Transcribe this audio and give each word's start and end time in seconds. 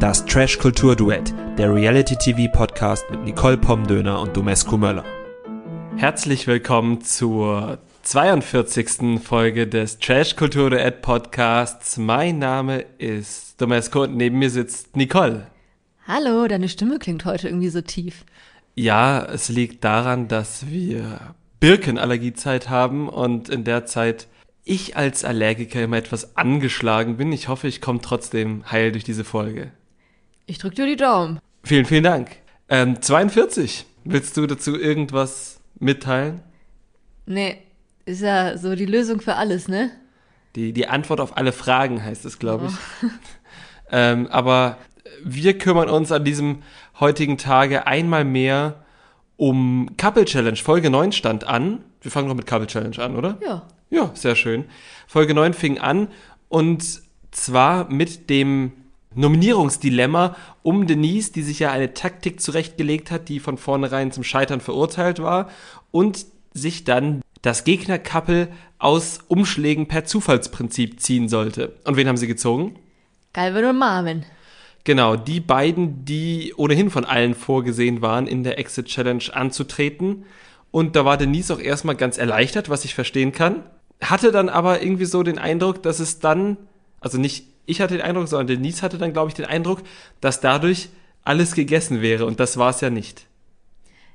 Das 0.00 0.24
Trash 0.24 0.58
Kultur 0.58 0.96
Duett, 0.96 1.34
der 1.58 1.74
Reality 1.74 2.16
TV 2.16 2.50
Podcast 2.50 3.04
mit 3.10 3.22
Nicole 3.22 3.58
Pomdöner 3.58 4.18
und 4.22 4.34
Domescu 4.34 4.78
Möller. 4.78 5.04
Herzlich 5.98 6.46
willkommen 6.46 7.02
zur 7.02 7.76
42. 8.04 9.20
Folge 9.22 9.66
des 9.66 9.98
Trash 9.98 10.36
Kultur 10.36 10.70
Duett 10.70 11.02
Podcasts. 11.02 11.98
Mein 11.98 12.38
Name 12.38 12.86
ist 12.96 13.60
Domescu 13.60 14.04
und 14.04 14.16
neben 14.16 14.38
mir 14.38 14.48
sitzt 14.48 14.96
Nicole. 14.96 15.48
Hallo, 16.08 16.48
deine 16.48 16.70
Stimme 16.70 16.98
klingt 16.98 17.26
heute 17.26 17.48
irgendwie 17.48 17.68
so 17.68 17.82
tief. 17.82 18.24
Ja, 18.74 19.22
es 19.22 19.50
liegt 19.50 19.84
daran, 19.84 20.28
dass 20.28 20.70
wir 20.70 21.34
Birkenallergiezeit 21.60 22.70
haben 22.70 23.10
und 23.10 23.50
in 23.50 23.64
der 23.64 23.84
Zeit 23.84 24.28
ich 24.64 24.96
als 24.96 25.26
Allergiker 25.26 25.84
immer 25.84 25.98
etwas 25.98 26.38
angeschlagen 26.38 27.18
bin. 27.18 27.32
Ich 27.32 27.48
hoffe, 27.48 27.68
ich 27.68 27.82
komme 27.82 28.00
trotzdem 28.00 28.64
heil 28.70 28.92
durch 28.92 29.04
diese 29.04 29.24
Folge. 29.24 29.72
Ich 30.50 30.58
drück 30.58 30.74
dir 30.74 30.84
die 30.84 30.96
Daumen. 30.96 31.38
Vielen, 31.62 31.84
vielen 31.84 32.02
Dank. 32.02 32.30
Ähm, 32.68 33.00
42. 33.00 33.86
Willst 34.02 34.36
du 34.36 34.48
dazu 34.48 34.76
irgendwas 34.76 35.60
mitteilen? 35.78 36.42
Nee, 37.24 37.58
ist 38.04 38.22
ja 38.22 38.58
so 38.58 38.74
die 38.74 38.86
Lösung 38.86 39.20
für 39.20 39.36
alles, 39.36 39.68
ne? 39.68 39.92
Die, 40.56 40.72
die 40.72 40.88
Antwort 40.88 41.20
auf 41.20 41.36
alle 41.36 41.52
Fragen 41.52 42.04
heißt 42.04 42.24
es, 42.24 42.40
glaube 42.40 42.66
ich. 42.66 42.72
Oh. 42.72 43.06
ähm, 43.92 44.26
aber 44.26 44.78
wir 45.22 45.56
kümmern 45.56 45.88
uns 45.88 46.10
an 46.10 46.24
diesem 46.24 46.64
heutigen 46.98 47.38
Tage 47.38 47.86
einmal 47.86 48.24
mehr 48.24 48.84
um 49.36 49.90
Couple 49.98 50.24
Challenge. 50.24 50.56
Folge 50.56 50.90
9 50.90 51.12
stand 51.12 51.44
an. 51.44 51.84
Wir 52.02 52.10
fangen 52.10 52.26
doch 52.26 52.34
mit 52.34 52.48
Couple 52.48 52.66
Challenge 52.66 52.98
an, 52.98 53.14
oder? 53.14 53.38
Ja. 53.40 53.68
Ja, 53.90 54.10
sehr 54.14 54.34
schön. 54.34 54.64
Folge 55.06 55.32
9 55.32 55.54
fing 55.54 55.78
an 55.78 56.08
und 56.48 57.02
zwar 57.30 57.88
mit 57.88 58.28
dem 58.30 58.72
Nominierungsdilemma 59.20 60.36
um 60.62 60.86
Denise, 60.86 61.32
die 61.32 61.42
sich 61.42 61.60
ja 61.60 61.70
eine 61.70 61.94
Taktik 61.94 62.40
zurechtgelegt 62.40 63.10
hat, 63.10 63.28
die 63.28 63.40
von 63.40 63.58
vornherein 63.58 64.12
zum 64.12 64.24
Scheitern 64.24 64.60
verurteilt 64.60 65.20
war 65.20 65.48
und 65.90 66.26
sich 66.52 66.84
dann 66.84 67.22
das 67.42 67.64
Gegnerkappel 67.64 68.48
aus 68.78 69.20
Umschlägen 69.28 69.86
per 69.86 70.04
Zufallsprinzip 70.04 71.00
ziehen 71.00 71.28
sollte. 71.28 71.76
Und 71.84 71.96
wen 71.96 72.08
haben 72.08 72.16
sie 72.16 72.26
gezogen? 72.26 72.76
Galvin 73.32 73.64
und 73.64 73.78
Marvin. 73.78 74.24
Genau, 74.84 75.16
die 75.16 75.40
beiden, 75.40 76.04
die 76.04 76.54
ohnehin 76.56 76.90
von 76.90 77.04
allen 77.04 77.34
vorgesehen 77.34 78.02
waren, 78.02 78.26
in 78.26 78.42
der 78.44 78.58
Exit 78.58 78.86
Challenge 78.86 79.24
anzutreten. 79.32 80.24
Und 80.70 80.96
da 80.96 81.04
war 81.04 81.16
Denise 81.16 81.52
auch 81.52 81.60
erstmal 81.60 81.96
ganz 81.96 82.16
erleichtert, 82.18 82.70
was 82.70 82.84
ich 82.84 82.94
verstehen 82.94 83.32
kann. 83.32 83.62
Hatte 84.00 84.32
dann 84.32 84.48
aber 84.48 84.82
irgendwie 84.82 85.04
so 85.04 85.22
den 85.22 85.38
Eindruck, 85.38 85.82
dass 85.82 86.00
es 86.00 86.20
dann, 86.20 86.56
also 87.00 87.18
nicht 87.18 87.46
ich 87.70 87.80
hatte 87.80 87.96
den 87.96 88.02
Eindruck, 88.02 88.28
sondern 88.28 88.48
Denise 88.48 88.82
hatte 88.82 88.98
dann, 88.98 89.12
glaube 89.12 89.28
ich, 89.28 89.34
den 89.34 89.46
Eindruck, 89.46 89.80
dass 90.20 90.40
dadurch 90.40 90.88
alles 91.22 91.54
gegessen 91.54 92.02
wäre. 92.02 92.26
Und 92.26 92.40
das 92.40 92.56
war 92.56 92.70
es 92.70 92.80
ja 92.80 92.90
nicht. 92.90 93.26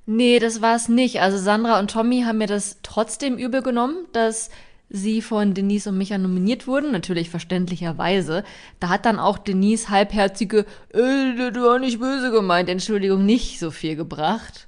Nee, 0.05 0.39
das 0.39 0.61
war 0.61 0.75
es 0.75 0.87
nicht. 0.87 1.21
Also 1.21 1.37
Sandra 1.37 1.79
und 1.79 1.89
Tommy 1.89 2.21
haben 2.21 2.37
mir 2.37 2.47
das 2.47 2.77
trotzdem 2.83 3.37
übel 3.37 3.61
genommen, 3.63 4.05
dass 4.13 4.49
sie 4.89 5.21
von 5.21 5.55
Denise 5.55 5.89
und 5.89 5.97
Micha 5.97 6.17
nominiert 6.17 6.67
wurden, 6.67 6.91
natürlich 6.91 7.29
verständlicherweise. 7.29 8.43
Da 8.79 8.89
hat 8.89 9.05
dann 9.05 9.19
auch 9.19 9.39
Denise 9.39 9.89
halbherzige, 9.89 10.65
äh, 10.93 11.51
du 11.51 11.63
war 11.63 11.79
nicht 11.79 11.99
böse 11.99 12.31
gemeint, 12.31 12.69
Entschuldigung, 12.69 13.25
nicht 13.25 13.59
so 13.59 13.71
viel 13.71 13.95
gebracht. 13.95 14.67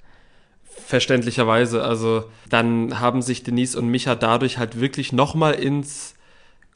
Verständlicherweise, 0.64 1.84
also 1.84 2.24
dann 2.50 3.00
haben 3.00 3.22
sich 3.22 3.44
Denise 3.44 3.78
und 3.78 3.90
Micha 3.90 4.16
dadurch 4.16 4.58
halt 4.58 4.80
wirklich 4.80 5.14
nochmal 5.14 5.54
ins 5.54 6.16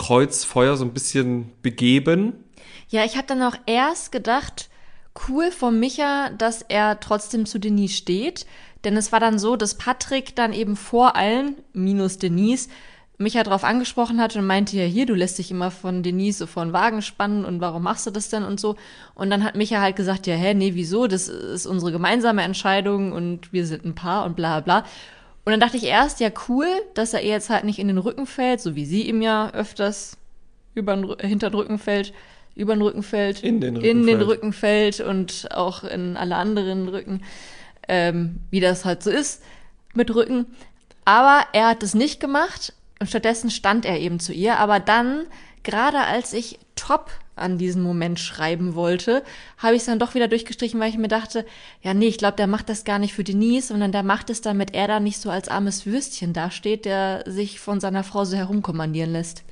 Kreuzfeuer 0.02 0.78
so 0.78 0.86
ein 0.86 0.94
bisschen 0.94 1.52
begeben. 1.62 2.34
Ja, 2.90 3.06
ich 3.06 3.18
habe 3.18 3.28
dann 3.28 3.44
auch 3.44 3.56
erst 3.68 4.12
gedacht, 4.12 4.70
cool 5.28 5.52
von 5.52 5.80
Micha, 5.80 6.32
dass 6.32 6.64
er 6.64 7.00
trotzdem 7.00 7.46
zu 7.46 7.60
Denise 7.60 7.94
steht. 7.94 8.48
Denn 8.84 8.98
es 8.98 9.12
war 9.12 9.20
dann 9.20 9.38
so, 9.38 9.56
dass 9.56 9.76
Patrick 9.76 10.36
dann 10.36 10.54
eben 10.54 10.76
vor 10.76 11.16
allen, 11.16 11.56
minus 11.74 12.18
Denise, 12.18 12.68
Micha 13.20 13.44
darauf 13.44 13.64
angesprochen 13.64 14.20
hat 14.20 14.36
und 14.36 14.48
meinte 14.48 14.76
ja, 14.76 14.86
hier, 14.86 15.06
du 15.06 15.14
lässt 15.14 15.38
dich 15.38 15.52
immer 15.52 15.70
von 15.70 16.02
Denise 16.02 16.40
so 16.40 16.48
vor 16.48 16.66
den 16.66 16.74
Wagen 16.74 17.04
spannen 17.04 17.46
und 17.46 17.62
warum 17.62 17.84
machst 17.84 18.08
du 18.08 18.10
das 18.10 18.30
denn 18.30 18.44
und 18.44 18.60
so. 18.60 18.78
Und 19.14 19.30
dann 19.30 19.44
hat 19.44 19.56
Micha 19.56 19.80
halt 19.80 19.96
gesagt, 19.96 20.26
ja, 20.26 20.34
hä, 20.34 20.56
nee, 20.56 20.72
wieso? 20.74 21.06
Das 21.06 21.28
ist 21.28 21.68
unsere 21.68 21.92
gemeinsame 21.92 22.42
Entscheidung 22.42 23.12
und 23.12 23.54
wir 23.54 23.68
sind 23.68 23.86
ein 23.86 23.94
Paar 23.94 24.26
und 24.26 24.36
bla 24.36 24.62
bla. 24.62 24.84
Und 25.44 25.52
dann 25.52 25.60
dachte 25.60 25.78
ich 25.78 25.86
erst, 25.86 26.20
ja, 26.20 26.30
cool, 26.48 26.68
dass 26.94 27.14
er 27.14 27.22
ihr 27.22 27.32
jetzt 27.32 27.50
halt 27.50 27.64
nicht 27.64 27.80
in 27.80 27.88
den 27.88 27.98
Rücken 27.98 28.28
fällt, 28.28 28.62
so 28.62 28.76
wie 28.76 28.86
sie 28.86 29.08
ihm 29.08 29.22
ja 29.22 29.52
öfters 29.52 30.18
über 30.76 30.96
den, 30.96 31.16
hinter 31.20 31.50
den 31.50 31.56
Rücken 31.56 31.80
fällt, 31.80 32.14
über 32.56 32.76
den 32.76 32.82
Rücken 32.82 33.02
fällt, 33.02 33.44
in 33.44 33.60
den 33.60 33.78
Rücken, 33.78 33.90
in 33.90 34.06
den 34.06 34.18
fällt. 34.18 34.30
Rücken 34.30 34.54
fällt 34.54 35.00
und 35.00 35.48
auch 35.52 35.84
in 35.84 36.16
alle 36.16 36.36
anderen 36.36 36.90
Rücken, 36.90 37.24
ähm, 37.88 38.40
wie 38.52 38.60
das 38.60 38.86
halt 38.86 39.02
so 39.02 39.10
ist 39.10 39.42
mit 39.94 40.14
Rücken. 40.14 40.46
Aber 41.06 41.46
er 41.54 41.70
hat 41.70 41.82
es 41.82 41.96
nicht 41.96 42.20
gemacht 42.20 42.74
und 43.00 43.08
stattdessen 43.08 43.50
stand 43.50 43.86
er 43.86 44.00
eben 44.00 44.20
zu 44.20 44.34
ihr. 44.34 44.60
Aber 44.60 44.80
dann, 44.80 45.26
gerade 45.64 46.00
als 46.00 46.34
ich 46.34 46.60
top 46.76 47.10
an 47.42 47.58
diesen 47.58 47.82
Moment 47.82 48.20
schreiben 48.20 48.76
wollte, 48.76 49.24
habe 49.58 49.76
ich 49.76 49.82
es 49.82 49.86
dann 49.86 50.00
doch 50.00 50.16
wieder 50.16 50.28
durchgestrichen, 50.28 50.80
weil 50.80 50.90
ich 50.90 50.98
mir 50.98 51.08
dachte, 51.08 51.46
ja, 51.82 51.94
nee, 51.94 52.08
ich 52.08 52.18
glaube, 52.18 52.38
der 52.38 52.48
macht 52.48 52.70
das 52.70 52.84
gar 52.84 53.00
nicht 53.00 53.14
für 53.14 53.24
Denise, 53.24 53.68
sondern 53.68 53.92
der 53.92 54.04
macht 54.04 54.30
es, 54.30 54.42
damit 54.42 54.74
er 54.74 54.88
da 54.88 55.00
nicht 55.00 55.20
so 55.20 55.30
als 55.30 55.50
armes 55.50 55.86
Würstchen 55.86 56.34
dasteht, 56.34 56.86
der 56.86 57.24
sich 57.26 57.60
von 57.60 57.80
seiner 57.80 58.04
Frau 58.04 58.24
so 58.26 58.38
herumkommandieren 58.38 59.12
lässt. 59.12 59.44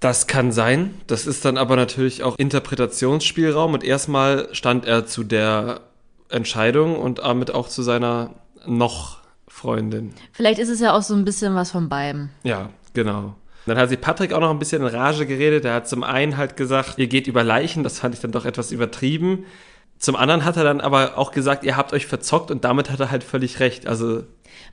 Das 0.00 0.26
kann 0.26 0.50
sein. 0.50 0.94
Das 1.06 1.26
ist 1.26 1.44
dann 1.44 1.58
aber 1.58 1.76
natürlich 1.76 2.22
auch 2.22 2.38
Interpretationsspielraum 2.38 3.74
und 3.74 3.84
erstmal 3.84 4.48
stand 4.52 4.86
er 4.86 5.06
zu 5.06 5.24
der 5.24 5.82
Entscheidung 6.30 6.98
und 6.98 7.18
damit 7.18 7.50
auch 7.50 7.68
zu 7.68 7.82
seiner 7.82 8.30
noch 8.66 9.18
Freundin. 9.46 10.14
Vielleicht 10.32 10.58
ist 10.58 10.70
es 10.70 10.80
ja 10.80 10.96
auch 10.96 11.02
so 11.02 11.14
ein 11.14 11.24
bisschen 11.24 11.54
was 11.54 11.70
von 11.70 11.88
beiden. 11.90 12.30
Ja, 12.44 12.70
genau. 12.94 13.34
Dann 13.66 13.78
hat 13.78 13.88
sich 13.88 14.00
Patrick 14.00 14.32
auch 14.32 14.40
noch 14.40 14.50
ein 14.50 14.58
bisschen 14.58 14.82
in 14.82 14.88
Rage 14.88 15.26
geredet. 15.26 15.64
Er 15.64 15.74
hat 15.74 15.88
zum 15.88 16.02
einen 16.02 16.36
halt 16.36 16.56
gesagt, 16.56 16.98
ihr 16.98 17.08
geht 17.08 17.26
über 17.26 17.44
Leichen, 17.44 17.82
das 17.82 17.98
fand 17.98 18.14
ich 18.14 18.20
dann 18.20 18.32
doch 18.32 18.46
etwas 18.46 18.72
übertrieben. 18.72 19.44
Zum 19.98 20.16
anderen 20.16 20.44
hat 20.44 20.56
er 20.56 20.64
dann 20.64 20.80
aber 20.80 21.18
auch 21.18 21.30
gesagt, 21.30 21.62
ihr 21.62 21.76
habt 21.76 21.92
euch 21.92 22.06
verzockt 22.06 22.50
und 22.50 22.64
damit 22.64 22.90
hat 22.90 23.00
er 23.00 23.10
halt 23.10 23.22
völlig 23.22 23.60
recht. 23.60 23.86
Also 23.86 24.24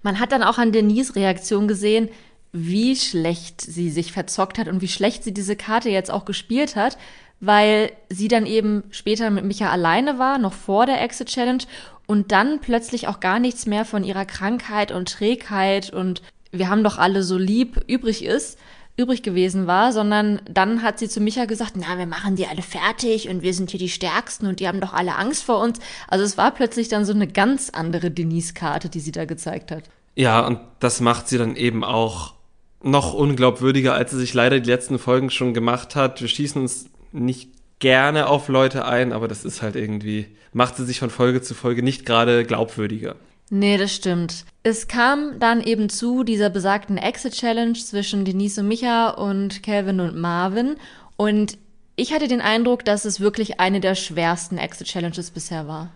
man 0.01 0.19
hat 0.19 0.31
dann 0.31 0.41
auch 0.41 0.57
an 0.57 0.71
Denise 0.71 1.15
Reaktion 1.15 1.67
gesehen, 1.67 2.09
wie 2.53 2.95
schlecht 2.95 3.59
sie 3.59 3.89
sich 3.89 4.13
verzockt 4.13 4.57
hat 4.57 4.69
und 4.69 4.81
wie 4.81 4.87
schlecht 4.87 5.23
sie 5.23 5.33
diese 5.33 5.57
Karte 5.57 5.89
jetzt 5.89 6.09
auch 6.11 6.23
gespielt 6.23 6.77
hat, 6.77 6.97
weil 7.41 7.91
sie 8.09 8.29
dann 8.29 8.45
eben 8.45 8.83
später 8.89 9.29
mit 9.29 9.43
Micha 9.43 9.69
alleine 9.69 10.17
war, 10.17 10.37
noch 10.37 10.53
vor 10.53 10.85
der 10.85 11.01
Exit 11.01 11.27
Challenge 11.27 11.63
und 12.07 12.31
dann 12.31 12.59
plötzlich 12.61 13.07
auch 13.07 13.19
gar 13.19 13.39
nichts 13.39 13.65
mehr 13.65 13.83
von 13.83 14.05
ihrer 14.05 14.25
Krankheit 14.25 14.93
und 14.93 15.11
Trägheit 15.11 15.91
und 15.91 16.21
wir 16.51 16.69
haben 16.69 16.83
doch 16.83 16.97
alle 16.97 17.21
so 17.21 17.37
lieb 17.37 17.83
übrig 17.87 18.23
ist, 18.23 18.57
übrig 18.97 19.21
gewesen 19.21 19.67
war, 19.67 19.93
sondern 19.93 20.41
dann 20.49 20.81
hat 20.81 20.97
sie 20.97 21.07
zu 21.07 21.21
Micha 21.21 21.45
gesagt, 21.45 21.73
na, 21.75 21.97
wir 21.97 22.07
machen 22.07 22.35
die 22.35 22.47
alle 22.47 22.63
fertig 22.63 23.29
und 23.29 23.43
wir 23.43 23.53
sind 23.53 23.69
hier 23.69 23.79
die 23.79 23.89
Stärksten 23.89 24.47
und 24.47 24.59
die 24.59 24.67
haben 24.67 24.81
doch 24.81 24.93
alle 24.93 25.15
Angst 25.15 25.43
vor 25.43 25.61
uns. 25.61 25.79
Also 26.07 26.25
es 26.25 26.37
war 26.37 26.51
plötzlich 26.51 26.89
dann 26.89 27.05
so 27.05 27.13
eine 27.13 27.27
ganz 27.27 27.69
andere 27.69 28.09
Denise-Karte, 28.09 28.89
die 28.89 28.99
sie 28.99 29.11
da 29.11 29.25
gezeigt 29.25 29.71
hat. 29.71 29.83
Ja, 30.15 30.45
und 30.45 30.59
das 30.79 30.99
macht 30.99 31.27
sie 31.27 31.37
dann 31.37 31.55
eben 31.55 31.83
auch 31.83 32.33
noch 32.81 33.13
unglaubwürdiger, 33.13 33.93
als 33.93 34.11
sie 34.11 34.17
sich 34.17 34.33
leider 34.33 34.59
die 34.59 34.69
letzten 34.69 34.97
Folgen 34.97 35.29
schon 35.29 35.53
gemacht 35.53 35.95
hat. 35.95 36.21
Wir 36.21 36.27
schießen 36.27 36.61
uns 36.61 36.89
nicht 37.11 37.51
gerne 37.79 38.27
auf 38.27 38.47
Leute 38.47 38.85
ein, 38.85 39.13
aber 39.13 39.27
das 39.27 39.45
ist 39.45 39.61
halt 39.61 39.75
irgendwie, 39.75 40.25
macht 40.53 40.75
sie 40.75 40.85
sich 40.85 40.99
von 40.99 41.11
Folge 41.11 41.43
zu 41.43 41.53
Folge 41.53 41.83
nicht 41.83 42.05
gerade 42.05 42.43
glaubwürdiger. 42.45 43.15
Nee, 43.49 43.77
das 43.77 43.95
stimmt. 43.95 44.45
Es 44.63 44.87
kam 44.87 45.39
dann 45.39 45.61
eben 45.61 45.89
zu 45.89 46.23
dieser 46.23 46.49
besagten 46.49 46.97
Exit-Challenge 46.97 47.73
zwischen 47.73 48.25
Denise 48.25 48.59
und 48.59 48.67
Micha 48.67 49.09
und 49.11 49.63
Calvin 49.63 50.01
und 50.01 50.17
Marvin. 50.17 50.75
Und 51.15 51.57
ich 51.95 52.13
hatte 52.13 52.27
den 52.27 52.41
Eindruck, 52.41 52.83
dass 52.83 53.05
es 53.05 53.19
wirklich 53.19 53.59
eine 53.59 53.79
der 53.79 53.95
schwersten 53.95 54.57
Exit-Challenges 54.57 55.31
bisher 55.31 55.67
war. 55.67 55.91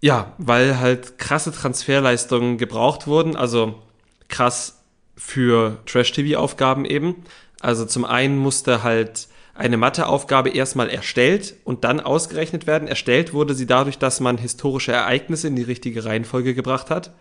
Ja, 0.00 0.34
weil 0.38 0.78
halt 0.78 1.18
krasse 1.18 1.52
Transferleistungen 1.52 2.58
gebraucht 2.58 3.06
wurden, 3.06 3.36
also 3.36 3.80
krass 4.28 4.82
für 5.16 5.78
Trash-TV-Aufgaben 5.86 6.84
eben. 6.84 7.24
Also 7.60 7.86
zum 7.86 8.04
einen 8.04 8.36
musste 8.36 8.82
halt 8.82 9.28
eine 9.58 9.76
Matheaufgabe 9.76 10.50
erstmal 10.50 10.90
erstellt 10.90 11.54
und 11.64 11.84
dann 11.84 12.00
ausgerechnet 12.00 12.66
werden. 12.66 12.88
Erstellt 12.88 13.32
wurde 13.32 13.54
sie 13.54 13.66
dadurch, 13.66 13.98
dass 13.98 14.18
man 14.20 14.38
historische 14.38 14.92
Ereignisse 14.92 15.48
in 15.48 15.56
die 15.56 15.62
richtige 15.62 16.04
Reihenfolge 16.04 16.54
gebracht 16.54 16.90
hat. 16.90 17.12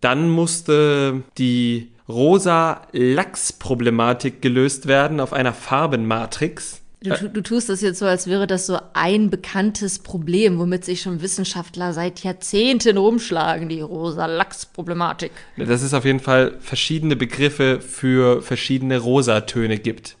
Dann 0.00 0.28
musste 0.28 1.22
die 1.38 1.90
rosa-Lachs-Problematik 2.08 4.40
gelöst 4.42 4.86
werden 4.86 5.20
auf 5.20 5.32
einer 5.32 5.54
Farbenmatrix. 5.54 6.82
Du, 7.00 7.28
du, 7.28 7.42
tust 7.42 7.68
das 7.68 7.82
jetzt 7.82 7.98
so, 7.98 8.06
als 8.06 8.26
wäre 8.26 8.46
das 8.46 8.66
so 8.66 8.78
ein 8.94 9.28
bekanntes 9.28 9.98
Problem, 9.98 10.58
womit 10.58 10.86
sich 10.86 11.02
schon 11.02 11.20
Wissenschaftler 11.20 11.92
seit 11.92 12.24
Jahrzehnten 12.24 12.96
rumschlagen, 12.96 13.68
die 13.68 13.82
rosa-Lachs-Problematik. 13.82 15.32
Das 15.58 15.82
ist 15.82 15.92
auf 15.92 16.06
jeden 16.06 16.20
Fall 16.20 16.56
verschiedene 16.60 17.14
Begriffe 17.14 17.82
für 17.82 18.40
verschiedene 18.40 18.98
Rosatöne 18.98 19.78
gibt. 19.78 20.16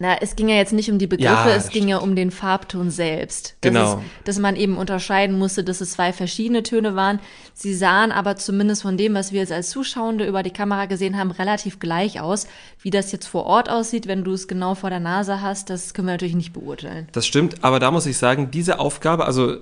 Na, 0.00 0.16
es 0.20 0.34
ging 0.34 0.48
ja 0.48 0.56
jetzt 0.56 0.72
nicht 0.72 0.90
um 0.90 0.98
die 0.98 1.06
Begriffe, 1.06 1.50
Ja, 1.50 1.54
es 1.54 1.68
ging 1.68 1.86
ja 1.86 1.98
um 1.98 2.16
den 2.16 2.32
Farbton 2.32 2.90
selbst. 2.90 3.56
Das 3.60 3.72
Genau. 3.72 3.94
Ist, 3.94 4.02
dass 4.24 4.38
man 4.40 4.56
eben 4.56 4.76
unterscheiden 4.76 5.38
musste, 5.38 5.62
dass 5.62 5.80
es 5.80 5.92
zwei 5.92 6.12
verschiedene 6.12 6.64
Töne 6.64 6.96
waren. 6.96 7.20
Sie 7.52 7.74
sahen 7.74 8.10
aber 8.10 8.34
zumindest 8.34 8.82
von 8.82 8.96
dem, 8.96 9.14
was 9.14 9.30
wir 9.30 9.40
jetzt 9.40 9.52
als 9.52 9.70
Zuschauende 9.70 10.26
über 10.26 10.42
die 10.42 10.50
Kamera 10.50 10.86
gesehen 10.86 11.16
haben, 11.16 11.30
relativ 11.30 11.78
gleich 11.78 12.20
aus. 12.20 12.48
Wie 12.80 12.90
das 12.90 13.12
jetzt 13.12 13.26
vor 13.26 13.46
Ort 13.46 13.70
aussieht, 13.70 14.08
wenn 14.08 14.24
du 14.24 14.32
es 14.32 14.48
genau 14.48 14.74
vor 14.74 14.90
der 14.90 15.00
Nase 15.00 15.40
hast, 15.40 15.70
das 15.70 15.94
können 15.94 16.08
wir 16.08 16.14
natürlich 16.14 16.34
nicht 16.34 16.52
beurteilen. 16.52 17.06
Das 17.12 17.24
stimmt, 17.24 17.62
aber 17.62 17.78
da 17.78 17.92
muss 17.92 18.06
ich 18.06 18.18
sagen, 18.18 18.50
diese 18.50 18.80
Aufgabe, 18.80 19.26
also 19.26 19.58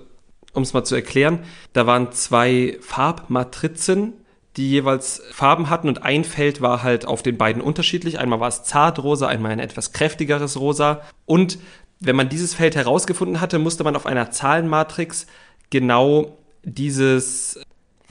um 0.55 0.62
es 0.62 0.73
mal 0.73 0.85
zu 0.85 0.94
erklären, 0.94 1.40
da 1.75 1.87
waren 1.87 2.11
zwei 2.12 2.78
Farbmatrizen, 2.81 4.14
die 4.56 4.70
jeweils 4.70 5.22
Farben 5.32 5.70
hatten 5.70 5.88
und 5.88 6.02
ein 6.02 6.25
Feld 6.25 6.60
war 6.60 6.82
halt 6.82 7.06
auf 7.06 7.22
den 7.22 7.38
beiden 7.38 7.62
unterschiedlich. 7.62 8.19
Einmal 8.19 8.40
war 8.40 8.49
es 8.49 8.64
zartrosa, 8.64 9.26
einmal 9.26 9.52
ein 9.52 9.58
etwas 9.58 9.93
kräftigeres 9.93 10.60
Rosa. 10.60 11.02
Und 11.25 11.58
wenn 12.00 12.16
man 12.16 12.28
dieses 12.28 12.54
Feld 12.54 12.76
herausgefunden 12.76 13.40
hatte, 13.40 13.58
musste 13.58 13.84
man 13.84 13.96
auf 13.96 14.06
einer 14.06 14.31
Zahlenmatrix 14.31 15.26
genau 15.70 16.37
dieses 16.64 17.60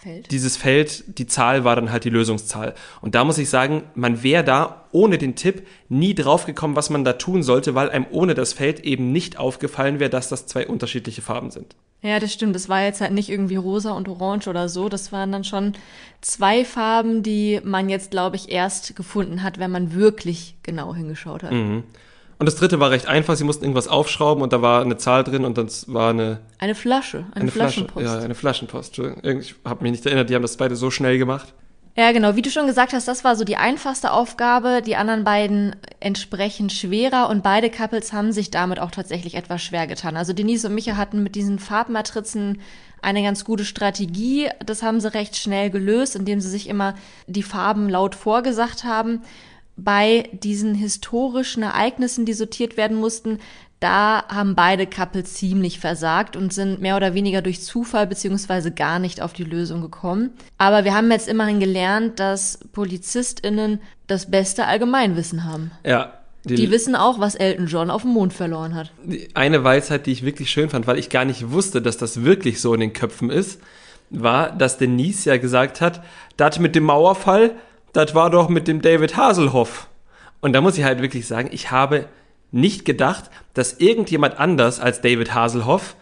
Feld. 0.02 0.32
dieses 0.32 0.58
Feld, 0.58 1.18
die 1.20 1.28
Zahl 1.28 1.64
war 1.64 1.76
dann 1.76 1.92
halt 1.92 2.06
die 2.06 2.10
Lösungszahl. 2.10 2.74
Und 3.02 3.14
da 3.14 3.24
muss 3.24 3.38
ich 3.38 3.50
sagen, 3.50 3.84
man 3.94 4.24
wäre 4.24 4.44
da 4.44 4.86
ohne 4.92 5.18
den 5.18 5.36
Tipp 5.36 5.68
nie 5.90 6.16
draufgekommen, 6.16 6.76
was 6.76 6.90
man 6.90 7.04
da 7.04 7.14
tun 7.14 7.44
sollte, 7.44 7.76
weil 7.76 7.90
einem 7.90 8.08
ohne 8.10 8.34
das 8.34 8.54
Feld 8.54 8.82
eben 8.82 9.12
nicht 9.12 9.38
aufgefallen 9.38 10.00
wäre, 10.00 10.10
dass 10.10 10.30
das 10.30 10.48
zwei 10.48 10.68
unterschiedliche 10.68 11.22
Farben 11.22 11.52
sind. 11.52 11.76
Ja, 12.02 12.20
das 12.20 12.34
stimmt. 12.34 12.56
Das 12.56 12.68
war 12.68 12.84
jetzt 12.84 13.00
halt 13.00 13.12
nicht 13.12 13.30
irgendwie 13.30 13.58
rosa 13.58 13.92
und 13.92 14.10
orange 14.10 14.48
oder 14.48 14.70
so. 14.70 14.90
Das 14.90 15.12
waren 15.12 15.32
dann 15.32 15.44
schon 15.44 15.74
zwei 16.22 16.66
Farben, 16.66 17.22
die 17.22 17.62
man 17.64 17.90
jetzt, 17.90 18.10
glaube 18.10 18.38
ich, 18.38 18.50
erst 18.50 18.96
gefunden 18.96 19.44
hat, 19.44 19.60
wenn 19.60 19.70
man 19.70 19.94
wirklich 19.94 20.56
genau 20.64 20.96
hingeschaut 20.96 21.44
hat. 21.44 21.52
Und 22.42 22.48
das 22.48 22.56
dritte 22.56 22.80
war 22.80 22.90
recht 22.90 23.06
einfach, 23.06 23.36
sie 23.36 23.44
mussten 23.44 23.66
irgendwas 23.66 23.88
aufschrauben 23.88 24.42
und 24.42 24.52
da 24.52 24.64
war 24.64 24.82
eine 24.82 24.98
Zahl 24.98 25.24
drin 25.24 25.46
und 25.46 25.60
das 25.60 25.94
war 25.94 26.10
eine, 26.10 26.40
Eine 26.58 26.74
Flasche, 26.74 27.18
eine, 27.34 27.42
eine 27.44 27.52
Flasche. 27.52 27.82
Flaschenpost. 27.82 28.04
Ja, 28.04 28.18
eine 28.18 28.34
Flaschenpost. 28.34 28.98
Ich 28.98 29.54
habe 29.64 29.84
mich 29.84 29.92
nicht 29.92 30.06
erinnert, 30.08 30.32
die 30.32 30.34
haben 30.34 30.42
das 30.42 30.58
beide 30.58 30.76
so 30.76 30.90
schnell 30.90 31.20
gemacht. 31.20 31.54
Ja, 31.96 32.12
genau. 32.12 32.36
Wie 32.36 32.42
du 32.42 32.50
schon 32.50 32.66
gesagt 32.66 32.94
hast, 32.94 33.08
das 33.08 33.24
war 33.24 33.36
so 33.36 33.44
die 33.44 33.58
einfachste 33.58 34.12
Aufgabe. 34.12 34.82
Die 34.84 34.96
anderen 34.96 35.24
beiden 35.24 35.76
entsprechend 36.00 36.74
schwerer 36.74 37.30
und 37.30 37.44
beide 37.44 37.70
Couples 37.70 38.12
haben 38.12 38.32
sich 38.32 38.50
damit 38.50 38.80
auch 38.80 38.90
tatsächlich 38.90 39.36
etwas 39.36 39.62
schwer 39.62 39.86
getan. 39.86 40.18
Also 40.18 40.34
Denise 40.34 40.66
und 40.66 40.74
Micha 40.74 40.98
hatten 40.98 41.22
mit 41.22 41.36
diesen 41.36 41.60
Farbmatrizen 41.60 42.60
eine 43.04 43.22
ganz 43.22 43.46
gute 43.46 43.66
Strategie. 43.66 44.50
Das 44.66 44.82
haben 44.82 45.00
sie 45.00 45.14
recht 45.14 45.38
schnell 45.38 45.70
gelöst, 45.70 46.16
indem 46.16 46.42
sie 46.42 46.50
sich 46.50 46.68
immer 46.68 46.96
die 47.28 47.44
Farben 47.44 47.88
laut 47.88 48.16
vorgesagt 48.16 48.84
haben. 48.84 49.22
Bei 49.84 50.30
diesen 50.32 50.76
historischen 50.76 51.64
Ereignissen, 51.64 52.26
die 52.26 52.34
sortiert 52.34 52.78
werden 52.78 52.98
mussten, 52.98 53.40
da 53.82 54.28
haben 54.28 54.54
beide 54.54 54.86
Couples 54.86 55.34
ziemlich 55.34 55.80
versagt 55.80 56.36
und 56.36 56.54
sind 56.54 56.82
mehr 56.82 56.96
oder 56.96 57.16
weniger 57.16 57.42
durch 57.42 57.62
Zufall 57.62 58.06
beziehungsweise 58.06 58.72
gar 58.72 59.00
nicht 59.00 59.22
auf 59.22 59.34
die 59.34 59.44
Lösung 59.44 59.82
gekommen. 59.82 60.30
Aber 60.60 60.84
wir 60.86 60.94
haben 60.94 61.10
jetzt 61.10 61.28
immerhin 61.28 61.60
gelernt, 61.60 62.20
dass 62.20 62.60
PolizistInnen 62.74 63.82
das 64.06 64.30
beste 64.30 64.68
Allgemeinwissen 64.68 65.46
haben. 65.46 65.72
Ja. 65.84 66.14
Die 66.44 66.72
wissen 66.72 66.96
auch, 66.96 67.20
was 67.20 67.36
Elton 67.36 67.68
John 67.68 67.92
auf 67.92 68.04
dem 68.04 68.12
Mond 68.12 68.34
verloren 68.34 68.76
hat. 68.76 68.92
Die 69.04 69.30
eine 69.36 69.64
Weisheit, 69.64 70.06
die 70.06 70.12
ich 70.12 70.26
wirklich 70.26 70.50
schön 70.50 70.70
fand, 70.70 70.88
weil 70.88 70.98
ich 70.98 71.10
gar 71.10 71.26
nicht 71.26 71.52
wusste, 71.52 71.82
dass 71.82 71.98
das 71.98 72.24
wirklich 72.24 72.62
so 72.62 72.74
in 72.74 72.80
den 72.80 72.94
Köpfen 72.94 73.30
ist, 73.30 73.62
war, 74.12 74.52
dass 74.52 74.78
Denise 74.78 75.30
ja 75.30 75.38
gesagt 75.38 75.82
hat, 75.82 76.04
das 76.38 76.60
mit 76.60 76.76
dem 76.76 76.84
Mauerfall, 76.84 77.56
das 77.94 78.16
war 78.16 78.30
doch 78.30 78.50
mit 78.50 78.68
dem 78.68 78.82
David 78.82 79.18
Haselhoff. 79.18 79.88
Und 80.40 80.54
da 80.54 80.62
muss 80.62 80.78
ich 80.78 80.84
halt 80.84 81.02
wirklich 81.02 81.28
sagen, 81.28 81.50
ich 81.52 81.72
habe 81.72 82.06
nicht 82.52 82.86
gedacht, 82.86 83.30
dass 83.54 83.74
irgendjemand 83.74 84.40
anders 84.40 84.80
als 84.80 85.02
David 85.02 85.34
Haselhoff 85.34 85.96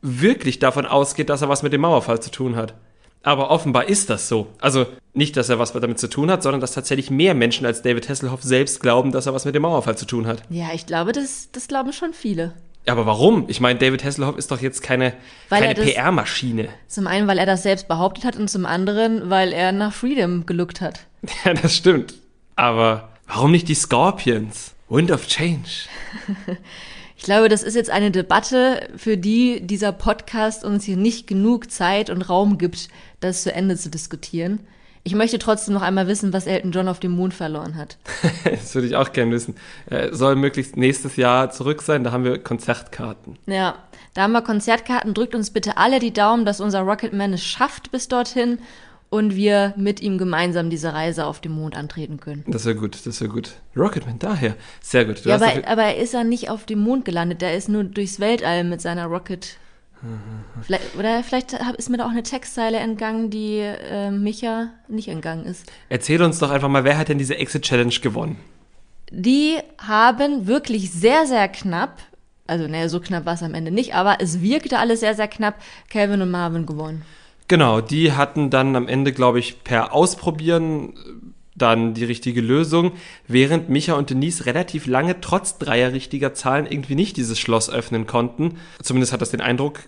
wirklich 0.00 0.58
davon 0.58 0.86
ausgeht, 0.86 1.30
dass 1.30 1.42
er 1.42 1.48
was 1.48 1.62
mit 1.62 1.72
dem 1.72 1.82
Mauerfall 1.82 2.20
zu 2.20 2.30
tun 2.30 2.56
hat. 2.56 2.74
Aber 3.22 3.50
offenbar 3.50 3.88
ist 3.88 4.10
das 4.10 4.28
so. 4.28 4.48
Also 4.60 4.86
nicht, 5.14 5.36
dass 5.36 5.48
er 5.48 5.60
was 5.60 5.72
damit 5.72 6.00
zu 6.00 6.08
tun 6.08 6.30
hat, 6.30 6.42
sondern 6.42 6.60
dass 6.60 6.72
tatsächlich 6.72 7.10
mehr 7.10 7.34
Menschen 7.34 7.66
als 7.66 7.82
David 7.82 8.08
Hasselhoff 8.08 8.42
selbst 8.42 8.80
glauben, 8.80 9.12
dass 9.12 9.26
er 9.26 9.34
was 9.34 9.44
mit 9.44 9.54
dem 9.54 9.62
Mauerfall 9.62 9.96
zu 9.96 10.06
tun 10.06 10.26
hat. 10.26 10.42
Ja, 10.50 10.70
ich 10.74 10.86
glaube, 10.86 11.12
das, 11.12 11.50
das 11.52 11.68
glauben 11.68 11.92
schon 11.92 12.14
viele. 12.14 12.54
Aber 12.86 13.06
warum? 13.06 13.44
Ich 13.48 13.60
meine, 13.60 13.78
David 13.78 14.04
Hasselhoff 14.04 14.36
ist 14.36 14.50
doch 14.50 14.60
jetzt 14.60 14.82
keine, 14.82 15.14
Weil 15.48 15.62
keine 15.62 15.74
PR-Maschine. 15.74 16.68
Zum 16.88 17.06
einen, 17.06 17.28
weil 17.28 17.38
er 17.38 17.46
das 17.46 17.62
selbst 17.62 17.86
behauptet 17.86 18.24
hat 18.24 18.36
und 18.36 18.48
zum 18.48 18.66
anderen, 18.66 19.30
weil 19.30 19.52
er 19.52 19.72
nach 19.72 19.92
Freedom 19.92 20.46
geluckt 20.46 20.80
hat. 20.80 21.06
Ja, 21.44 21.54
das 21.54 21.76
stimmt. 21.76 22.14
Aber 22.56 23.10
warum 23.28 23.52
nicht 23.52 23.68
die 23.68 23.74
Scorpions? 23.74 24.74
Wind 24.88 25.10
of 25.10 25.26
Change. 25.26 25.68
Ich 27.22 27.26
glaube, 27.26 27.48
das 27.48 27.62
ist 27.62 27.76
jetzt 27.76 27.88
eine 27.88 28.10
Debatte, 28.10 28.88
für 28.96 29.16
die 29.16 29.64
dieser 29.64 29.92
Podcast 29.92 30.64
uns 30.64 30.82
hier 30.82 30.96
nicht 30.96 31.28
genug 31.28 31.70
Zeit 31.70 32.10
und 32.10 32.22
Raum 32.22 32.58
gibt, 32.58 32.88
das 33.20 33.44
zu 33.44 33.54
Ende 33.54 33.76
zu 33.76 33.90
diskutieren. 33.90 34.58
Ich 35.04 35.14
möchte 35.14 35.38
trotzdem 35.38 35.74
noch 35.74 35.82
einmal 35.82 36.06
wissen, 36.06 36.32
was 36.32 36.46
Elton 36.46 36.70
John 36.70 36.88
auf 36.88 37.00
dem 37.00 37.12
Mond 37.12 37.34
verloren 37.34 37.76
hat. 37.76 37.96
Das 38.44 38.74
würde 38.74 38.86
ich 38.86 38.96
auch 38.96 39.12
gerne 39.12 39.32
wissen. 39.32 39.56
Er 39.86 40.14
soll 40.14 40.36
möglichst 40.36 40.76
nächstes 40.76 41.16
Jahr 41.16 41.50
zurück 41.50 41.82
sein, 41.82 42.04
da 42.04 42.12
haben 42.12 42.24
wir 42.24 42.38
Konzertkarten. 42.38 43.36
Ja, 43.46 43.76
da 44.14 44.22
haben 44.22 44.32
wir 44.32 44.42
Konzertkarten. 44.42 45.14
Drückt 45.14 45.34
uns 45.34 45.50
bitte 45.50 45.76
alle 45.76 45.98
die 45.98 46.12
Daumen, 46.12 46.44
dass 46.44 46.60
unser 46.60 46.80
Rocketman 46.80 47.32
es 47.32 47.42
schafft 47.42 47.90
bis 47.90 48.08
dorthin 48.08 48.58
und 49.10 49.36
wir 49.36 49.74
mit 49.76 50.00
ihm 50.00 50.16
gemeinsam 50.16 50.70
diese 50.70 50.94
Reise 50.94 51.26
auf 51.26 51.40
dem 51.40 51.52
Mond 51.52 51.76
antreten 51.76 52.18
können. 52.18 52.44
Das 52.46 52.64
wäre 52.64 52.76
gut, 52.76 53.04
das 53.04 53.20
wäre 53.20 53.30
gut. 53.30 53.52
Rocketman, 53.76 54.18
daher. 54.18 54.56
Sehr 54.80 55.04
gut. 55.04 55.24
Du 55.24 55.28
ja, 55.28 55.38
hast 55.38 55.42
aber, 55.42 55.68
aber 55.68 55.82
er 55.82 55.96
ist 55.98 56.14
ja 56.14 56.24
nicht 56.24 56.48
auf 56.48 56.64
dem 56.64 56.78
Mond 56.78 57.04
gelandet, 57.04 57.42
der 57.42 57.54
ist 57.54 57.68
nur 57.68 57.84
durchs 57.84 58.20
Weltall 58.20 58.64
mit 58.64 58.80
seiner 58.80 59.06
Rocket. 59.06 59.58
Vielleicht, 60.62 60.96
oder 60.96 61.22
vielleicht 61.22 61.52
ist 61.78 61.90
mir 61.90 61.96
da 61.96 62.06
auch 62.06 62.10
eine 62.10 62.22
Textzeile 62.22 62.78
entgangen, 62.78 63.30
die 63.30 63.58
äh, 63.58 64.10
Micha 64.10 64.70
nicht 64.88 65.08
entgangen 65.08 65.44
ist. 65.44 65.70
Erzähl 65.88 66.22
uns 66.22 66.38
doch 66.38 66.50
einfach 66.50 66.68
mal, 66.68 66.84
wer 66.84 66.98
hat 66.98 67.08
denn 67.08 67.18
diese 67.18 67.36
Exit 67.36 67.62
Challenge 67.62 67.94
gewonnen? 68.02 68.36
Die 69.10 69.58
haben 69.78 70.46
wirklich 70.46 70.90
sehr, 70.90 71.26
sehr 71.26 71.46
knapp, 71.48 71.98
also 72.46 72.66
naja, 72.66 72.88
so 72.88 72.98
knapp 72.98 73.26
war 73.26 73.34
es 73.34 73.42
am 73.42 73.54
Ende 73.54 73.70
nicht, 73.70 73.94
aber 73.94 74.16
es 74.20 74.40
wirkte 74.40 74.78
alles 74.78 75.00
sehr, 75.00 75.14
sehr 75.14 75.28
knapp, 75.28 75.56
Calvin 75.90 76.22
und 76.22 76.30
Marvin 76.30 76.66
gewonnen. 76.66 77.02
Genau, 77.48 77.80
die 77.80 78.12
hatten 78.12 78.50
dann 78.50 78.74
am 78.76 78.88
Ende, 78.88 79.12
glaube 79.12 79.38
ich, 79.38 79.62
per 79.64 79.92
Ausprobieren 79.92 80.90
äh, 80.90 80.92
dann 81.54 81.92
die 81.92 82.04
richtige 82.04 82.40
Lösung, 82.40 82.92
während 83.28 83.68
Micha 83.68 83.92
und 83.92 84.08
Denise 84.08 84.46
relativ 84.46 84.86
lange 84.86 85.20
trotz 85.20 85.58
dreier 85.58 85.92
richtiger 85.92 86.32
Zahlen 86.32 86.66
irgendwie 86.66 86.94
nicht 86.94 87.18
dieses 87.18 87.38
Schloss 87.38 87.68
öffnen 87.68 88.06
konnten. 88.06 88.56
Zumindest 88.82 89.12
hat 89.12 89.20
das 89.20 89.30
den 89.30 89.42
Eindruck 89.42 89.80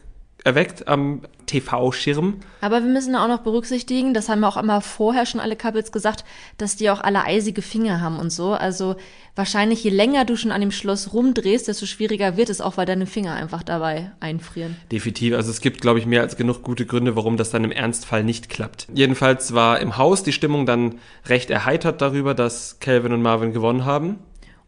erweckt 0.44 0.88
am 0.88 1.22
TV-Schirm. 1.46 2.40
Aber 2.60 2.82
wir 2.82 2.90
müssen 2.90 3.16
auch 3.16 3.28
noch 3.28 3.40
berücksichtigen, 3.40 4.14
das 4.14 4.28
haben 4.28 4.42
ja 4.42 4.48
auch 4.48 4.56
immer 4.56 4.80
vorher 4.80 5.26
schon 5.26 5.40
alle 5.40 5.56
Couples 5.56 5.92
gesagt, 5.92 6.24
dass 6.58 6.76
die 6.76 6.90
auch 6.90 7.00
alle 7.00 7.24
eisige 7.24 7.62
Finger 7.62 8.00
haben 8.00 8.18
und 8.18 8.30
so. 8.30 8.52
Also 8.52 8.96
wahrscheinlich 9.34 9.82
je 9.84 9.90
länger 9.90 10.24
du 10.24 10.36
schon 10.36 10.52
an 10.52 10.60
dem 10.60 10.70
Schloss 10.70 11.12
rumdrehst, 11.12 11.68
desto 11.68 11.86
schwieriger 11.86 12.36
wird 12.36 12.50
es 12.50 12.60
auch, 12.60 12.76
weil 12.76 12.86
deine 12.86 13.06
Finger 13.06 13.34
einfach 13.34 13.62
dabei 13.62 14.12
einfrieren. 14.20 14.76
Definitiv. 14.92 15.34
Also 15.34 15.50
es 15.50 15.60
gibt, 15.60 15.80
glaube 15.80 15.98
ich, 15.98 16.06
mehr 16.06 16.22
als 16.22 16.36
genug 16.36 16.62
gute 16.62 16.86
Gründe, 16.86 17.16
warum 17.16 17.36
das 17.36 17.50
dann 17.50 17.64
im 17.64 17.72
Ernstfall 17.72 18.22
nicht 18.22 18.48
klappt. 18.48 18.86
Jedenfalls 18.94 19.54
war 19.54 19.80
im 19.80 19.96
Haus 19.96 20.22
die 20.22 20.32
Stimmung 20.32 20.66
dann 20.66 20.96
recht 21.26 21.50
erheitert 21.50 22.00
darüber, 22.02 22.34
dass 22.34 22.78
Calvin 22.80 23.12
und 23.12 23.22
Marvin 23.22 23.52
gewonnen 23.52 23.84
haben. 23.84 24.18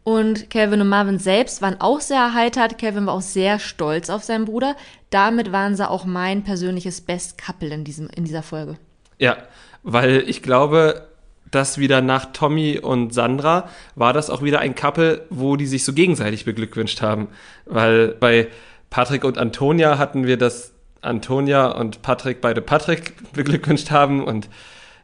Und 0.07 0.49
Calvin 0.49 0.79
und 0.79 0.87
Marvin 0.87 1.19
selbst 1.19 1.61
waren 1.61 1.81
auch 1.81 1.99
sehr 1.99 2.21
erheitert. 2.21 2.77
Calvin 2.77 3.07
war 3.07 3.13
auch 3.13 3.21
sehr 3.21 3.59
stolz 3.59 4.09
auf 4.09 4.23
seinen 4.23 4.45
Bruder. 4.45 4.77
Damit 5.09 5.51
waren 5.51 5.75
sie 5.75 5.85
auch 5.85 6.05
mein 6.05 6.45
persönliches 6.45 7.01
Best 7.01 7.37
Couple 7.37 7.73
in, 7.73 7.83
diesem, 7.83 8.07
in 8.15 8.23
dieser 8.23 8.41
Folge. 8.41 8.77
Ja, 9.19 9.35
weil 9.83 10.23
ich 10.25 10.41
glaube, 10.41 11.09
dass 11.51 11.77
wieder 11.77 11.99
nach 11.99 12.31
Tommy 12.31 12.79
und 12.79 13.13
Sandra 13.13 13.67
war 13.95 14.13
das 14.13 14.29
auch 14.29 14.41
wieder 14.41 14.61
ein 14.61 14.75
Couple, 14.75 15.25
wo 15.29 15.57
die 15.57 15.67
sich 15.67 15.83
so 15.83 15.91
gegenseitig 15.91 16.45
beglückwünscht 16.45 17.01
haben. 17.01 17.27
Weil 17.65 18.15
bei 18.17 18.47
Patrick 18.89 19.25
und 19.25 19.37
Antonia 19.37 19.97
hatten 19.97 20.25
wir, 20.25 20.37
dass 20.37 20.71
Antonia 21.01 21.67
und 21.67 22.01
Patrick 22.01 22.39
beide 22.39 22.61
Patrick 22.61 23.33
beglückwünscht 23.33 23.91
haben. 23.91 24.23
Und 24.23 24.47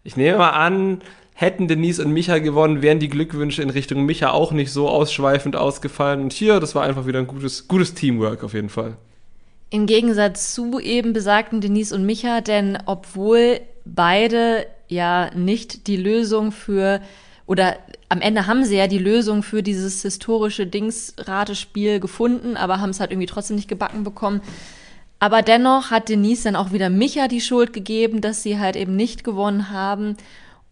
ich 0.06 0.16
nehme 0.16 0.38
mal 0.38 0.52
an, 0.52 1.02
hätten 1.34 1.68
Denise 1.68 2.04
und 2.04 2.12
Micha 2.12 2.40
gewonnen, 2.40 2.82
wären 2.82 3.00
die 3.00 3.10
Glückwünsche 3.10 3.62
in 3.62 3.70
Richtung 3.70 4.06
Micha 4.06 4.32
auch 4.32 4.52
nicht 4.52 4.72
so 4.72 4.88
ausschweifend 4.88 5.56
ausgefallen. 5.56 6.22
Und 6.22 6.34
hier, 6.34 6.60
das 6.60 6.76
war 6.76 6.84
einfach 6.84 7.08
wieder 7.08 7.20
ein 7.20 7.28
gutes, 7.28 7.68
gutes 7.68 7.94
Teamwork 7.94 8.44
auf 8.44 8.54
jeden 8.54 8.70
Fall. 8.70 8.98
Im 9.70 9.88
Gegensatz 9.88 10.54
zu 10.54 10.80
eben 10.80 11.14
besagten 11.14 11.60
Denise 11.60 11.96
und 11.96 12.06
Micha, 12.06 12.42
denn 12.42 12.78
obwohl 12.86 13.60
beide 13.86 14.68
ja 14.88 15.32
nicht 15.36 15.88
die 15.88 15.98
Lösung 15.98 16.52
für 16.52 17.02
oder 17.46 17.78
am 18.08 18.22
Ende 18.22 18.48
haben 18.48 18.64
sie 18.64 18.78
ja 18.78 18.88
die 18.88 19.00
Lösung 19.00 19.44
für 19.44 19.64
dieses 19.64 20.04
historische 20.04 20.68
Dings-Ratespiel 20.68 22.00
gefunden, 22.00 22.56
aber 22.56 22.80
haben 22.80 22.92
es 22.92 23.00
halt 23.00 23.12
irgendwie 23.12 23.28
trotzdem 23.28 23.56
nicht 23.56 23.68
gebacken 23.68 24.04
bekommen. 24.04 24.42
Aber 25.20 25.42
dennoch 25.42 25.90
hat 25.90 26.10
Denise 26.10 26.44
dann 26.44 26.56
auch 26.56 26.72
wieder 26.72 26.90
Micha 26.90 27.28
die 27.28 27.42
Schuld 27.42 27.74
gegeben, 27.74 28.22
dass 28.22 28.44
sie 28.44 28.60
halt 28.60 28.76
eben 28.76 28.96
nicht 28.96 29.24
gewonnen 29.24 29.72
haben. 29.72 30.18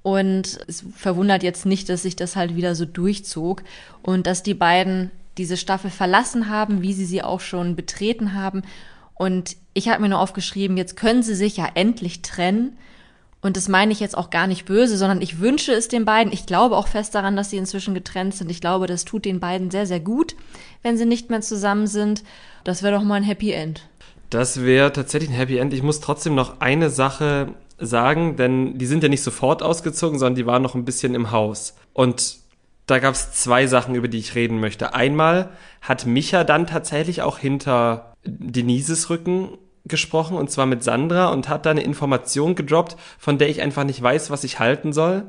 Und 0.04 0.60
es 0.68 0.84
verwundert 0.96 1.44
jetzt 1.44 1.66
nicht, 1.66 1.88
dass 1.90 2.04
sich 2.04 2.16
das 2.16 2.36
halt 2.36 2.56
wieder 2.56 2.74
so 2.76 2.86
durchzog 2.86 3.64
und 4.02 4.26
dass 4.26 4.42
die 4.44 4.56
beiden 4.56 5.12
diese 5.38 5.58
Staffel 5.58 5.92
verlassen 5.92 6.50
haben, 6.50 6.82
wie 6.82 6.94
sie 6.94 7.06
sie 7.06 7.24
auch 7.24 7.40
schon 7.40 7.76
betreten 7.76 8.34
haben. 8.34 8.64
Und 9.14 9.56
ich 9.74 9.90
habe 9.90 10.02
mir 10.02 10.10
nur 10.10 10.20
aufgeschrieben, 10.20 10.78
jetzt 10.78 10.98
können 10.98 11.24
sie 11.24 11.36
sich 11.36 11.58
ja 11.58 11.70
endlich 11.76 12.22
trennen. 12.22 12.78
Und 13.42 13.58
das 13.58 13.68
meine 13.68 13.92
ich 13.92 14.00
jetzt 14.00 14.18
auch 14.18 14.30
gar 14.30 14.48
nicht 14.48 14.66
böse, 14.66 14.98
sondern 14.98 15.22
ich 15.22 15.40
wünsche 15.40 15.74
es 15.74 15.88
den 15.88 16.06
beiden. 16.06 16.32
Ich 16.32 16.46
glaube 16.46 16.78
auch 16.78 16.88
fest 16.88 17.16
daran, 17.16 17.36
dass 17.36 17.50
sie 17.50 17.58
inzwischen 17.58 17.94
getrennt 17.94 18.36
sind. 18.36 18.52
Ich 18.52 18.62
glaube, 18.62 18.88
das 18.88 19.06
tut 19.06 19.26
den 19.26 19.40
beiden 19.40 19.72
sehr, 19.72 19.88
sehr 19.88 20.00
gut, 20.00 20.36
wenn 20.84 20.98
sie 20.98 21.06
nicht 21.06 21.30
mehr 21.30 21.42
zusammen 21.42 21.88
sind. 21.88 22.24
Das 22.64 22.84
wäre 22.84 22.96
doch 22.96 23.04
mal 23.04 23.16
ein 23.16 23.24
Happy 23.24 23.52
End. 23.52 23.88
Das 24.30 24.64
wäre 24.64 24.94
tatsächlich 24.94 25.32
ein 25.32 25.36
Happy 25.36 25.58
End. 25.58 25.74
Ich 25.74 25.84
muss 25.84 26.00
trotzdem 26.02 26.36
noch 26.36 26.62
eine 26.62 26.90
Sache 26.90 27.54
sagen, 27.82 28.36
denn 28.36 28.78
die 28.78 28.86
sind 28.86 29.04
ja 29.04 29.10
nicht 29.10 29.24
sofort 29.24 29.64
ausgezogen, 29.64 30.20
sondern 30.20 30.36
die 30.36 30.46
waren 30.46 30.62
noch 30.62 30.76
ein 30.76 30.86
bisschen 30.86 31.16
im 31.16 31.32
Haus. 31.32 31.76
Und 31.94 32.38
da 32.88 33.00
gab 33.00 33.14
es 33.14 33.32
zwei 33.32 33.68
Sachen, 33.68 33.96
über 33.96 34.08
die 34.08 34.18
ich 34.18 34.36
reden 34.36 34.60
möchte. 34.60 34.94
Einmal 34.94 35.52
hat 35.82 36.06
Micha 36.06 36.44
dann 36.44 36.68
tatsächlich 36.68 37.22
auch 37.22 37.38
hinter 37.38 38.16
Denises 38.26 39.10
Rücken 39.10 39.58
gesprochen, 39.86 40.38
und 40.38 40.52
zwar 40.52 40.66
mit 40.66 40.84
Sandra, 40.84 41.30
und 41.30 41.50
hat 41.50 41.66
da 41.66 41.72
eine 41.72 41.84
Information 41.84 42.56
gedroppt, 42.56 42.98
von 43.18 43.38
der 43.38 43.50
ich 43.50 43.62
einfach 43.62 43.84
nicht 43.84 44.02
weiß, 44.02 44.30
was 44.30 44.44
ich 44.44 44.60
halten 44.60 44.94
soll. 44.94 45.24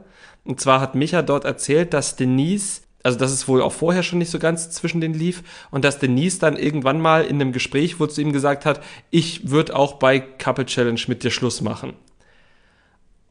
Und 0.44 0.60
zwar 0.60 0.80
hat 0.80 0.94
Micha 0.94 1.22
dort 1.22 1.44
erzählt, 1.44 1.94
dass 1.94 2.16
Denise, 2.16 2.82
also 3.02 3.18
dass 3.18 3.32
es 3.32 3.48
wohl 3.48 3.62
auch 3.62 3.72
vorher 3.72 4.02
schon 4.02 4.18
nicht 4.18 4.30
so 4.30 4.38
ganz 4.38 4.70
zwischen 4.70 5.00
den 5.00 5.14
lief, 5.14 5.42
und 5.70 5.84
dass 5.84 5.98
Denise 5.98 6.38
dann 6.38 6.56
irgendwann 6.56 7.00
mal 7.00 7.24
in 7.24 7.40
einem 7.40 7.52
Gespräch 7.52 7.98
wohl 8.00 8.10
zu 8.10 8.20
ihm 8.20 8.32
gesagt 8.32 8.66
hat, 8.66 8.82
ich 9.10 9.50
würde 9.50 9.76
auch 9.76 9.94
bei 9.94 10.20
Couple 10.20 10.66
Challenge 10.66 11.00
mit 11.06 11.22
dir 11.22 11.30
Schluss 11.30 11.60
machen. 11.60 11.94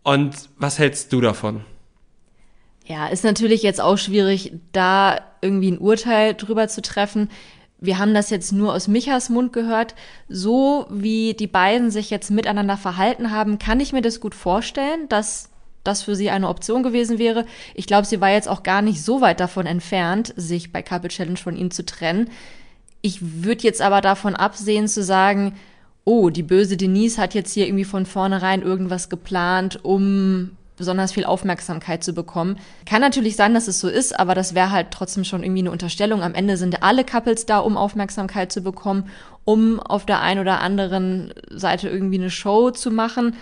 Und 0.03 0.49
was 0.57 0.79
hältst 0.79 1.13
du 1.13 1.21
davon? 1.21 1.63
Ja, 2.85 3.07
ist 3.07 3.23
natürlich 3.23 3.61
jetzt 3.61 3.79
auch 3.79 3.97
schwierig, 3.97 4.53
da 4.71 5.21
irgendwie 5.41 5.71
ein 5.71 5.77
Urteil 5.77 6.33
drüber 6.33 6.67
zu 6.67 6.81
treffen. 6.81 7.29
Wir 7.79 7.97
haben 7.97 8.13
das 8.13 8.29
jetzt 8.29 8.51
nur 8.51 8.73
aus 8.73 8.87
Michas 8.87 9.29
Mund 9.29 9.53
gehört. 9.53 9.95
So 10.27 10.87
wie 10.89 11.33
die 11.33 11.47
beiden 11.47 11.91
sich 11.91 12.09
jetzt 12.09 12.31
miteinander 12.31 12.77
verhalten 12.77 13.31
haben, 13.31 13.59
kann 13.59 13.79
ich 13.79 13.93
mir 13.93 14.01
das 14.01 14.19
gut 14.19 14.35
vorstellen, 14.35 15.07
dass 15.09 15.49
das 15.83 16.03
für 16.03 16.15
sie 16.15 16.29
eine 16.29 16.47
Option 16.47 16.83
gewesen 16.83 17.17
wäre. 17.17 17.45
Ich 17.73 17.87
glaube, 17.87 18.05
sie 18.05 18.21
war 18.21 18.29
jetzt 18.29 18.47
auch 18.47 18.63
gar 18.63 18.81
nicht 18.81 19.03
so 19.03 19.21
weit 19.21 19.39
davon 19.39 19.65
entfernt, 19.65 20.33
sich 20.35 20.71
bei 20.71 20.83
Couple 20.83 21.09
Challenge 21.09 21.37
von 21.37 21.55
ihm 21.55 21.71
zu 21.71 21.85
trennen. 21.85 22.29
Ich 23.01 23.43
würde 23.43 23.63
jetzt 23.63 23.81
aber 23.81 24.01
davon 24.01 24.35
absehen 24.35 24.87
zu 24.87 25.03
sagen, 25.03 25.55
oh, 26.05 26.29
die 26.29 26.43
böse 26.43 26.77
Denise 26.77 27.17
hat 27.17 27.33
jetzt 27.33 27.53
hier 27.53 27.67
irgendwie 27.67 27.85
von 27.85 28.05
vornherein 28.05 28.61
irgendwas 28.61 29.09
geplant, 29.09 29.79
um 29.83 30.51
besonders 30.77 31.11
viel 31.11 31.25
Aufmerksamkeit 31.25 32.03
zu 32.03 32.13
bekommen. 32.13 32.57
Kann 32.87 33.01
natürlich 33.01 33.35
sein, 33.35 33.53
dass 33.53 33.67
es 33.67 33.79
so 33.79 33.87
ist, 33.87 34.19
aber 34.19 34.33
das 34.33 34.55
wäre 34.55 34.71
halt 34.71 34.87
trotzdem 34.89 35.23
schon 35.23 35.43
irgendwie 35.43 35.61
eine 35.61 35.71
Unterstellung. 35.71 36.23
Am 36.23 36.33
Ende 36.33 36.57
sind 36.57 36.81
alle 36.81 37.03
Couples 37.03 37.45
da, 37.45 37.59
um 37.59 37.77
Aufmerksamkeit 37.77 38.51
zu 38.51 38.61
bekommen, 38.61 39.07
um 39.45 39.79
auf 39.79 40.07
der 40.07 40.21
einen 40.21 40.41
oder 40.41 40.59
anderen 40.59 41.33
Seite 41.51 41.87
irgendwie 41.87 42.17
eine 42.17 42.31
Show 42.31 42.71
zu 42.71 42.89
machen. 42.89 43.35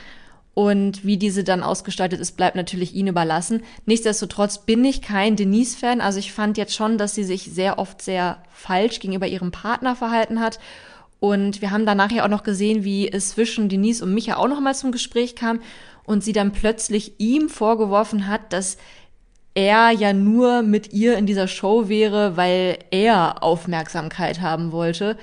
Und 0.53 1.05
wie 1.05 1.15
diese 1.15 1.45
dann 1.45 1.63
ausgestaltet 1.63 2.19
ist, 2.19 2.35
bleibt 2.35 2.57
natürlich 2.57 2.93
ihnen 2.93 3.07
überlassen. 3.07 3.63
Nichtsdestotrotz 3.85 4.65
bin 4.65 4.83
ich 4.83 5.01
kein 5.01 5.37
Denise-Fan. 5.37 6.01
Also 6.01 6.19
ich 6.19 6.33
fand 6.33 6.57
jetzt 6.57 6.75
schon, 6.75 6.97
dass 6.97 7.15
sie 7.15 7.23
sich 7.23 7.43
sehr 7.43 7.79
oft 7.79 8.01
sehr 8.01 8.39
falsch 8.51 8.99
gegenüber 8.99 9.27
ihrem 9.27 9.51
Partner 9.51 9.95
verhalten 9.95 10.41
hat. 10.41 10.59
Und 11.19 11.61
wir 11.61 11.71
haben 11.71 11.85
danach 11.85 12.11
ja 12.11 12.23
auch 12.23 12.29
noch 12.29 12.43
gesehen, 12.43 12.83
wie 12.83 13.11
es 13.11 13.29
zwischen 13.29 13.67
Denise 13.67 14.03
und 14.03 14.13
Micha 14.13 14.37
auch 14.37 14.47
noch 14.47 14.61
mal 14.61 14.75
zum 14.75 14.91
Gespräch 14.91 15.35
kam 15.35 15.59
und 16.05 16.23
sie 16.23 16.33
dann 16.33 16.53
plötzlich 16.53 17.13
ihm 17.19 17.49
vorgeworfen 17.49 18.27
hat, 18.27 18.53
dass 18.53 18.77
er 19.53 19.91
ja 19.91 20.13
nur 20.13 20.61
mit 20.61 20.93
ihr 20.93 21.17
in 21.17 21.25
dieser 21.25 21.47
Show 21.47 21.89
wäre, 21.89 22.37
weil 22.37 22.79
er 22.91 23.43
Aufmerksamkeit 23.43 24.39
haben 24.41 24.71
wollte. 24.71 25.17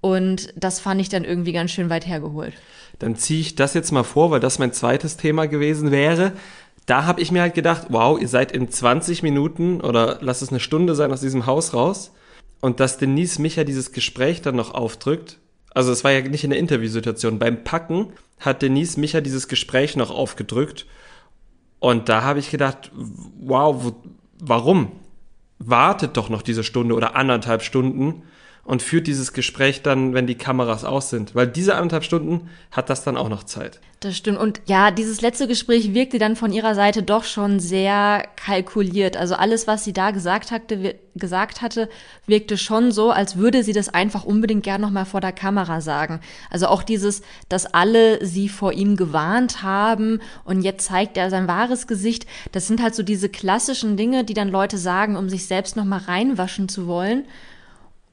Und 0.00 0.54
das 0.56 0.80
fand 0.80 1.00
ich 1.00 1.08
dann 1.08 1.24
irgendwie 1.24 1.52
ganz 1.52 1.72
schön 1.72 1.90
weit 1.90 2.06
hergeholt. 2.06 2.54
Dann 2.98 3.16
ziehe 3.16 3.40
ich 3.40 3.54
das 3.56 3.74
jetzt 3.74 3.92
mal 3.92 4.04
vor, 4.04 4.30
weil 4.30 4.40
das 4.40 4.58
mein 4.58 4.72
zweites 4.72 5.16
Thema 5.16 5.46
gewesen 5.46 5.90
wäre. 5.90 6.32
Da 6.86 7.04
habe 7.04 7.20
ich 7.20 7.32
mir 7.32 7.42
halt 7.42 7.54
gedacht, 7.54 7.88
wow, 7.90 8.18
ihr 8.18 8.28
seid 8.28 8.52
in 8.52 8.70
20 8.70 9.22
Minuten 9.22 9.80
oder 9.80 10.18
lass 10.20 10.40
es 10.40 10.50
eine 10.50 10.60
Stunde 10.60 10.94
sein 10.94 11.12
aus 11.12 11.20
diesem 11.20 11.44
Haus 11.44 11.74
raus. 11.74 12.12
Und 12.66 12.80
dass 12.80 12.98
Denise 12.98 13.40
Micha 13.40 13.62
dieses 13.62 13.92
Gespräch 13.92 14.42
dann 14.42 14.56
noch 14.56 14.74
aufdrückt, 14.74 15.38
also 15.72 15.92
es 15.92 16.02
war 16.02 16.10
ja 16.10 16.22
nicht 16.22 16.42
in 16.42 16.50
der 16.50 16.58
Interviewsituation, 16.58 17.38
beim 17.38 17.62
Packen 17.62 18.08
hat 18.40 18.60
Denise 18.60 18.98
Micha 18.98 19.20
dieses 19.20 19.46
Gespräch 19.46 19.94
noch 19.94 20.10
aufgedrückt. 20.10 20.84
Und 21.78 22.08
da 22.08 22.22
habe 22.22 22.40
ich 22.40 22.50
gedacht, 22.50 22.90
wow, 23.38 23.84
wo, 23.84 23.94
warum? 24.40 24.90
Wartet 25.60 26.16
doch 26.16 26.28
noch 26.28 26.42
diese 26.42 26.64
Stunde 26.64 26.96
oder 26.96 27.14
anderthalb 27.14 27.62
Stunden 27.62 28.24
und 28.66 28.82
führt 28.82 29.06
dieses 29.06 29.32
Gespräch 29.32 29.82
dann, 29.82 30.12
wenn 30.12 30.26
die 30.26 30.34
Kameras 30.34 30.84
aus 30.84 31.08
sind. 31.08 31.34
Weil 31.34 31.46
diese 31.46 31.76
anderthalb 31.76 32.04
Stunden 32.04 32.50
hat 32.72 32.90
das 32.90 33.04
dann 33.04 33.16
auch 33.16 33.28
noch 33.28 33.44
Zeit. 33.44 33.80
Das 34.00 34.16
stimmt. 34.16 34.38
Und 34.38 34.60
ja, 34.66 34.90
dieses 34.90 35.20
letzte 35.20 35.46
Gespräch 35.48 35.94
wirkte 35.94 36.18
dann 36.18 36.36
von 36.36 36.52
ihrer 36.52 36.74
Seite 36.74 37.02
doch 37.02 37.24
schon 37.24 37.60
sehr 37.60 38.24
kalkuliert. 38.36 39.16
Also 39.16 39.36
alles, 39.36 39.66
was 39.66 39.84
sie 39.84 39.92
da 39.92 40.10
gesagt 40.10 40.50
hatte, 40.50 40.96
gesagt 41.14 41.62
hatte, 41.62 41.88
wirkte 42.26 42.58
schon 42.58 42.92
so, 42.92 43.10
als 43.10 43.36
würde 43.36 43.62
sie 43.62 43.72
das 43.72 43.88
einfach 43.88 44.24
unbedingt 44.24 44.64
gern 44.64 44.80
nochmal 44.80 45.06
vor 45.06 45.20
der 45.20 45.32
Kamera 45.32 45.80
sagen. 45.80 46.20
Also 46.50 46.66
auch 46.66 46.82
dieses, 46.82 47.22
dass 47.48 47.66
alle 47.66 48.24
sie 48.24 48.48
vor 48.48 48.72
ihm 48.72 48.96
gewarnt 48.96 49.62
haben 49.62 50.20
und 50.44 50.62
jetzt 50.62 50.86
zeigt 50.86 51.16
er 51.16 51.30
sein 51.30 51.48
wahres 51.48 51.86
Gesicht. 51.86 52.26
Das 52.52 52.66
sind 52.66 52.82
halt 52.82 52.94
so 52.96 53.02
diese 53.04 53.28
klassischen 53.28 53.96
Dinge, 53.96 54.24
die 54.24 54.34
dann 54.34 54.48
Leute 54.48 54.76
sagen, 54.76 55.16
um 55.16 55.30
sich 55.30 55.46
selbst 55.46 55.76
nochmal 55.76 56.00
reinwaschen 56.00 56.68
zu 56.68 56.86
wollen. 56.86 57.24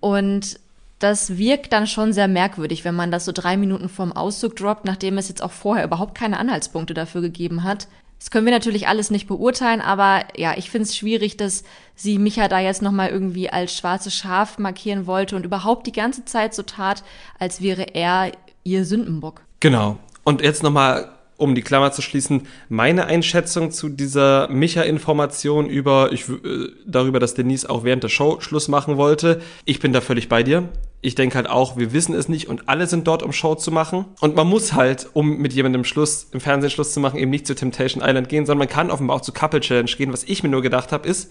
Und 0.03 0.59
das 0.99 1.37
wirkt 1.37 1.71
dann 1.71 1.87
schon 1.87 2.11
sehr 2.11 2.27
merkwürdig, 2.27 2.83
wenn 2.83 2.93
man 2.93 3.09
das 3.09 3.23
so 3.23 3.31
drei 3.31 3.55
Minuten 3.55 3.87
vorm 3.87 4.11
Auszug 4.11 4.57
droppt, 4.57 4.83
nachdem 4.83 5.17
es 5.17 5.29
jetzt 5.29 5.41
auch 5.41 5.53
vorher 5.53 5.85
überhaupt 5.85 6.13
keine 6.13 6.37
Anhaltspunkte 6.39 6.93
dafür 6.93 7.21
gegeben 7.21 7.63
hat. 7.63 7.87
Das 8.19 8.29
können 8.29 8.45
wir 8.45 8.51
natürlich 8.51 8.89
alles 8.89 9.11
nicht 9.11 9.29
beurteilen, 9.29 9.79
aber 9.79 10.25
ja, 10.35 10.57
ich 10.57 10.69
finde 10.69 10.89
es 10.89 10.97
schwierig, 10.97 11.37
dass 11.37 11.63
sie 11.95 12.17
Micha 12.17 12.49
da 12.49 12.59
jetzt 12.59 12.81
nochmal 12.81 13.11
irgendwie 13.11 13.49
als 13.49 13.77
schwarzes 13.77 14.13
Schaf 14.13 14.57
markieren 14.57 15.07
wollte 15.07 15.37
und 15.37 15.45
überhaupt 15.45 15.87
die 15.87 15.93
ganze 15.93 16.25
Zeit 16.25 16.53
so 16.53 16.63
tat, 16.63 17.01
als 17.39 17.61
wäre 17.61 17.95
er 17.95 18.33
ihr 18.65 18.83
Sündenbock. 18.83 19.43
Genau. 19.61 19.95
Und 20.25 20.41
jetzt 20.41 20.63
nochmal 20.63 21.13
um 21.43 21.55
die 21.55 21.61
Klammer 21.61 21.91
zu 21.91 22.01
schließen, 22.01 22.43
meine 22.69 23.05
Einschätzung 23.05 23.69
zu 23.71 23.89
dieser 23.89 24.47
Micha-Information 24.47 25.67
über, 25.67 26.11
ich, 26.13 26.29
äh, 26.29 26.69
darüber, 26.85 27.19
dass 27.19 27.33
Denise 27.33 27.69
auch 27.69 27.83
während 27.83 28.03
der 28.03 28.09
Show 28.09 28.39
Schluss 28.39 28.69
machen 28.69 28.95
wollte. 28.95 29.41
Ich 29.65 29.79
bin 29.79 29.91
da 29.91 29.99
völlig 29.99 30.29
bei 30.29 30.41
dir. 30.41 30.69
Ich 31.01 31.15
denke 31.15 31.35
halt 31.35 31.49
auch, 31.49 31.75
wir 31.75 31.91
wissen 31.91 32.15
es 32.15 32.29
nicht 32.29 32.47
und 32.47 32.69
alle 32.69 32.87
sind 32.87 33.07
dort, 33.07 33.23
um 33.23 33.33
Show 33.33 33.55
zu 33.55 33.71
machen. 33.71 34.05
Und 34.21 34.37
man 34.37 34.47
muss 34.47 34.71
halt, 34.71 35.09
um 35.11 35.37
mit 35.37 35.51
jemandem 35.51 35.83
Schluss, 35.83 36.27
im 36.31 36.39
Fernsehen 36.39 36.71
Schluss 36.71 36.93
zu 36.93 37.01
machen, 37.01 37.19
eben 37.19 37.29
nicht 37.29 37.45
zu 37.45 37.55
Temptation 37.55 38.01
Island 38.01 38.29
gehen, 38.29 38.45
sondern 38.45 38.59
man 38.67 38.73
kann 38.73 38.89
offenbar 38.89 39.17
auch 39.17 39.21
zu 39.21 39.33
Couple 39.33 39.59
Challenge 39.59 39.91
gehen. 39.91 40.13
Was 40.13 40.23
ich 40.23 40.43
mir 40.43 40.49
nur 40.49 40.61
gedacht 40.61 40.93
habe, 40.93 41.05
ist, 41.05 41.29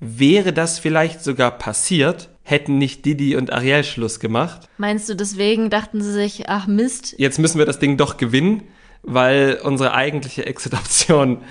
wäre 0.00 0.52
das 0.52 0.78
vielleicht 0.78 1.24
sogar 1.24 1.50
passiert, 1.50 2.28
hätten 2.42 2.76
nicht 2.76 3.06
Didi 3.06 3.36
und 3.36 3.50
Ariel 3.50 3.84
Schluss 3.84 4.20
gemacht. 4.20 4.68
Meinst 4.76 5.08
du, 5.08 5.16
deswegen 5.16 5.70
dachten 5.70 6.02
sie 6.02 6.12
sich, 6.12 6.50
ach 6.50 6.66
Mist. 6.66 7.14
Jetzt 7.16 7.38
müssen 7.38 7.58
wir 7.58 7.64
das 7.64 7.78
Ding 7.78 7.96
doch 7.96 8.18
gewinnen 8.18 8.64
weil 9.06 9.60
unsere 9.62 9.94
eigentliche 9.94 10.44
Exit-Option 10.46 11.42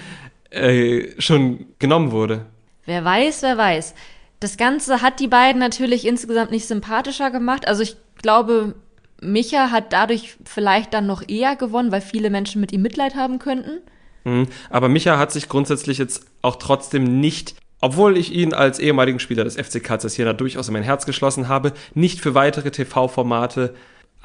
äh, 0.51 1.19
schon 1.19 1.65
genommen 1.79 2.12
wurde. 2.12 2.45
Wer 2.85 3.03
weiß, 3.03 3.41
wer 3.41 3.57
weiß. 3.57 3.95
Das 4.39 4.57
Ganze 4.57 5.01
hat 5.01 5.19
die 5.19 5.27
beiden 5.27 5.59
natürlich 5.59 6.05
insgesamt 6.05 6.51
nicht 6.51 6.67
sympathischer 6.67 7.31
gemacht. 7.31 7.67
Also 7.67 7.81
ich 7.81 7.95
glaube, 8.21 8.75
Micha 9.21 9.71
hat 9.71 9.93
dadurch 9.93 10.35
vielleicht 10.43 10.93
dann 10.93 11.07
noch 11.07 11.24
eher 11.27 11.55
gewonnen, 11.55 11.91
weil 11.91 12.01
viele 12.01 12.29
Menschen 12.29 12.62
mit 12.62 12.71
ihm 12.71 12.81
Mitleid 12.81 13.15
haben 13.15 13.39
könnten. 13.39 13.79
Mhm. 14.24 14.47
Aber 14.69 14.89
Micha 14.89 15.17
hat 15.17 15.31
sich 15.31 15.50
grundsätzlich 15.50 15.97
jetzt 15.97 16.25
auch 16.41 16.57
trotzdem 16.57 17.19
nicht, 17.19 17.55
obwohl 17.81 18.17
ich 18.17 18.33
ihn 18.33 18.53
als 18.53 18.79
ehemaligen 18.79 19.19
Spieler 19.19 19.43
des 19.43 19.55
FC 19.55 19.83
Kassel 19.83 20.12
Jena 20.12 20.33
durchaus 20.33 20.67
in 20.67 20.74
mein 20.74 20.83
Herz 20.83 21.05
geschlossen 21.05 21.47
habe, 21.47 21.74
nicht 21.93 22.19
für 22.19 22.35
weitere 22.35 22.71
TV-Formate 22.71 23.74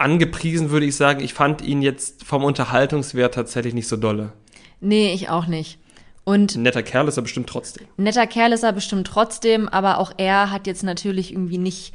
angepriesen, 0.00 0.70
würde 0.70 0.86
ich 0.86 0.96
sagen. 0.96 1.20
Ich 1.20 1.34
fand 1.34 1.62
ihn 1.62 1.82
jetzt 1.82 2.24
vom 2.24 2.44
Unterhaltungswert 2.44 3.34
tatsächlich 3.34 3.74
nicht 3.74 3.88
so 3.88 3.96
dolle. 3.96 4.32
Nee, 4.80 5.12
ich 5.12 5.28
auch 5.28 5.46
nicht. 5.46 5.78
Und 6.24 6.56
netter 6.56 6.82
Kerl 6.82 7.08
ist 7.08 7.16
er 7.16 7.22
bestimmt 7.22 7.48
trotzdem. 7.48 7.86
Netter 7.96 8.26
Kerl 8.26 8.52
ist 8.52 8.62
er 8.62 8.72
bestimmt 8.72 9.06
trotzdem, 9.06 9.68
aber 9.68 9.98
auch 9.98 10.12
er 10.16 10.50
hat 10.50 10.66
jetzt 10.66 10.82
natürlich 10.82 11.32
irgendwie 11.32 11.58
nicht 11.58 11.92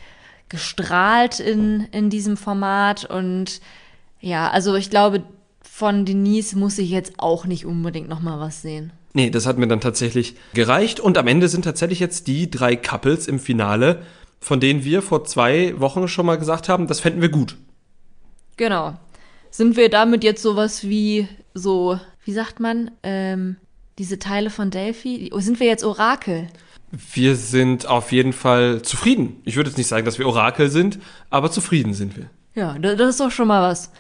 gestrahlt 0.49 1.39
in, 1.39 1.87
in 1.91 2.09
diesem 2.09 2.37
Format. 2.37 3.05
Und 3.05 3.61
ja, 4.19 4.49
also 4.49 4.75
ich 4.75 4.89
glaube, 4.89 5.23
von 5.61 6.05
Denise 6.05 6.55
muss 6.55 6.77
ich 6.77 6.89
jetzt 6.89 7.13
auch 7.17 7.45
nicht 7.45 7.65
unbedingt 7.65 8.09
noch 8.09 8.21
mal 8.21 8.39
was 8.39 8.61
sehen. 8.61 8.93
Nee, 9.13 9.29
das 9.29 9.45
hat 9.45 9.57
mir 9.57 9.67
dann 9.67 9.81
tatsächlich 9.81 10.35
gereicht. 10.53 10.99
Und 10.99 11.17
am 11.17 11.27
Ende 11.27 11.47
sind 11.47 11.63
tatsächlich 11.63 11.99
jetzt 11.99 12.27
die 12.27 12.51
drei 12.51 12.75
Couples 12.75 13.27
im 13.27 13.39
Finale, 13.39 14.01
von 14.41 14.59
denen 14.59 14.83
wir 14.83 15.01
vor 15.01 15.23
zwei 15.23 15.79
Wochen 15.79 16.07
schon 16.07 16.25
mal 16.25 16.37
gesagt 16.37 16.67
haben, 16.67 16.87
das 16.87 16.99
fänden 16.99 17.21
wir 17.21 17.29
gut. 17.29 17.55
Genau. 18.57 18.97
Sind 19.49 19.77
wir 19.77 19.89
damit 19.89 20.23
jetzt 20.23 20.41
sowas 20.41 20.83
wie 20.83 21.27
so, 21.53 21.99
wie 22.23 22.33
sagt 22.33 22.59
man, 22.59 22.91
ähm, 23.03 23.57
diese 23.97 24.19
Teile 24.19 24.49
von 24.49 24.71
Delphi? 24.71 25.31
Sind 25.37 25.59
wir 25.59 25.67
jetzt 25.67 25.83
Orakel? 25.83 26.47
Wir 26.91 27.35
sind 27.35 27.87
auf 27.87 28.11
jeden 28.11 28.33
Fall 28.33 28.81
zufrieden. 28.81 29.41
Ich 29.45 29.55
würde 29.55 29.69
jetzt 29.69 29.77
nicht 29.77 29.87
sagen, 29.87 30.05
dass 30.05 30.19
wir 30.19 30.27
Orakel 30.27 30.69
sind, 30.69 30.99
aber 31.29 31.51
zufrieden 31.51 31.93
sind 31.93 32.15
wir. 32.17 32.29
Ja, 32.53 32.77
das 32.77 33.09
ist 33.09 33.19
doch 33.19 33.31
schon 33.31 33.47
mal 33.47 33.69
was. 33.69 33.91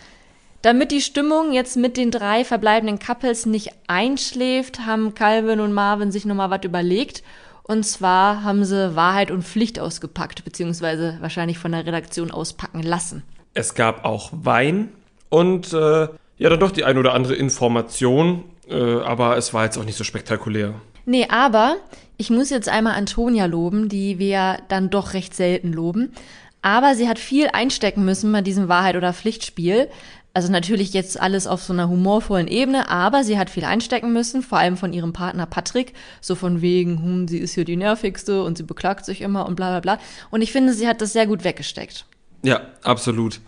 Damit 0.61 0.91
die 0.91 1.01
Stimmung 1.01 1.51
jetzt 1.51 1.77
mit 1.77 1.97
den 1.97 2.09
drei 2.09 2.43
verbleibenden 2.43 2.97
Couples 2.99 3.45
nicht 3.45 3.71
einschläft, 3.87 4.85
haben 4.85 5.13
Calvin 5.13 5.59
und 5.59 5.73
Marvin 5.73 6.11
sich 6.11 6.25
nochmal 6.25 6.49
was 6.49 6.63
überlegt. 6.63 7.21
Und 7.63 7.85
zwar 7.85 8.43
haben 8.43 8.63
sie 8.63 8.95
Wahrheit 8.95 9.31
und 9.31 9.43
Pflicht 9.43 9.79
ausgepackt, 9.79 10.43
beziehungsweise 10.45 11.17
wahrscheinlich 11.19 11.57
von 11.57 11.71
der 11.71 11.85
Redaktion 11.85 12.31
auspacken 12.31 12.81
lassen. 12.81 13.23
Es 13.55 13.73
gab 13.73 14.05
auch 14.05 14.31
Wein 14.33 14.89
und 15.29 15.73
äh, 15.73 16.07
ja, 16.37 16.49
dann 16.49 16.59
doch 16.59 16.71
die 16.71 16.83
ein 16.83 16.97
oder 16.97 17.13
andere 17.13 17.35
Information, 17.35 18.43
äh, 18.69 18.99
aber 18.99 19.37
es 19.37 19.53
war 19.53 19.63
jetzt 19.63 19.77
auch 19.77 19.85
nicht 19.85 19.97
so 19.97 20.03
spektakulär. 20.03 20.75
Nee, 21.05 21.27
aber 21.29 21.77
ich 22.17 22.29
muss 22.29 22.49
jetzt 22.49 22.67
einmal 22.67 22.95
Antonia 22.95 23.45
loben, 23.45 23.89
die 23.89 24.19
wir 24.19 24.59
dann 24.67 24.89
doch 24.89 25.13
recht 25.13 25.33
selten 25.33 25.71
loben. 25.71 26.11
Aber 26.61 26.95
sie 26.95 27.07
hat 27.07 27.19
viel 27.19 27.47
einstecken 27.53 28.03
müssen 28.05 28.31
bei 28.31 28.41
diesem 28.41 28.67
Wahrheit- 28.67 28.95
oder 28.95 29.13
Pflichtspiel. 29.13 29.87
Also 30.33 30.51
natürlich 30.51 30.91
jetzt 30.93 31.17
alles 31.17 31.47
auf 31.47 31.63
so 31.63 31.71
einer 31.71 31.87
humorvollen 31.87 32.49
Ebene, 32.49 32.89
aber 32.89 33.23
sie 33.23 33.37
hat 33.37 33.49
viel 33.49 33.63
einstecken 33.63 34.11
müssen, 34.11 34.41
vor 34.41 34.57
allem 34.57 34.75
von 34.75 34.91
ihrem 34.91 35.13
Partner 35.13 35.45
Patrick, 35.45 35.93
so 36.19 36.35
von 36.35 36.61
wegen, 36.61 37.01
hm, 37.01 37.27
sie 37.29 37.37
ist 37.37 37.53
hier 37.53 37.63
die 37.63 37.77
nervigste 37.77 38.43
und 38.43 38.57
sie 38.57 38.63
beklagt 38.63 39.05
sich 39.05 39.21
immer 39.21 39.45
und 39.45 39.55
bla 39.55 39.69
bla 39.69 39.79
bla. 39.79 40.05
Und 40.31 40.41
ich 40.41 40.51
finde, 40.51 40.73
sie 40.73 40.89
hat 40.89 40.99
das 40.99 41.13
sehr 41.13 41.27
gut 41.27 41.45
weggesteckt. 41.45 42.05
Ja, 42.45 42.61
absolut. 42.83 43.39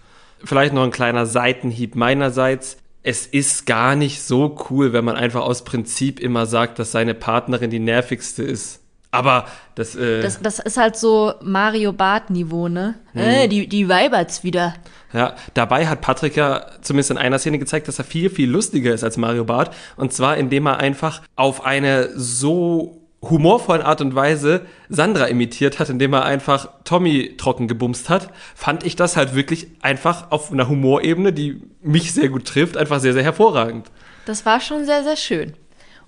Vielleicht 0.43 0.73
noch 0.73 0.83
ein 0.83 0.91
kleiner 0.91 1.25
Seitenhieb 1.25 1.95
meinerseits. 1.95 2.77
Es 3.03 3.25
ist 3.25 3.65
gar 3.65 3.95
nicht 3.95 4.21
so 4.21 4.57
cool, 4.69 4.91
wenn 4.91 5.05
man 5.05 5.15
einfach 5.15 5.41
aus 5.41 5.63
Prinzip 5.63 6.19
immer 6.19 6.45
sagt, 6.45 6.79
dass 6.79 6.91
seine 6.91 7.13
Partnerin 7.13 7.69
die 7.69 7.79
nervigste 7.79 8.43
ist. 8.43 8.81
Aber 9.11 9.45
das, 9.75 9.95
äh, 9.95 10.21
Das, 10.21 10.41
das 10.41 10.59
ist 10.59 10.77
halt 10.77 10.97
so 10.97 11.33
Mario 11.41 11.93
Bart-Niveau, 11.93 12.67
ne? 12.67 12.95
Äh, 13.13 13.47
die, 13.47 13.67
die 13.67 13.87
weibert's 13.87 14.43
wieder. 14.43 14.75
Ja, 15.13 15.35
dabei 15.53 15.87
hat 15.87 16.01
Patrick 16.01 16.35
ja 16.35 16.65
zumindest 16.81 17.11
in 17.11 17.17
einer 17.17 17.39
Szene 17.39 17.59
gezeigt, 17.59 17.87
dass 17.87 17.99
er 17.99 18.05
viel, 18.05 18.29
viel 18.29 18.49
lustiger 18.49 18.93
ist 18.93 19.03
als 19.03 19.15
Mario 19.15 19.45
Barth. 19.45 19.73
Und 19.95 20.11
zwar, 20.11 20.35
indem 20.37 20.67
er 20.67 20.77
einfach 20.79 21.21
auf 21.35 21.65
eine 21.65 22.09
so 22.15 23.06
humorvollen 23.29 23.81
Art 23.81 24.01
und 24.01 24.15
Weise 24.15 24.65
Sandra 24.89 25.25
imitiert 25.25 25.79
hat, 25.79 25.89
indem 25.89 26.13
er 26.13 26.25
einfach 26.25 26.69
Tommy 26.83 27.35
trocken 27.37 27.67
gebumst 27.67 28.09
hat, 28.09 28.31
fand 28.55 28.85
ich 28.85 28.95
das 28.95 29.17
halt 29.17 29.35
wirklich 29.35 29.67
einfach 29.81 30.31
auf 30.31 30.51
einer 30.51 30.69
Humorebene, 30.69 31.33
die 31.33 31.61
mich 31.81 32.13
sehr 32.13 32.29
gut 32.29 32.45
trifft, 32.45 32.77
einfach 32.77 32.99
sehr, 32.99 33.13
sehr 33.13 33.23
hervorragend. 33.23 33.89
Das 34.25 34.45
war 34.45 34.59
schon 34.59 34.85
sehr, 34.85 35.03
sehr 35.03 35.15
schön. 35.15 35.53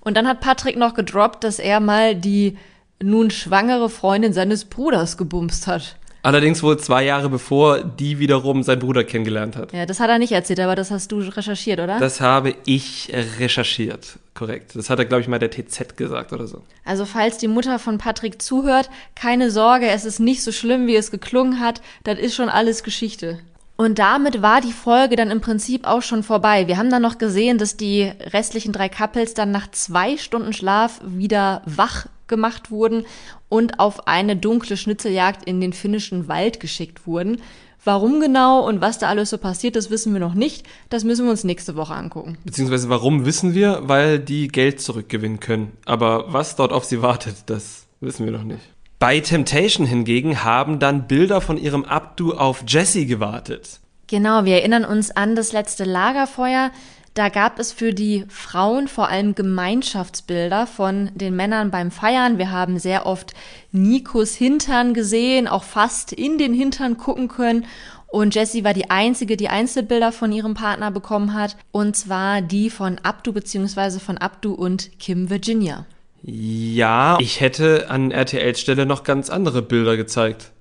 Und 0.00 0.16
dann 0.16 0.26
hat 0.26 0.40
Patrick 0.40 0.76
noch 0.76 0.94
gedroppt, 0.94 1.44
dass 1.44 1.58
er 1.58 1.80
mal 1.80 2.14
die 2.14 2.56
nun 3.02 3.30
schwangere 3.30 3.88
Freundin 3.88 4.32
seines 4.32 4.66
Bruders 4.66 5.16
gebumst 5.16 5.66
hat. 5.66 5.96
Allerdings 6.22 6.62
wohl 6.62 6.78
zwei 6.78 7.04
Jahre 7.04 7.28
bevor 7.28 7.82
die 7.82 8.18
wiederum 8.18 8.62
seinen 8.62 8.80
Bruder 8.80 9.04
kennengelernt 9.04 9.56
hat. 9.56 9.72
Ja, 9.72 9.86
das 9.86 10.00
hat 10.00 10.10
er 10.10 10.18
nicht 10.18 10.32
erzählt, 10.32 10.60
aber 10.60 10.76
das 10.76 10.90
hast 10.90 11.12
du 11.12 11.20
recherchiert, 11.20 11.80
oder? 11.80 11.98
Das 11.98 12.20
habe 12.20 12.54
ich 12.66 13.10
recherchiert, 13.38 14.18
korrekt. 14.34 14.72
Das 14.74 14.90
hat 14.90 14.98
er, 14.98 15.06
glaube 15.06 15.22
ich, 15.22 15.28
mal 15.28 15.38
der 15.38 15.50
TZ 15.50 15.96
gesagt 15.96 16.32
oder 16.32 16.46
so. 16.46 16.62
Also 16.84 17.06
falls 17.06 17.38
die 17.38 17.48
Mutter 17.48 17.78
von 17.78 17.98
Patrick 17.98 18.42
zuhört, 18.42 18.90
keine 19.14 19.50
Sorge, 19.50 19.88
es 19.88 20.04
ist 20.04 20.20
nicht 20.20 20.42
so 20.42 20.52
schlimm, 20.52 20.86
wie 20.86 20.96
es 20.96 21.10
geklungen 21.10 21.60
hat. 21.60 21.80
Das 22.04 22.18
ist 22.18 22.34
schon 22.34 22.48
alles 22.48 22.82
Geschichte. 22.82 23.38
Und 23.76 23.98
damit 23.98 24.42
war 24.42 24.60
die 24.60 24.72
Folge 24.72 25.16
dann 25.16 25.30
im 25.30 25.40
Prinzip 25.40 25.86
auch 25.86 26.02
schon 26.02 26.22
vorbei. 26.22 26.66
Wir 26.66 26.76
haben 26.76 26.90
dann 26.90 27.00
noch 27.00 27.16
gesehen, 27.16 27.56
dass 27.56 27.78
die 27.78 28.12
restlichen 28.30 28.74
drei 28.74 28.90
Couples 28.90 29.32
dann 29.32 29.52
nach 29.52 29.70
zwei 29.70 30.18
Stunden 30.18 30.52
Schlaf 30.52 31.00
wieder 31.02 31.62
wach 31.64 32.04
gemacht 32.26 32.70
wurden 32.70 33.06
und 33.50 33.78
auf 33.78 34.08
eine 34.08 34.36
dunkle 34.36 34.78
Schnitzeljagd 34.78 35.44
in 35.44 35.60
den 35.60 35.74
finnischen 35.74 36.28
Wald 36.28 36.60
geschickt 36.60 37.06
wurden. 37.06 37.42
Warum 37.84 38.20
genau 38.20 38.66
und 38.66 38.80
was 38.80 38.98
da 38.98 39.08
alles 39.08 39.30
so 39.30 39.38
passiert 39.38 39.74
ist, 39.76 39.90
wissen 39.90 40.12
wir 40.12 40.20
noch 40.20 40.34
nicht. 40.34 40.66
Das 40.90 41.04
müssen 41.04 41.24
wir 41.24 41.30
uns 41.30 41.44
nächste 41.44 41.76
Woche 41.76 41.94
angucken. 41.94 42.38
Beziehungsweise 42.44 42.88
warum 42.88 43.24
wissen 43.24 43.54
wir? 43.54 43.80
Weil 43.84 44.18
die 44.18 44.48
Geld 44.48 44.80
zurückgewinnen 44.80 45.40
können. 45.40 45.72
Aber 45.86 46.32
was 46.32 46.56
dort 46.56 46.72
auf 46.72 46.84
sie 46.84 47.02
wartet, 47.02 47.36
das 47.46 47.86
wissen 48.00 48.24
wir 48.26 48.32
noch 48.32 48.44
nicht. 48.44 48.60
Bei 48.98 49.18
Temptation 49.20 49.86
hingegen 49.86 50.44
haben 50.44 50.78
dann 50.78 51.06
Bilder 51.06 51.40
von 51.40 51.56
ihrem 51.56 51.84
Abdu 51.84 52.34
auf 52.34 52.64
Jessie 52.68 53.06
gewartet. 53.06 53.80
Genau, 54.08 54.44
wir 54.44 54.56
erinnern 54.56 54.84
uns 54.84 55.10
an 55.10 55.34
das 55.34 55.52
letzte 55.52 55.84
Lagerfeuer. 55.84 56.72
Da 57.14 57.28
gab 57.28 57.58
es 57.58 57.72
für 57.72 57.92
die 57.92 58.24
Frauen 58.28 58.86
vor 58.86 59.08
allem 59.08 59.34
Gemeinschaftsbilder 59.34 60.66
von 60.66 61.10
den 61.14 61.34
Männern 61.34 61.70
beim 61.70 61.90
Feiern. 61.90 62.38
Wir 62.38 62.52
haben 62.52 62.78
sehr 62.78 63.04
oft 63.04 63.34
Nikos 63.72 64.34
Hintern 64.34 64.94
gesehen, 64.94 65.48
auch 65.48 65.64
fast 65.64 66.12
in 66.12 66.38
den 66.38 66.54
Hintern 66.54 66.96
gucken 66.98 67.26
können. 67.26 67.66
Und 68.06 68.34
Jessie 68.34 68.64
war 68.64 68.74
die 68.74 68.90
einzige, 68.90 69.36
die 69.36 69.48
Einzelbilder 69.48 70.12
von 70.12 70.32
ihrem 70.32 70.54
Partner 70.54 70.90
bekommen 70.90 71.34
hat. 71.34 71.56
Und 71.72 71.96
zwar 71.96 72.42
die 72.42 72.70
von 72.70 72.98
Abdu 73.02 73.32
bzw. 73.32 73.98
von 73.98 74.18
Abdu 74.18 74.52
und 74.52 74.98
Kim 74.98 75.30
Virginia. 75.30 75.86
Ja, 76.22 77.18
ich 77.20 77.40
hätte 77.40 77.88
an 77.88 78.10
RTLs 78.10 78.60
Stelle 78.60 78.86
noch 78.86 79.04
ganz 79.04 79.30
andere 79.30 79.62
Bilder 79.62 79.96
gezeigt. 79.96 80.52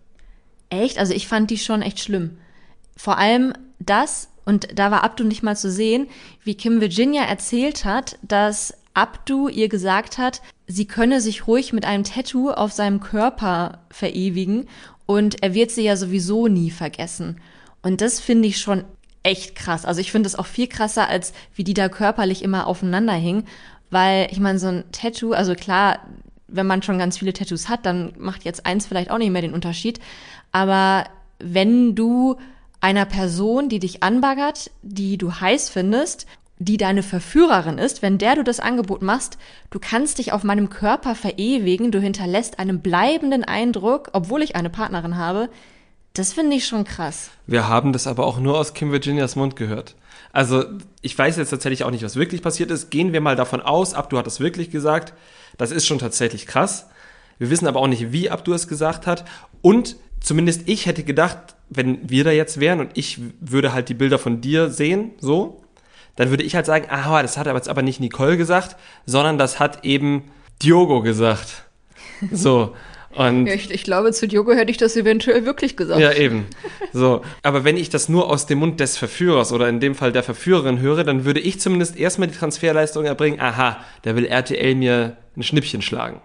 Echt? 0.69 0.97
Also 0.97 1.13
ich 1.13 1.27
fand 1.27 1.49
die 1.51 1.57
schon 1.57 1.81
echt 1.81 1.99
schlimm. 1.99 2.37
Vor 2.95 3.17
allem 3.17 3.53
das, 3.79 4.28
und 4.45 4.67
da 4.77 4.91
war 4.91 5.03
Abdu 5.03 5.23
nicht 5.23 5.43
mal 5.43 5.55
zu 5.55 5.71
sehen, 5.71 6.07
wie 6.43 6.55
Kim 6.55 6.81
Virginia 6.81 7.23
erzählt 7.23 7.85
hat, 7.85 8.17
dass 8.21 8.73
Abdu 8.93 9.47
ihr 9.47 9.69
gesagt 9.69 10.17
hat, 10.17 10.41
sie 10.67 10.85
könne 10.85 11.21
sich 11.21 11.47
ruhig 11.47 11.73
mit 11.73 11.85
einem 11.85 12.03
Tattoo 12.03 12.51
auf 12.51 12.71
seinem 12.71 12.99
Körper 12.99 13.79
verewigen 13.91 14.67
und 15.05 15.41
er 15.41 15.53
wird 15.53 15.71
sie 15.71 15.83
ja 15.83 15.95
sowieso 15.95 16.47
nie 16.47 16.71
vergessen. 16.71 17.39
Und 17.81 18.01
das 18.01 18.19
finde 18.19 18.47
ich 18.47 18.59
schon 18.59 18.83
echt 19.23 19.55
krass. 19.55 19.85
Also 19.85 20.01
ich 20.01 20.11
finde 20.11 20.27
es 20.27 20.35
auch 20.35 20.45
viel 20.45 20.67
krasser, 20.67 21.07
als 21.07 21.33
wie 21.55 21.63
die 21.63 21.73
da 21.73 21.89
körperlich 21.89 22.43
immer 22.43 22.67
aufeinander 22.67 23.13
hingen. 23.13 23.45
Weil 23.91 24.27
ich 24.31 24.39
meine, 24.39 24.59
so 24.59 24.67
ein 24.67 24.83
Tattoo, 24.91 25.31
also 25.33 25.55
klar, 25.55 25.99
wenn 26.47 26.67
man 26.67 26.83
schon 26.83 26.99
ganz 26.99 27.17
viele 27.17 27.33
Tattoos 27.33 27.69
hat, 27.69 27.85
dann 27.85 28.13
macht 28.17 28.43
jetzt 28.43 28.65
eins 28.65 28.85
vielleicht 28.85 29.11
auch 29.11 29.17
nicht 29.17 29.31
mehr 29.31 29.41
den 29.41 29.53
Unterschied. 29.53 29.99
Aber 30.51 31.05
wenn 31.39 31.95
du 31.95 32.37
einer 32.81 33.05
Person, 33.05 33.69
die 33.69 33.79
dich 33.79 34.03
anbaggert, 34.03 34.71
die 34.81 35.17
du 35.17 35.33
heiß 35.33 35.69
findest, 35.69 36.25
die 36.59 36.77
deine 36.77 37.03
Verführerin 37.03 37.77
ist, 37.77 38.01
wenn 38.01 38.17
der 38.17 38.35
du 38.35 38.43
das 38.43 38.59
Angebot 38.59 39.01
machst, 39.01 39.37
du 39.69 39.79
kannst 39.79 40.17
dich 40.17 40.33
auf 40.33 40.43
meinem 40.43 40.69
Körper 40.69 41.15
verewigen, 41.15 41.91
du 41.91 41.99
hinterlässt 41.99 42.59
einen 42.59 42.81
bleibenden 42.81 43.45
Eindruck, 43.45 44.09
obwohl 44.11 44.43
ich 44.43 44.55
eine 44.57 44.69
Partnerin 44.69 45.17
habe, 45.17 45.49
das 46.13 46.33
finde 46.33 46.57
ich 46.57 46.67
schon 46.67 46.83
krass. 46.83 47.29
Wir 47.47 47.69
haben 47.69 47.93
das 47.93 48.07
aber 48.07 48.25
auch 48.25 48.39
nur 48.39 48.57
aus 48.57 48.73
Kim 48.73 48.91
Virginias 48.91 49.37
Mund 49.37 49.55
gehört. 49.55 49.95
Also, 50.33 50.65
ich 51.01 51.17
weiß 51.17 51.37
jetzt 51.37 51.49
tatsächlich 51.49 51.83
auch 51.83 51.91
nicht, 51.91 52.03
was 52.03 52.15
wirklich 52.15 52.41
passiert 52.41 52.71
ist. 52.71 52.89
Gehen 52.89 53.13
wir 53.13 53.21
mal 53.21 53.35
davon 53.35 53.61
aus, 53.61 53.93
Abdu 53.93 54.17
hat 54.17 54.27
das 54.27 54.39
wirklich 54.39 54.69
gesagt. 54.69 55.13
Das 55.57 55.71
ist 55.71 55.85
schon 55.85 55.99
tatsächlich 55.99 56.45
krass. 56.45 56.87
Wir 57.37 57.49
wissen 57.49 57.67
aber 57.67 57.79
auch 57.79 57.87
nicht, 57.87 58.11
wie 58.11 58.29
Abdu 58.29 58.53
es 58.53 58.67
gesagt 58.67 59.07
hat. 59.07 59.23
Und 59.61 59.95
zumindest 60.21 60.67
ich 60.67 60.85
hätte 60.85 61.03
gedacht, 61.03 61.37
wenn 61.69 62.09
wir 62.09 62.23
da 62.23 62.31
jetzt 62.31 62.59
wären 62.59 62.79
und 62.79 62.91
ich 62.95 63.19
würde 63.39 63.73
halt 63.73 63.89
die 63.89 63.93
Bilder 63.93 64.19
von 64.19 64.41
dir 64.41 64.69
sehen, 64.69 65.11
so, 65.19 65.61
dann 66.15 66.31
würde 66.31 66.43
ich 66.43 66.55
halt 66.55 66.65
sagen, 66.65 66.87
ah, 66.89 67.21
das 67.21 67.37
hat 67.37 67.47
aber 67.47 67.57
jetzt 67.57 67.69
aber 67.69 67.81
nicht 67.81 67.99
Nicole 67.99 68.37
gesagt, 68.37 68.75
sondern 69.05 69.37
das 69.37 69.59
hat 69.59 69.85
eben 69.85 70.31
Diogo 70.61 71.01
gesagt. 71.01 71.63
So. 72.33 72.75
Und 73.15 73.47
Ja, 73.47 73.53
ich, 73.53 73.71
ich 73.71 73.83
glaube, 73.83 74.11
zu 74.11 74.27
Diogo 74.27 74.51
hätte 74.51 74.71
ich 74.71 74.77
das 74.77 74.97
eventuell 74.97 75.45
wirklich 75.45 75.77
gesagt. 75.77 76.01
ja, 76.01 76.11
eben. 76.11 76.47
So. 76.91 77.21
Aber 77.43 77.63
wenn 77.63 77.77
ich 77.77 77.89
das 77.89 78.09
nur 78.09 78.29
aus 78.29 78.45
dem 78.45 78.59
Mund 78.59 78.81
des 78.81 78.97
Verführers 78.97 79.53
oder 79.53 79.69
in 79.69 79.79
dem 79.79 79.95
Fall 79.95 80.11
der 80.11 80.21
Verführerin 80.21 80.79
höre, 80.79 81.05
dann 81.05 81.23
würde 81.23 81.39
ich 81.39 81.61
zumindest 81.61 81.97
erstmal 81.97 82.27
die 82.27 82.37
Transferleistung 82.37 83.05
erbringen, 83.05 83.39
aha, 83.39 83.77
da 84.01 84.15
will 84.17 84.25
RTL 84.25 84.75
mir 84.75 85.15
ein 85.37 85.43
Schnippchen 85.43 85.81
schlagen. 85.81 86.19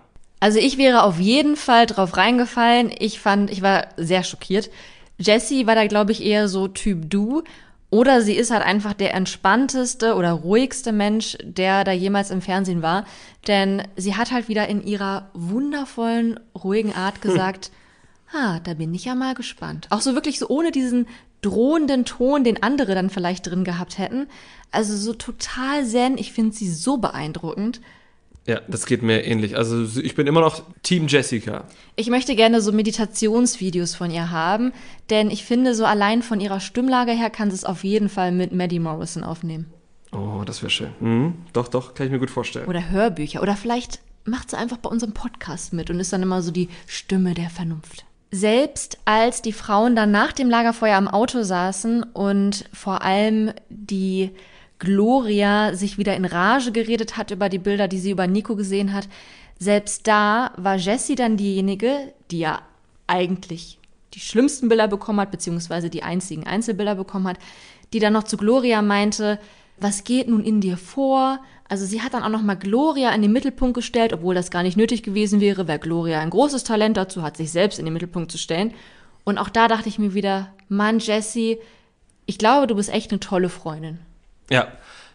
Also 0.45 0.59
ich 0.59 0.77
wäre 0.77 1.05
auf 1.05 1.21
jeden 1.21 1.57
Fall 1.57 1.87
drauf 1.87 2.19
reingefallen. 2.19 2.93
Ich 2.99 3.19
fand, 3.19 3.51
ich 3.51 3.63
war 3.63 3.87
sehr 3.97 4.23
schockiert. 4.23 4.69
Jessie 5.17 5.67
war 5.67 5.75
da, 5.75 5.87
glaube 5.87 6.13
ich, 6.13 6.23
eher 6.23 6.49
so 6.49 6.69
Typ 6.69 7.09
Du. 7.09 7.45
Oder 7.89 8.21
sie 8.21 8.35
ist 8.35 8.51
halt 8.51 8.63
einfach 8.63 8.93
der 8.93 9.15
entspannteste 9.15 10.15
oder 10.15 10.33
ruhigste 10.33 10.93
Mensch, 10.93 11.39
der 11.43 11.85
da 11.85 11.93
jemals 11.93 12.31
im 12.31 12.43
Fernsehen 12.43 12.83
war. 12.83 13.07
Denn 13.49 13.85
sie 13.97 14.17
hat 14.17 14.33
halt 14.33 14.51
wieder 14.51 14.69
in 14.69 14.87
ihrer 14.87 15.31
wundervollen, 15.33 16.39
ruhigen 16.63 16.95
Art 16.95 17.23
gesagt, 17.23 17.71
ah, 18.31 18.61
da 18.65 18.75
bin 18.75 18.93
ich 18.93 19.07
ja 19.07 19.15
mal 19.15 19.35
gespannt. 19.35 19.87
Auch 19.89 20.03
so 20.03 20.15
wirklich 20.15 20.39
so 20.39 20.49
ohne 20.49 20.73
diesen 20.73 21.07
drohenden 21.41 22.05
Ton, 22.05 22.45
den 22.45 22.63
andere 22.63 22.95
dann 22.95 23.09
vielleicht 23.09 23.47
drin 23.47 23.65
gehabt 23.65 23.97
hätten. 23.97 24.27
Also 24.71 24.95
so 24.95 25.15
total 25.15 25.87
zen. 25.87 26.19
Ich 26.19 26.35
finde 26.35 26.55
sie 26.55 26.71
so 26.71 26.99
beeindruckend. 26.99 27.81
Ja, 28.47 28.61
das 28.69 28.85
geht 28.85 29.03
mir 29.03 29.25
ähnlich. 29.25 29.57
Also 29.57 30.01
ich 30.01 30.15
bin 30.15 30.27
immer 30.27 30.41
noch 30.41 30.63
Team 30.83 31.07
Jessica. 31.09 31.65
Ich 31.97 32.11
möchte 32.11 32.37
gerne 32.37 32.61
so 32.61 32.73
Meditationsvideos 32.73 33.95
von 33.95 34.11
ihr 34.11 34.31
haben, 34.31 34.73
denn 35.09 35.31
ich 35.31 35.45
finde, 35.45 35.75
so 35.75 35.87
allein 35.87 36.23
von 36.23 36.41
ihrer 36.41 36.61
Stimmlage 36.61 37.13
her 37.13 37.31
kann 37.31 37.51
sie 37.51 37.57
es 37.57 37.65
auf 37.65 37.85
jeden 37.85 38.11
Fall 38.11 38.33
mit 38.33 38.53
Maddie 38.53 38.81
Morrison 38.81 39.25
aufnehmen. 39.25 39.73
Oh, 40.13 40.43
das 40.45 40.63
wäre 40.63 40.71
schön. 40.71 40.91
Mhm, 41.01 41.35
doch, 41.53 41.69
doch, 41.69 41.95
kann 41.95 42.07
ich 42.07 42.13
mir 42.13 42.19
gut 42.19 42.31
vorstellen. 42.31 42.69
Oder 42.69 42.91
Hörbücher 42.91 43.43
oder 43.43 43.57
vielleicht 43.57 44.01
macht 44.25 44.51
sie 44.51 44.59
einfach 44.59 44.79
bei 44.79 44.91
unserem 44.91 45.15
Podcast 45.15 45.73
mit 45.73 45.91
und 45.91 45.99
ist 45.99 46.13
dann 46.13 46.23
immer 46.23 46.43
so 46.43 46.51
die 46.51 46.69
Stimme 46.87 47.35
der 47.35 47.51
Vernunft. 47.51 48.05
Selbst 48.31 48.99
als 49.05 49.43
die 49.43 49.53
Frauen 49.53 49.97
dann 49.97 50.11
nach 50.11 50.33
dem 50.33 50.51
Lagerfeuer 50.51 50.97
am 50.97 51.09
Auto 51.09 51.43
saßen 51.43 52.03
und 52.03 52.69
vor 52.73 53.03
allem 53.03 53.53
die 53.69 54.31
Gloria 54.85 55.75
sich 55.75 55.99
wieder 55.99 56.15
in 56.17 56.25
Rage 56.25 56.73
geredet 56.73 57.17
hat 57.17 57.31
über 57.31 57.49
die 57.49 57.59
Bilder, 57.59 57.89
die 57.89 57.99
sie 57.99 58.11
über 58.11 58.27
Nico 58.27 58.55
gesehen 58.57 58.93
hat, 58.93 59.09
selbst 59.59 60.07
da 60.07 60.53
war 60.57 60.77
Jessie 60.77 61.15
dann 61.15 61.37
diejenige, 61.37 62.13
die 62.31 62.41
ja 62.41 62.63
eigentlich 63.07 63.79
die 64.15 64.21
schlimmsten 64.21 64.69
Bilder 64.69 64.89
bekommen 64.89 65.21
hat, 65.21 65.31
beziehungsweise 65.31 65.91
die 65.91 66.03
einzigen 66.03 66.47
Einzelbilder 66.47 66.95
bekommen 66.95 67.27
hat, 67.27 67.39
die 67.93 67.99
dann 67.99 68.13
noch 68.13 68.25
zu 68.25 68.37
Gloria 68.37 68.83
meinte, 68.83 69.39
was 69.79 70.05
geht 70.05 70.29
nun 70.29 70.45
in 70.45 70.61
dir 70.61 70.77
vor? 70.77 71.41
Also 71.69 71.85
sie 71.85 72.03
hat 72.03 72.15
dann 72.15 72.23
auch 72.23 72.29
nochmal 72.29 72.57
Gloria 72.57 73.11
in 73.11 73.23
den 73.23 73.33
Mittelpunkt 73.33 73.75
gestellt, 73.75 74.13
obwohl 74.13 74.35
das 74.35 74.51
gar 74.51 74.63
nicht 74.63 74.77
nötig 74.77 75.03
gewesen 75.03 75.41
wäre, 75.41 75.67
weil 75.67 75.79
Gloria 75.79 76.21
ein 76.21 76.31
großes 76.31 76.65
Talent 76.65 76.97
dazu 76.97 77.23
hat, 77.23 77.37
sich 77.37 77.51
selbst 77.51 77.79
in 77.79 77.85
den 77.85 77.95
Mittelpunkt 77.95 78.31
zu 78.31 78.39
stellen. 78.39 78.73
Und 79.25 79.39
auch 79.39 79.49
da 79.49 79.67
dachte 79.67 79.89
ich 79.89 79.99
mir 79.99 80.15
wieder, 80.15 80.53
Mann, 80.69 80.99
Jessie, 80.99 81.59
ich 82.27 82.39
glaube, 82.39 82.67
du 82.67 82.75
bist 82.77 82.93
echt 82.93 83.11
eine 83.11 83.21
tolle 83.21 83.49
Freundin. 83.49 83.99
Ja, 84.51 84.69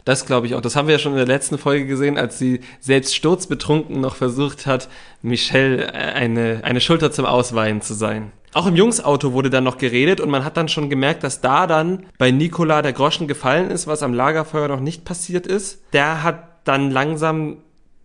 das 0.06 0.26
glaube 0.26 0.48
ich 0.48 0.56
auch. 0.56 0.62
Das 0.62 0.76
haben 0.76 0.88
wir 0.88 0.96
ja 0.96 1.00
schon 1.00 1.12
in 1.12 1.18
der 1.18 1.28
letzten 1.28 1.58
Folge 1.58 1.86
gesehen, 1.86 2.18
als 2.18 2.40
sie 2.40 2.62
selbst 2.80 3.16
sturzbetrunken 3.16 4.02
noch 4.02 4.16
versucht 4.16 4.66
hat, 4.66 4.90
Michelle 5.22 5.88
äh, 5.88 5.92
eine, 5.92 6.62
eine 6.64 6.82
Schulter 6.82 7.12
zum 7.12 7.26
Ausweihen 7.26 7.82
zu 7.82 7.94
sein. 7.94 8.32
Auch 8.54 8.66
im 8.66 8.76
Jungsauto 8.76 9.34
wurde 9.34 9.52
dann 9.52 9.64
noch 9.64 9.78
geredet 9.78 10.20
und 10.20 10.32
man 10.32 10.44
hat 10.44 10.58
dann 10.58 10.70
schon 10.70 10.90
gemerkt, 10.90 11.24
dass 11.24 11.42
da 11.42 11.68
dann 11.68 12.08
bei 12.18 12.32
Nikola 12.32 12.82
der 12.82 12.94
Groschen 12.94 13.28
gefallen 13.28 13.70
ist, 13.70 13.86
was 13.86 14.02
am 14.02 14.14
Lagerfeuer 14.14 14.68
noch 14.68 14.80
nicht 14.80 15.06
passiert 15.06 15.46
ist. 15.46 15.84
Der 15.94 16.24
hat 16.24 16.46
dann 16.64 16.90
langsam 16.90 17.58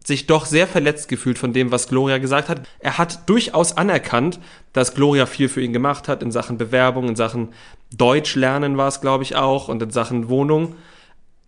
sich 0.05 0.27
doch 0.27 0.45
sehr 0.45 0.67
verletzt 0.67 1.09
gefühlt 1.09 1.39
von 1.39 1.55
dem, 1.55 1.73
was 1.73 1.89
Gloria 1.89 2.19
gesagt 2.19 2.51
hat. 2.51 2.69
Er 2.79 2.99
hat 2.99 3.27
durchaus 3.27 3.79
anerkannt, 3.79 4.39
dass 4.75 4.95
Gloria 4.95 5.25
viel 5.25 5.49
für 5.49 5.63
ihn 5.63 5.73
gemacht 5.73 6.09
hat 6.09 6.23
in 6.23 6.31
Sachen 6.31 6.59
Bewerbung, 6.59 7.09
in 7.09 7.17
Sachen 7.17 7.55
Deutsch 7.97 8.35
lernen 8.35 8.77
war 8.77 8.89
es, 8.89 9.01
glaube 9.01 9.23
ich, 9.23 9.37
auch 9.37 9.69
und 9.69 9.83
in 9.83 9.91
Sachen 9.91 10.29
Wohnung. 10.29 10.75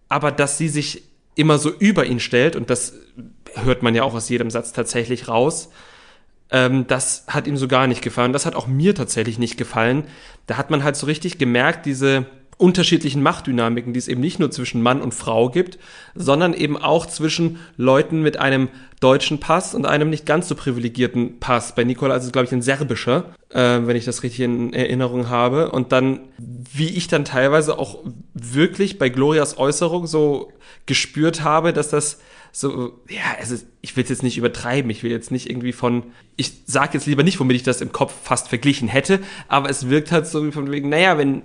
Aber 0.08 0.30
dass 0.32 0.58
sie 0.58 0.68
sich 0.68 1.02
immer 1.34 1.58
so 1.58 1.70
über 1.70 2.06
ihn 2.06 2.20
stellt 2.20 2.56
und 2.56 2.70
das 2.70 2.94
hört 3.54 3.82
man 3.82 3.94
ja 3.94 4.02
auch 4.02 4.14
aus 4.14 4.28
jedem 4.28 4.50
Satz 4.50 4.72
tatsächlich 4.72 5.28
raus, 5.28 5.70
ähm, 6.50 6.86
das 6.86 7.24
hat 7.28 7.46
ihm 7.46 7.56
so 7.56 7.68
gar 7.68 7.86
nicht 7.86 8.02
gefallen. 8.02 8.32
Das 8.32 8.46
hat 8.46 8.54
auch 8.54 8.66
mir 8.66 8.94
tatsächlich 8.94 9.38
nicht 9.38 9.56
gefallen. 9.56 10.04
Da 10.46 10.56
hat 10.56 10.70
man 10.70 10.84
halt 10.84 10.96
so 10.96 11.06
richtig 11.06 11.38
gemerkt, 11.38 11.86
diese 11.86 12.26
unterschiedlichen 12.58 13.22
Machtdynamiken, 13.22 13.92
die 13.92 13.98
es 13.98 14.08
eben 14.08 14.20
nicht 14.20 14.38
nur 14.38 14.50
zwischen 14.50 14.82
Mann 14.82 15.02
und 15.02 15.12
Frau 15.12 15.50
gibt, 15.50 15.78
sondern 16.14 16.54
eben 16.54 16.76
auch 16.76 17.04
zwischen 17.04 17.58
Leuten 17.76 18.22
mit 18.22 18.38
einem 18.38 18.68
deutschen 19.00 19.40
Pass 19.40 19.74
und 19.74 19.84
einem 19.84 20.08
nicht 20.08 20.24
ganz 20.24 20.48
so 20.48 20.54
privilegierten 20.54 21.38
Pass. 21.38 21.74
Bei 21.74 21.84
Nikola 21.84 22.16
ist 22.16 22.24
es, 22.24 22.32
glaube 22.32 22.46
ich, 22.46 22.52
ein 22.52 22.62
serbischer, 22.62 23.34
äh, 23.50 23.80
wenn 23.85 23.96
ich 23.96 24.04
das 24.04 24.22
richtig 24.22 24.40
in 24.40 24.72
Erinnerung 24.72 25.28
habe. 25.28 25.70
Und 25.70 25.92
dann, 25.92 26.20
wie 26.38 26.90
ich 26.90 27.09
dann 27.09 27.24
teilweise 27.24 27.78
auch 27.78 27.98
wirklich 28.35 28.98
bei 28.98 29.09
Glorias 29.09 29.59
Äußerung 29.59 30.06
so 30.06 30.52
gespürt 30.87 31.42
habe, 31.42 31.72
dass 31.72 31.90
das 31.90 32.18
so, 32.52 32.92
ja, 33.09 33.37
also 33.38 33.56
ich 33.82 33.96
will 33.96 34.04
jetzt 34.09 34.22
nicht 34.22 34.38
übertreiben, 34.38 34.90
ich 34.90 35.02
will 35.02 35.11
jetzt 35.11 35.30
nicht 35.30 35.50
irgendwie 35.50 35.72
von, 35.72 36.04
ich 36.37 36.52
sage 36.64 36.94
jetzt 36.94 37.06
lieber 37.06 37.22
nicht, 37.22 37.38
womit 37.38 37.56
ich 37.56 37.62
das 37.62 37.82
im 37.82 37.92
Kopf 37.92 38.14
fast 38.22 38.48
verglichen 38.48 38.88
hätte, 38.88 39.20
aber 39.46 39.68
es 39.68 39.90
wirkt 39.90 40.11
halt 40.11 40.26
so 40.26 40.46
wie 40.46 40.52
von 40.52 40.70
wegen, 40.70 40.88
naja, 40.88 41.18
wenn 41.18 41.42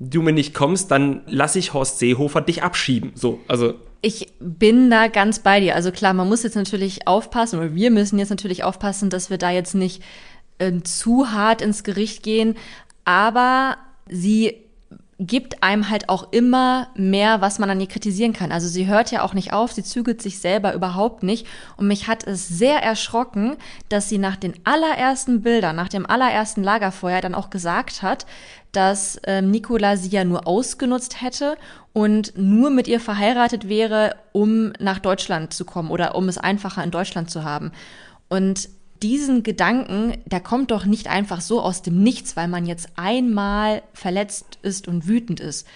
du 0.00 0.22
mir 0.22 0.32
nicht 0.32 0.54
kommst, 0.54 0.90
dann 0.90 1.22
lass 1.26 1.54
ich 1.54 1.74
Horst 1.74 1.98
Seehofer 1.98 2.40
dich 2.40 2.62
abschieben. 2.62 3.12
So, 3.14 3.40
also. 3.46 3.74
Ich 4.00 4.28
bin 4.40 4.90
da 4.90 5.08
ganz 5.08 5.40
bei 5.40 5.60
dir. 5.60 5.74
Also 5.74 5.90
klar, 5.90 6.14
man 6.14 6.28
muss 6.28 6.44
jetzt 6.44 6.54
natürlich 6.54 7.06
aufpassen, 7.06 7.58
oder 7.58 7.74
wir 7.74 7.90
müssen 7.90 8.18
jetzt 8.18 8.30
natürlich 8.30 8.64
aufpassen, 8.64 9.10
dass 9.10 9.28
wir 9.28 9.38
da 9.38 9.50
jetzt 9.50 9.74
nicht 9.74 10.02
äh, 10.58 10.80
zu 10.82 11.30
hart 11.30 11.62
ins 11.62 11.84
Gericht 11.84 12.22
gehen. 12.22 12.56
Aber 13.04 13.76
sie 14.08 14.68
gibt 15.20 15.64
einem 15.64 15.90
halt 15.90 16.08
auch 16.08 16.32
immer 16.32 16.88
mehr, 16.94 17.40
was 17.40 17.58
man 17.58 17.70
an 17.70 17.80
ihr 17.80 17.88
kritisieren 17.88 18.32
kann. 18.32 18.52
Also 18.52 18.68
sie 18.68 18.86
hört 18.86 19.10
ja 19.10 19.22
auch 19.22 19.34
nicht 19.34 19.52
auf, 19.52 19.72
sie 19.72 19.82
zügelt 19.82 20.22
sich 20.22 20.38
selber 20.38 20.74
überhaupt 20.74 21.24
nicht. 21.24 21.44
Und 21.76 21.88
mich 21.88 22.06
hat 22.06 22.24
es 22.24 22.46
sehr 22.46 22.80
erschrocken, 22.84 23.56
dass 23.88 24.08
sie 24.08 24.18
nach 24.18 24.36
den 24.36 24.54
allerersten 24.62 25.42
Bildern, 25.42 25.74
nach 25.74 25.88
dem 25.88 26.06
allerersten 26.06 26.62
Lagerfeuer 26.62 27.20
dann 27.20 27.34
auch 27.34 27.50
gesagt 27.50 28.02
hat, 28.02 28.26
dass 28.70 29.20
ähm, 29.24 29.50
Nicola 29.50 29.96
sie 29.96 30.10
ja 30.10 30.24
nur 30.24 30.46
ausgenutzt 30.46 31.20
hätte 31.20 31.56
und 31.92 32.34
nur 32.36 32.70
mit 32.70 32.86
ihr 32.86 33.00
verheiratet 33.00 33.68
wäre, 33.68 34.14
um 34.30 34.72
nach 34.78 35.00
Deutschland 35.00 35.52
zu 35.52 35.64
kommen 35.64 35.90
oder 35.90 36.14
um 36.14 36.28
es 36.28 36.38
einfacher 36.38 36.84
in 36.84 36.92
Deutschland 36.92 37.28
zu 37.28 37.42
haben. 37.42 37.72
Und 38.28 38.68
diesen 39.02 39.42
Gedanken, 39.42 40.18
der 40.26 40.40
kommt 40.40 40.70
doch 40.70 40.84
nicht 40.84 41.08
einfach 41.08 41.40
so 41.40 41.60
aus 41.60 41.82
dem 41.82 42.02
Nichts, 42.02 42.36
weil 42.36 42.48
man 42.48 42.66
jetzt 42.66 42.90
einmal 42.96 43.82
verletzt 43.92 44.58
ist 44.62 44.88
und 44.88 45.06
wütend 45.06 45.40
ist. 45.40 45.66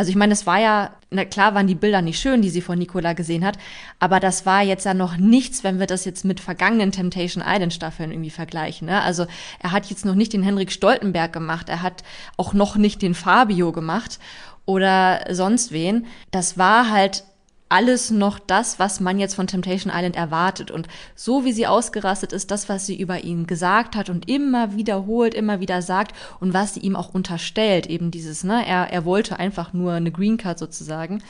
Also 0.00 0.08
ich 0.08 0.16
meine, 0.16 0.32
es 0.32 0.46
war 0.46 0.58
ja, 0.58 0.92
na 1.10 1.26
klar 1.26 1.54
waren 1.54 1.66
die 1.66 1.74
Bilder 1.74 2.00
nicht 2.00 2.18
schön, 2.18 2.40
die 2.40 2.48
sie 2.48 2.62
von 2.62 2.78
Nicola 2.78 3.12
gesehen 3.12 3.44
hat, 3.44 3.58
aber 3.98 4.18
das 4.18 4.46
war 4.46 4.62
jetzt 4.62 4.86
ja 4.86 4.94
noch 4.94 5.18
nichts, 5.18 5.62
wenn 5.62 5.78
wir 5.78 5.86
das 5.86 6.06
jetzt 6.06 6.24
mit 6.24 6.40
vergangenen 6.40 6.90
Temptation 6.90 7.44
Island 7.46 7.74
Staffeln 7.74 8.10
irgendwie 8.10 8.30
vergleichen. 8.30 8.86
Ne? 8.86 9.02
Also 9.02 9.26
er 9.58 9.72
hat 9.72 9.90
jetzt 9.90 10.06
noch 10.06 10.14
nicht 10.14 10.32
den 10.32 10.42
Henrik 10.42 10.72
Stoltenberg 10.72 11.34
gemacht, 11.34 11.68
er 11.68 11.82
hat 11.82 12.02
auch 12.38 12.54
noch 12.54 12.76
nicht 12.76 13.02
den 13.02 13.12
Fabio 13.12 13.72
gemacht 13.72 14.18
oder 14.64 15.26
sonst 15.34 15.70
wen. 15.70 16.06
Das 16.30 16.56
war 16.56 16.90
halt 16.90 17.24
alles 17.70 18.10
noch 18.10 18.38
das, 18.38 18.78
was 18.78 19.00
man 19.00 19.18
jetzt 19.18 19.34
von 19.34 19.46
Temptation 19.46 19.92
Island 19.94 20.16
erwartet. 20.16 20.70
Und 20.70 20.88
so 21.14 21.44
wie 21.44 21.52
sie 21.52 21.66
ausgerastet 21.66 22.32
ist, 22.32 22.50
das, 22.50 22.68
was 22.68 22.84
sie 22.84 23.00
über 23.00 23.22
ihn 23.24 23.46
gesagt 23.46 23.96
hat 23.96 24.10
und 24.10 24.28
immer 24.28 24.76
wiederholt, 24.76 25.34
immer 25.34 25.60
wieder 25.60 25.80
sagt 25.80 26.14
und 26.40 26.52
was 26.52 26.74
sie 26.74 26.80
ihm 26.80 26.96
auch 26.96 27.14
unterstellt, 27.14 27.86
eben 27.86 28.10
dieses, 28.10 28.44
ne, 28.44 28.66
er, 28.66 28.92
er 28.92 29.04
wollte 29.04 29.38
einfach 29.38 29.72
nur 29.72 29.92
eine 29.92 30.10
Green 30.10 30.36
Card 30.36 30.58
sozusagen. 30.58 31.22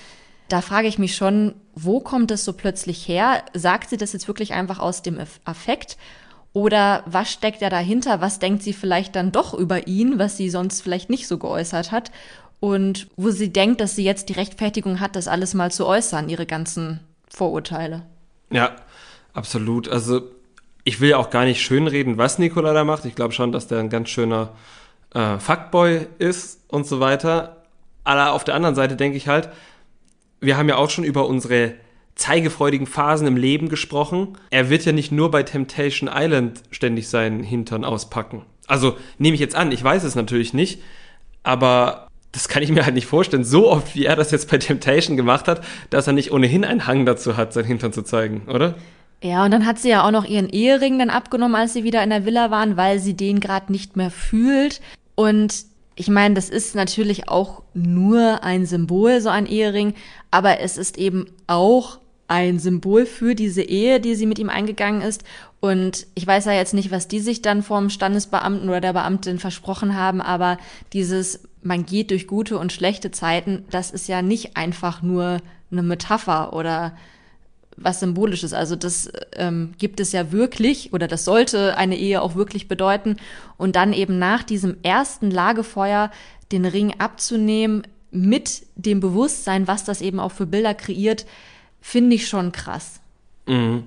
Da 0.48 0.62
frage 0.62 0.88
ich 0.88 0.98
mich 0.98 1.14
schon, 1.14 1.54
wo 1.74 2.00
kommt 2.00 2.30
das 2.30 2.44
so 2.44 2.54
plötzlich 2.54 3.06
her? 3.06 3.44
Sagt 3.54 3.90
sie 3.90 3.98
das 3.98 4.12
jetzt 4.12 4.26
wirklich 4.26 4.52
einfach 4.52 4.80
aus 4.80 5.02
dem 5.02 5.18
Affekt? 5.44 5.96
Oder 6.52 7.04
was 7.06 7.30
steckt 7.30 7.62
er 7.62 7.70
dahinter? 7.70 8.20
Was 8.20 8.40
denkt 8.40 8.62
sie 8.62 8.72
vielleicht 8.72 9.14
dann 9.14 9.30
doch 9.30 9.54
über 9.54 9.86
ihn, 9.86 10.18
was 10.18 10.36
sie 10.36 10.50
sonst 10.50 10.80
vielleicht 10.80 11.08
nicht 11.10 11.28
so 11.28 11.38
geäußert 11.38 11.92
hat? 11.92 12.10
Und 12.60 13.08
wo 13.16 13.30
sie 13.30 13.52
denkt, 13.52 13.80
dass 13.80 13.96
sie 13.96 14.04
jetzt 14.04 14.28
die 14.28 14.34
Rechtfertigung 14.34 15.00
hat, 15.00 15.16
das 15.16 15.28
alles 15.28 15.54
mal 15.54 15.72
zu 15.72 15.86
äußern, 15.86 16.28
ihre 16.28 16.46
ganzen 16.46 17.00
Vorurteile. 17.28 18.02
Ja, 18.50 18.76
absolut. 19.32 19.88
Also 19.88 20.22
ich 20.84 21.00
will 21.00 21.10
ja 21.10 21.16
auch 21.16 21.30
gar 21.30 21.44
nicht 21.44 21.62
schönreden, 21.62 22.18
was 22.18 22.38
Nikola 22.38 22.72
da 22.74 22.84
macht. 22.84 23.06
Ich 23.06 23.14
glaube 23.14 23.32
schon, 23.32 23.52
dass 23.52 23.66
der 23.66 23.78
ein 23.78 23.88
ganz 23.88 24.10
schöner 24.10 24.50
äh, 25.14 25.38
Fuckboy 25.38 26.06
ist 26.18 26.60
und 26.68 26.86
so 26.86 27.00
weiter. 27.00 27.64
Aber 28.04 28.32
auf 28.32 28.44
der 28.44 28.54
anderen 28.54 28.74
Seite 28.74 28.96
denke 28.96 29.16
ich 29.16 29.28
halt, 29.28 29.48
wir 30.40 30.56
haben 30.56 30.68
ja 30.68 30.76
auch 30.76 30.90
schon 30.90 31.04
über 31.04 31.26
unsere 31.26 31.74
zeigefreudigen 32.14 32.86
Phasen 32.86 33.26
im 33.26 33.36
Leben 33.36 33.68
gesprochen. 33.68 34.36
Er 34.50 34.68
wird 34.68 34.84
ja 34.84 34.92
nicht 34.92 35.12
nur 35.12 35.30
bei 35.30 35.42
Temptation 35.42 36.10
Island 36.12 36.62
ständig 36.70 37.08
seinen 37.08 37.42
Hintern 37.42 37.84
auspacken. 37.84 38.44
Also 38.66 38.96
nehme 39.18 39.34
ich 39.34 39.40
jetzt 39.40 39.54
an, 39.56 39.72
ich 39.72 39.82
weiß 39.82 40.04
es 40.04 40.14
natürlich 40.14 40.52
nicht, 40.52 40.82
aber 41.42 42.09
das 42.32 42.48
kann 42.48 42.62
ich 42.62 42.70
mir 42.70 42.84
halt 42.84 42.94
nicht 42.94 43.06
vorstellen, 43.06 43.44
so 43.44 43.70
oft 43.70 43.94
wie 43.94 44.04
er 44.04 44.16
das 44.16 44.30
jetzt 44.30 44.50
bei 44.50 44.58
Temptation 44.58 45.16
gemacht 45.16 45.48
hat, 45.48 45.62
dass 45.90 46.06
er 46.06 46.12
nicht 46.12 46.32
ohnehin 46.32 46.64
einen 46.64 46.86
Hang 46.86 47.06
dazu 47.06 47.36
hat, 47.36 47.52
sein 47.52 47.64
Hintern 47.64 47.92
zu 47.92 48.02
zeigen, 48.02 48.42
oder? 48.48 48.74
Ja, 49.22 49.44
und 49.44 49.50
dann 49.50 49.66
hat 49.66 49.78
sie 49.78 49.90
ja 49.90 50.06
auch 50.06 50.12
noch 50.12 50.24
ihren 50.24 50.48
Ehering 50.48 50.98
dann 50.98 51.10
abgenommen, 51.10 51.54
als 51.54 51.74
sie 51.74 51.84
wieder 51.84 52.02
in 52.02 52.10
der 52.10 52.24
Villa 52.24 52.50
waren, 52.50 52.76
weil 52.76 52.98
sie 52.98 53.14
den 53.14 53.40
gerade 53.40 53.70
nicht 53.70 53.96
mehr 53.96 54.10
fühlt. 54.10 54.80
Und 55.14 55.66
ich 55.94 56.08
meine, 56.08 56.34
das 56.34 56.48
ist 56.48 56.74
natürlich 56.74 57.28
auch 57.28 57.62
nur 57.74 58.42
ein 58.42 58.64
Symbol, 58.64 59.20
so 59.20 59.28
ein 59.28 59.44
Ehering, 59.44 59.94
aber 60.30 60.60
es 60.60 60.78
ist 60.78 60.96
eben 60.96 61.26
auch 61.46 61.98
ein 62.28 62.58
Symbol 62.58 63.06
für 63.06 63.34
diese 63.34 63.62
Ehe, 63.62 64.00
die 64.00 64.14
sie 64.14 64.24
mit 64.24 64.38
ihm 64.38 64.48
eingegangen 64.48 65.02
ist. 65.02 65.24
Und 65.58 66.06
ich 66.14 66.26
weiß 66.26 66.46
ja 66.46 66.52
jetzt 66.52 66.72
nicht, 66.72 66.90
was 66.90 67.08
die 67.08 67.20
sich 67.20 67.42
dann 67.42 67.62
vom 67.62 67.90
Standesbeamten 67.90 68.68
oder 68.68 68.80
der 68.80 68.94
Beamtin 68.94 69.38
versprochen 69.38 69.96
haben, 69.96 70.22
aber 70.22 70.56
dieses 70.94 71.40
man 71.62 71.84
geht 71.86 72.10
durch 72.10 72.26
gute 72.26 72.58
und 72.58 72.72
schlechte 72.72 73.10
Zeiten, 73.10 73.64
das 73.70 73.90
ist 73.90 74.08
ja 74.08 74.22
nicht 74.22 74.56
einfach 74.56 75.02
nur 75.02 75.38
eine 75.70 75.82
Metapher 75.82 76.52
oder 76.52 76.96
was 77.76 78.00
Symbolisches. 78.00 78.52
Also 78.52 78.76
das 78.76 79.10
ähm, 79.34 79.72
gibt 79.78 80.00
es 80.00 80.12
ja 80.12 80.32
wirklich 80.32 80.92
oder 80.92 81.08
das 81.08 81.24
sollte 81.24 81.76
eine 81.76 81.96
Ehe 81.96 82.22
auch 82.22 82.34
wirklich 82.34 82.68
bedeuten. 82.68 83.16
Und 83.56 83.76
dann 83.76 83.92
eben 83.92 84.18
nach 84.18 84.42
diesem 84.42 84.76
ersten 84.82 85.30
Lagefeuer 85.30 86.10
den 86.52 86.64
Ring 86.64 86.94
abzunehmen 86.98 87.82
mit 88.10 88.62
dem 88.74 89.00
Bewusstsein, 89.00 89.66
was 89.66 89.84
das 89.84 90.00
eben 90.00 90.20
auch 90.20 90.32
für 90.32 90.46
Bilder 90.46 90.74
kreiert, 90.74 91.26
finde 91.80 92.16
ich 92.16 92.28
schon 92.28 92.52
krass. 92.52 93.00
Mhm. 93.46 93.84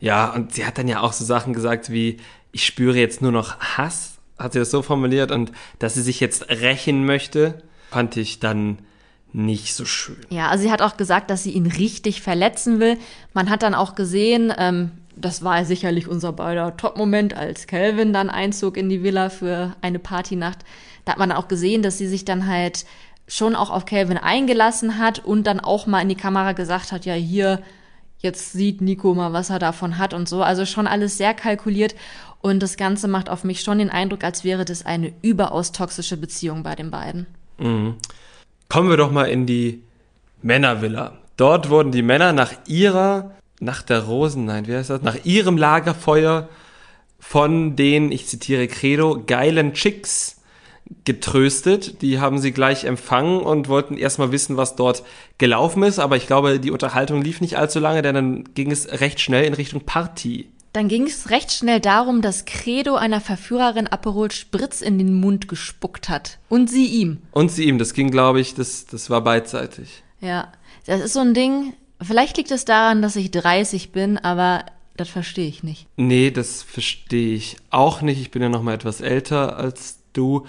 Ja, 0.00 0.32
und 0.32 0.54
sie 0.54 0.66
hat 0.66 0.78
dann 0.78 0.88
ja 0.88 1.00
auch 1.00 1.12
so 1.12 1.24
Sachen 1.24 1.52
gesagt 1.52 1.90
wie, 1.90 2.18
ich 2.52 2.66
spüre 2.66 2.98
jetzt 2.98 3.22
nur 3.22 3.32
noch 3.32 3.58
Hass 3.60 4.09
hat 4.40 4.54
sie 4.54 4.58
das 4.58 4.70
so 4.70 4.82
formuliert 4.82 5.30
und 5.30 5.52
dass 5.78 5.94
sie 5.94 6.02
sich 6.02 6.18
jetzt 6.18 6.48
rächen 6.48 7.04
möchte, 7.04 7.62
fand 7.90 8.16
ich 8.16 8.40
dann 8.40 8.78
nicht 9.32 9.74
so 9.74 9.84
schön. 9.84 10.16
Ja, 10.30 10.48
also 10.48 10.64
sie 10.64 10.72
hat 10.72 10.82
auch 10.82 10.96
gesagt, 10.96 11.30
dass 11.30 11.44
sie 11.44 11.52
ihn 11.52 11.66
richtig 11.66 12.22
verletzen 12.22 12.80
will. 12.80 12.98
Man 13.32 13.48
hat 13.48 13.62
dann 13.62 13.74
auch 13.74 13.94
gesehen, 13.94 14.52
ähm, 14.58 14.90
das 15.16 15.44
war 15.44 15.64
sicherlich 15.64 16.08
unser 16.08 16.32
beider 16.32 16.76
Top-Moment, 16.76 17.36
als 17.36 17.66
Calvin 17.66 18.12
dann 18.12 18.30
einzog 18.30 18.76
in 18.76 18.88
die 18.88 19.02
Villa 19.02 19.28
für 19.28 19.76
eine 19.82 19.98
Partynacht. 19.98 20.60
Da 21.04 21.12
hat 21.12 21.18
man 21.18 21.32
auch 21.32 21.46
gesehen, 21.46 21.82
dass 21.82 21.98
sie 21.98 22.08
sich 22.08 22.24
dann 22.24 22.46
halt 22.46 22.86
schon 23.28 23.54
auch 23.54 23.70
auf 23.70 23.84
Calvin 23.84 24.18
eingelassen 24.18 24.98
hat 24.98 25.20
und 25.20 25.46
dann 25.46 25.60
auch 25.60 25.86
mal 25.86 26.00
in 26.00 26.08
die 26.08 26.16
Kamera 26.16 26.52
gesagt 26.52 26.90
hat, 26.90 27.04
ja 27.04 27.14
hier, 27.14 27.62
jetzt 28.20 28.52
sieht 28.52 28.80
Nico 28.80 29.14
mal, 29.14 29.32
was 29.32 29.50
er 29.50 29.58
davon 29.58 29.98
hat 29.98 30.14
und 30.14 30.28
so. 30.28 30.42
Also 30.42 30.64
schon 30.66 30.86
alles 30.86 31.16
sehr 31.16 31.34
kalkuliert 31.34 31.94
und 32.40 32.62
das 32.62 32.76
Ganze 32.76 33.08
macht 33.08 33.28
auf 33.28 33.44
mich 33.44 33.60
schon 33.60 33.78
den 33.78 33.90
Eindruck, 33.90 34.24
als 34.24 34.44
wäre 34.44 34.64
das 34.64 34.86
eine 34.86 35.12
überaus 35.22 35.72
toxische 35.72 36.16
Beziehung 36.16 36.62
bei 36.62 36.74
den 36.74 36.90
beiden. 36.90 37.26
Mhm. 37.58 37.96
Kommen 38.68 38.88
wir 38.88 38.96
doch 38.96 39.10
mal 39.10 39.24
in 39.24 39.46
die 39.46 39.82
Männervilla. 40.42 41.18
Dort 41.36 41.70
wurden 41.70 41.92
die 41.92 42.02
Männer 42.02 42.32
nach 42.32 42.52
ihrer, 42.66 43.32
nach 43.60 43.82
der 43.82 44.04
Rosen, 44.04 44.44
nein, 44.44 44.66
wie 44.66 44.76
heißt 44.76 44.90
das, 44.90 45.02
nach 45.02 45.24
ihrem 45.24 45.56
Lagerfeuer 45.56 46.48
von 47.18 47.76
den, 47.76 48.12
ich 48.12 48.26
zitiere 48.26 48.68
Credo, 48.68 49.22
geilen 49.26 49.74
Chicks 49.74 50.39
getröstet. 51.04 52.02
Die 52.02 52.20
haben 52.20 52.38
sie 52.38 52.52
gleich 52.52 52.84
empfangen 52.84 53.40
und 53.40 53.68
wollten 53.68 53.96
erstmal 53.96 54.32
wissen, 54.32 54.56
was 54.56 54.76
dort 54.76 55.02
gelaufen 55.38 55.82
ist. 55.82 55.98
Aber 55.98 56.16
ich 56.16 56.26
glaube, 56.26 56.60
die 56.60 56.70
Unterhaltung 56.70 57.22
lief 57.22 57.40
nicht 57.40 57.56
allzu 57.56 57.78
lange, 57.78 58.02
denn 58.02 58.14
dann 58.14 58.44
ging 58.54 58.70
es 58.70 59.00
recht 59.00 59.20
schnell 59.20 59.44
in 59.44 59.54
Richtung 59.54 59.82
Party. 59.82 60.48
Dann 60.72 60.86
ging 60.86 61.06
es 61.06 61.30
recht 61.30 61.52
schnell 61.52 61.80
darum, 61.80 62.22
dass 62.22 62.44
Credo 62.44 62.94
einer 62.94 63.20
Verführerin 63.20 63.88
Aperol 63.88 64.30
Spritz 64.30 64.82
in 64.82 64.98
den 64.98 65.14
Mund 65.14 65.48
gespuckt 65.48 66.08
hat. 66.08 66.38
Und 66.48 66.70
sie 66.70 66.86
ihm. 66.86 67.18
Und 67.32 67.50
sie 67.50 67.64
ihm. 67.64 67.78
Das 67.78 67.92
ging, 67.92 68.10
glaube 68.10 68.40
ich, 68.40 68.54
das, 68.54 68.86
das 68.86 69.10
war 69.10 69.22
beidseitig. 69.22 70.04
Ja. 70.20 70.52
Das 70.86 71.00
ist 71.00 71.12
so 71.12 71.20
ein 71.20 71.34
Ding. 71.34 71.74
Vielleicht 72.00 72.36
liegt 72.36 72.50
es 72.50 72.64
daran, 72.64 73.02
dass 73.02 73.16
ich 73.16 73.30
30 73.30 73.90
bin, 73.90 74.16
aber 74.16 74.64
das 74.96 75.08
verstehe 75.08 75.48
ich 75.48 75.62
nicht. 75.62 75.86
Nee, 75.96 76.30
das 76.30 76.62
verstehe 76.62 77.34
ich 77.34 77.56
auch 77.70 78.00
nicht. 78.00 78.20
Ich 78.20 78.30
bin 78.30 78.42
ja 78.42 78.48
noch 78.48 78.62
mal 78.62 78.74
etwas 78.74 79.00
älter 79.00 79.56
als 79.56 79.98
du. 80.12 80.46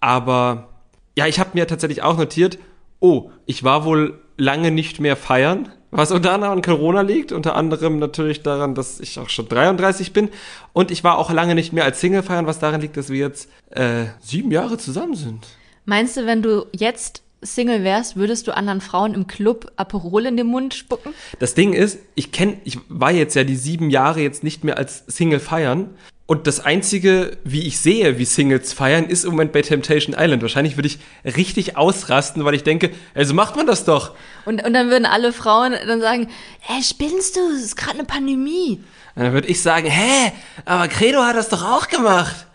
Aber 0.00 0.68
ja, 1.16 1.26
ich 1.26 1.40
habe 1.40 1.50
mir 1.54 1.66
tatsächlich 1.66 2.02
auch 2.02 2.16
notiert, 2.16 2.58
oh, 3.00 3.30
ich 3.46 3.64
war 3.64 3.84
wohl 3.84 4.20
lange 4.36 4.70
nicht 4.70 5.00
mehr 5.00 5.16
feiern, 5.16 5.68
was 5.90 6.12
unter 6.12 6.32
anderem 6.32 6.52
an 6.54 6.62
Corona 6.62 7.00
liegt, 7.00 7.32
unter 7.32 7.56
anderem 7.56 7.98
natürlich 7.98 8.42
daran, 8.42 8.74
dass 8.74 9.00
ich 9.00 9.18
auch 9.18 9.30
schon 9.30 9.48
33 9.48 10.12
bin 10.12 10.28
und 10.72 10.90
ich 10.90 11.02
war 11.02 11.18
auch 11.18 11.32
lange 11.32 11.54
nicht 11.54 11.72
mehr 11.72 11.84
als 11.84 12.00
Single 12.00 12.22
feiern, 12.22 12.46
was 12.46 12.58
daran 12.58 12.80
liegt, 12.80 12.96
dass 12.96 13.08
wir 13.08 13.18
jetzt 13.18 13.48
äh, 13.70 14.04
sieben 14.20 14.50
Jahre 14.50 14.78
zusammen 14.78 15.14
sind. 15.14 15.46
Meinst 15.86 16.16
du, 16.16 16.26
wenn 16.26 16.42
du 16.42 16.66
jetzt 16.72 17.22
Single 17.40 17.84
wärst, 17.84 18.16
würdest 18.16 18.46
du 18.46 18.56
anderen 18.56 18.80
Frauen 18.80 19.14
im 19.14 19.26
Club 19.26 19.72
Aperol 19.76 20.26
in 20.26 20.36
den 20.36 20.48
Mund 20.48 20.74
spucken? 20.74 21.14
Das 21.38 21.54
Ding 21.54 21.72
ist, 21.72 22.00
ich 22.14 22.32
kenne, 22.32 22.58
ich 22.64 22.78
war 22.88 23.12
jetzt 23.12 23.34
ja 23.34 23.44
die 23.44 23.56
sieben 23.56 23.90
Jahre 23.90 24.20
jetzt 24.20 24.42
nicht 24.42 24.64
mehr 24.64 24.76
als 24.76 25.04
Single 25.06 25.40
feiern 25.40 25.90
und 26.30 26.46
das 26.46 26.60
Einzige, 26.60 27.38
wie 27.42 27.66
ich 27.66 27.78
sehe, 27.78 28.18
wie 28.18 28.26
Singles 28.26 28.74
feiern, 28.74 29.06
ist 29.06 29.24
im 29.24 29.30
Moment 29.30 29.50
bei 29.50 29.62
Temptation 29.62 30.14
Island. 30.14 30.42
Wahrscheinlich 30.42 30.76
würde 30.76 30.88
ich 30.88 30.98
richtig 31.24 31.78
ausrasten, 31.78 32.44
weil 32.44 32.52
ich 32.52 32.64
denke, 32.64 32.90
also 33.14 33.32
macht 33.32 33.56
man 33.56 33.66
das 33.66 33.86
doch. 33.86 34.14
Und, 34.44 34.62
und 34.62 34.74
dann 34.74 34.90
würden 34.90 35.06
alle 35.06 35.32
Frauen 35.32 35.72
dann 35.86 36.02
sagen, 36.02 36.28
hä, 36.60 36.82
spinnst 36.82 37.34
du? 37.36 37.40
Es 37.56 37.64
ist 37.64 37.76
gerade 37.76 37.94
eine 37.94 38.04
Pandemie. 38.04 38.84
Und 39.14 39.22
dann 39.22 39.32
würde 39.32 39.48
ich 39.48 39.62
sagen, 39.62 39.88
hä, 39.88 40.32
aber 40.66 40.88
Credo 40.88 41.22
hat 41.22 41.34
das 41.34 41.48
doch 41.48 41.64
auch 41.64 41.88
gemacht. 41.88 42.46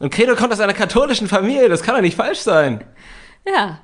Und 0.00 0.10
Credo 0.10 0.34
kommt 0.34 0.52
aus 0.52 0.58
einer 0.58 0.74
katholischen 0.74 1.28
Familie, 1.28 1.68
das 1.68 1.84
kann 1.84 1.94
doch 1.94 2.02
nicht 2.02 2.16
falsch 2.16 2.40
sein. 2.40 2.82
Ja, 3.46 3.78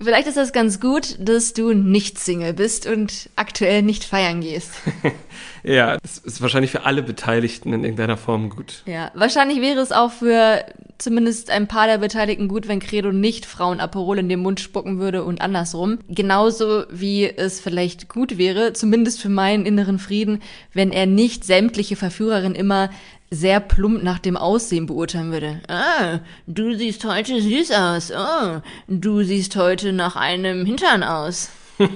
Vielleicht 0.00 0.26
ist 0.26 0.36
das 0.36 0.52
ganz 0.52 0.80
gut, 0.80 1.16
dass 1.20 1.52
du 1.52 1.72
nicht 1.72 2.18
Single 2.18 2.52
bist 2.52 2.86
und 2.86 3.30
aktuell 3.36 3.82
nicht 3.82 4.02
feiern 4.02 4.40
gehst. 4.40 4.72
ja, 5.64 5.96
das 6.02 6.18
ist 6.18 6.42
wahrscheinlich 6.42 6.70
für 6.70 6.84
alle 6.84 7.02
Beteiligten 7.02 7.72
in 7.72 7.84
irgendeiner 7.84 8.16
Form 8.16 8.50
gut. 8.50 8.82
Ja, 8.86 9.10
wahrscheinlich 9.14 9.60
wäre 9.60 9.80
es 9.80 9.92
auch 9.92 10.12
für 10.12 10.64
zumindest 10.98 11.50
ein 11.50 11.68
paar 11.68 11.86
der 11.86 11.98
Beteiligten 11.98 12.48
gut, 12.48 12.68
wenn 12.68 12.80
Credo 12.80 13.12
nicht 13.12 13.46
Frauen 13.46 13.80
Aperol 13.80 14.18
in 14.18 14.28
den 14.28 14.40
Mund 14.40 14.60
spucken 14.60 14.98
würde 14.98 15.24
und 15.24 15.40
andersrum. 15.40 15.98
Genauso 16.08 16.84
wie 16.90 17.24
es 17.24 17.60
vielleicht 17.60 18.08
gut 18.08 18.38
wäre, 18.38 18.72
zumindest 18.74 19.20
für 19.20 19.28
meinen 19.28 19.66
inneren 19.66 19.98
Frieden, 19.98 20.42
wenn 20.72 20.92
er 20.92 21.06
nicht 21.06 21.44
sämtliche 21.44 21.96
Verführerinnen 21.96 22.54
immer 22.54 22.90
sehr 23.30 23.60
plump 23.60 24.02
nach 24.02 24.18
dem 24.18 24.36
Aussehen 24.36 24.86
beurteilen 24.86 25.32
würde. 25.32 25.60
Ah, 25.68 26.20
du 26.46 26.74
siehst 26.74 27.04
heute 27.04 27.40
süß 27.40 27.72
aus. 27.72 28.12
Oh, 28.12 28.60
du 28.88 29.22
siehst 29.24 29.56
heute 29.56 29.92
nach 29.92 30.14
einem 30.16 30.64
Hintern 30.64 31.02
aus. 31.02 31.50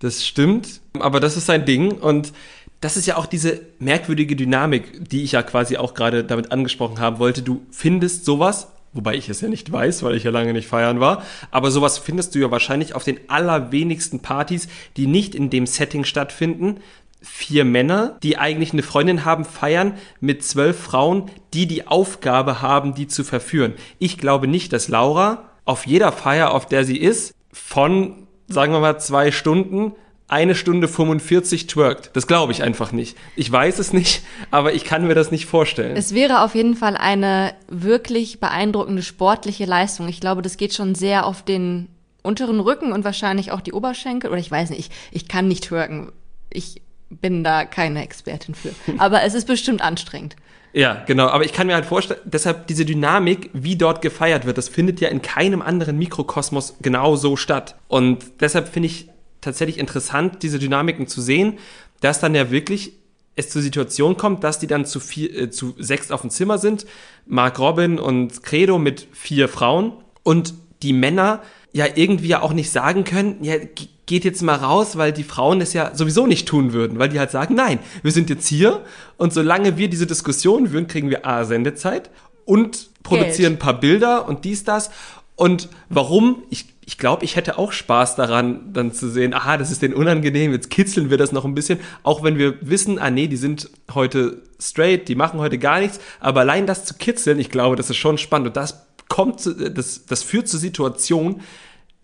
das 0.00 0.26
stimmt, 0.26 0.80
aber 0.98 1.20
das 1.20 1.36
ist 1.36 1.46
sein 1.46 1.64
Ding 1.64 1.92
und 1.92 2.32
das 2.80 2.96
ist 2.96 3.06
ja 3.06 3.16
auch 3.16 3.26
diese 3.26 3.60
merkwürdige 3.78 4.36
Dynamik, 4.36 5.08
die 5.08 5.22
ich 5.22 5.32
ja 5.32 5.42
quasi 5.42 5.76
auch 5.76 5.94
gerade 5.94 6.24
damit 6.24 6.52
angesprochen 6.52 7.00
haben 7.00 7.18
wollte. 7.18 7.42
Du 7.42 7.62
findest 7.70 8.24
sowas, 8.24 8.68
wobei 8.92 9.14
ich 9.14 9.28
es 9.28 9.40
ja 9.40 9.48
nicht 9.48 9.72
weiß, 9.72 10.02
weil 10.02 10.14
ich 10.14 10.24
ja 10.24 10.30
lange 10.30 10.52
nicht 10.52 10.68
feiern 10.68 11.00
war, 11.00 11.22
aber 11.50 11.70
sowas 11.70 11.98
findest 11.98 12.34
du 12.34 12.38
ja 12.38 12.50
wahrscheinlich 12.50 12.94
auf 12.94 13.04
den 13.04 13.18
allerwenigsten 13.28 14.20
Partys, 14.20 14.68
die 14.96 15.06
nicht 15.06 15.34
in 15.34 15.50
dem 15.50 15.66
Setting 15.66 16.04
stattfinden, 16.04 16.80
vier 17.22 17.64
Männer, 17.64 18.18
die 18.22 18.38
eigentlich 18.38 18.72
eine 18.72 18.82
Freundin 18.82 19.24
haben, 19.24 19.44
feiern 19.44 19.94
mit 20.20 20.44
zwölf 20.44 20.78
Frauen, 20.78 21.30
die 21.54 21.66
die 21.66 21.86
Aufgabe 21.86 22.62
haben, 22.62 22.94
die 22.94 23.08
zu 23.08 23.24
verführen. 23.24 23.72
Ich 23.98 24.18
glaube 24.18 24.46
nicht, 24.46 24.72
dass 24.72 24.88
Laura 24.88 25.50
auf 25.64 25.86
jeder 25.86 26.12
Feier, 26.12 26.52
auf 26.52 26.66
der 26.66 26.84
sie 26.84 26.98
ist, 26.98 27.34
von, 27.52 28.28
sagen 28.48 28.72
wir 28.72 28.80
mal, 28.80 28.98
zwei 29.00 29.32
Stunden 29.32 29.92
eine 30.28 30.54
Stunde 30.54 30.88
45 30.88 31.66
twerkt. 31.68 32.10
Das 32.14 32.26
glaube 32.26 32.52
ich 32.52 32.62
einfach 32.62 32.92
nicht. 32.92 33.16
Ich 33.36 33.50
weiß 33.50 33.78
es 33.78 33.92
nicht, 33.92 34.22
aber 34.50 34.74
ich 34.74 34.84
kann 34.84 35.06
mir 35.06 35.14
das 35.14 35.30
nicht 35.30 35.46
vorstellen. 35.46 35.96
Es 35.96 36.14
wäre 36.14 36.42
auf 36.42 36.54
jeden 36.54 36.74
Fall 36.74 36.96
eine 36.96 37.54
wirklich 37.68 38.40
beeindruckende 38.40 39.02
sportliche 39.02 39.66
Leistung. 39.66 40.08
Ich 40.08 40.20
glaube, 40.20 40.42
das 40.42 40.56
geht 40.56 40.74
schon 40.74 40.94
sehr 40.94 41.26
auf 41.26 41.42
den 41.42 41.88
unteren 42.22 42.58
Rücken 42.58 42.92
und 42.92 43.04
wahrscheinlich 43.04 43.52
auch 43.52 43.60
die 43.60 43.72
Oberschenkel. 43.72 44.30
Oder 44.30 44.40
ich 44.40 44.50
weiß 44.50 44.70
nicht, 44.70 44.80
ich, 44.80 44.90
ich 45.12 45.28
kann 45.28 45.46
nicht 45.46 45.64
twerken. 45.64 46.10
Ich 46.52 46.82
bin 47.08 47.44
da 47.44 47.64
keine 47.64 48.02
Expertin 48.02 48.54
für. 48.56 48.70
Aber 48.98 49.22
es 49.22 49.34
ist 49.34 49.46
bestimmt 49.46 49.80
anstrengend. 49.80 50.34
Ja, 50.72 51.04
genau. 51.06 51.28
Aber 51.28 51.44
ich 51.44 51.52
kann 51.52 51.68
mir 51.68 51.74
halt 51.74 51.86
vorstellen, 51.86 52.20
deshalb 52.24 52.66
diese 52.66 52.84
Dynamik, 52.84 53.48
wie 53.52 53.76
dort 53.76 54.02
gefeiert 54.02 54.44
wird, 54.44 54.58
das 54.58 54.68
findet 54.68 55.00
ja 55.00 55.08
in 55.08 55.22
keinem 55.22 55.62
anderen 55.62 55.96
Mikrokosmos 55.96 56.74
genau 56.82 57.16
so 57.16 57.36
statt. 57.36 57.76
Und 57.88 58.24
deshalb 58.40 58.68
finde 58.68 58.88
ich 58.88 59.08
tatsächlich 59.46 59.78
interessant, 59.78 60.42
diese 60.42 60.58
Dynamiken 60.58 61.06
zu 61.06 61.22
sehen, 61.22 61.58
dass 62.00 62.20
dann 62.20 62.34
ja 62.34 62.50
wirklich 62.50 62.92
es 63.36 63.50
zur 63.50 63.62
Situation 63.62 64.16
kommt, 64.16 64.44
dass 64.44 64.58
die 64.58 64.66
dann 64.66 64.84
zu, 64.86 64.98
vier, 64.98 65.34
äh, 65.34 65.50
zu 65.50 65.74
sechs 65.78 66.10
auf 66.10 66.22
dem 66.22 66.30
Zimmer 66.30 66.58
sind, 66.58 66.86
Mark 67.26 67.58
Robin 67.58 67.98
und 67.98 68.42
Credo 68.42 68.78
mit 68.78 69.06
vier 69.12 69.48
Frauen 69.48 69.92
und 70.22 70.54
die 70.82 70.92
Männer 70.92 71.42
ja 71.72 71.86
irgendwie 71.94 72.28
ja 72.28 72.42
auch 72.42 72.52
nicht 72.52 72.70
sagen 72.70 73.04
können, 73.04 73.36
ja, 73.42 73.56
geht 74.06 74.24
jetzt 74.24 74.40
mal 74.40 74.54
raus, 74.54 74.96
weil 74.96 75.12
die 75.12 75.24
Frauen 75.24 75.60
das 75.60 75.72
ja 75.72 75.94
sowieso 75.94 76.26
nicht 76.26 76.48
tun 76.48 76.72
würden, 76.72 76.98
weil 76.98 77.08
die 77.08 77.18
halt 77.18 77.30
sagen, 77.30 77.54
nein, 77.54 77.80
wir 78.02 78.12
sind 78.12 78.30
jetzt 78.30 78.46
hier 78.46 78.84
und 79.16 79.32
solange 79.32 79.76
wir 79.76 79.88
diese 79.88 80.06
Diskussion 80.06 80.68
führen, 80.68 80.86
kriegen 80.86 81.10
wir 81.10 81.26
A, 81.26 81.44
Sendezeit 81.44 82.10
und 82.44 82.90
produzieren 83.02 83.52
Geld. 83.52 83.52
ein 83.52 83.58
paar 83.58 83.80
Bilder 83.80 84.28
und 84.28 84.44
dies, 84.44 84.64
das. 84.64 84.90
Und 85.34 85.68
warum? 85.90 86.44
Ich, 86.48 86.66
ich 86.88 86.98
glaube, 86.98 87.24
ich 87.24 87.34
hätte 87.34 87.58
auch 87.58 87.72
Spaß 87.72 88.14
daran, 88.14 88.72
dann 88.72 88.92
zu 88.92 89.10
sehen, 89.10 89.34
aha, 89.34 89.56
das 89.58 89.72
ist 89.72 89.82
denen 89.82 89.92
unangenehm, 89.92 90.52
jetzt 90.52 90.70
kitzeln 90.70 91.10
wir 91.10 91.18
das 91.18 91.32
noch 91.32 91.44
ein 91.44 91.54
bisschen, 91.54 91.80
auch 92.04 92.22
wenn 92.22 92.38
wir 92.38 92.58
wissen, 92.60 93.00
ah 93.00 93.10
nee, 93.10 93.26
die 93.26 93.36
sind 93.36 93.68
heute 93.92 94.42
straight, 94.60 95.08
die 95.08 95.16
machen 95.16 95.40
heute 95.40 95.58
gar 95.58 95.80
nichts, 95.80 95.98
aber 96.20 96.40
allein 96.40 96.64
das 96.64 96.84
zu 96.84 96.94
kitzeln, 96.94 97.40
ich 97.40 97.50
glaube, 97.50 97.74
das 97.74 97.90
ist 97.90 97.96
schon 97.96 98.18
spannend. 98.18 98.48
Und 98.48 98.56
das 98.56 98.86
kommt, 99.08 99.44
das, 99.44 100.06
das 100.06 100.22
führt 100.22 100.46
zur 100.46 100.60
Situation, 100.60 101.40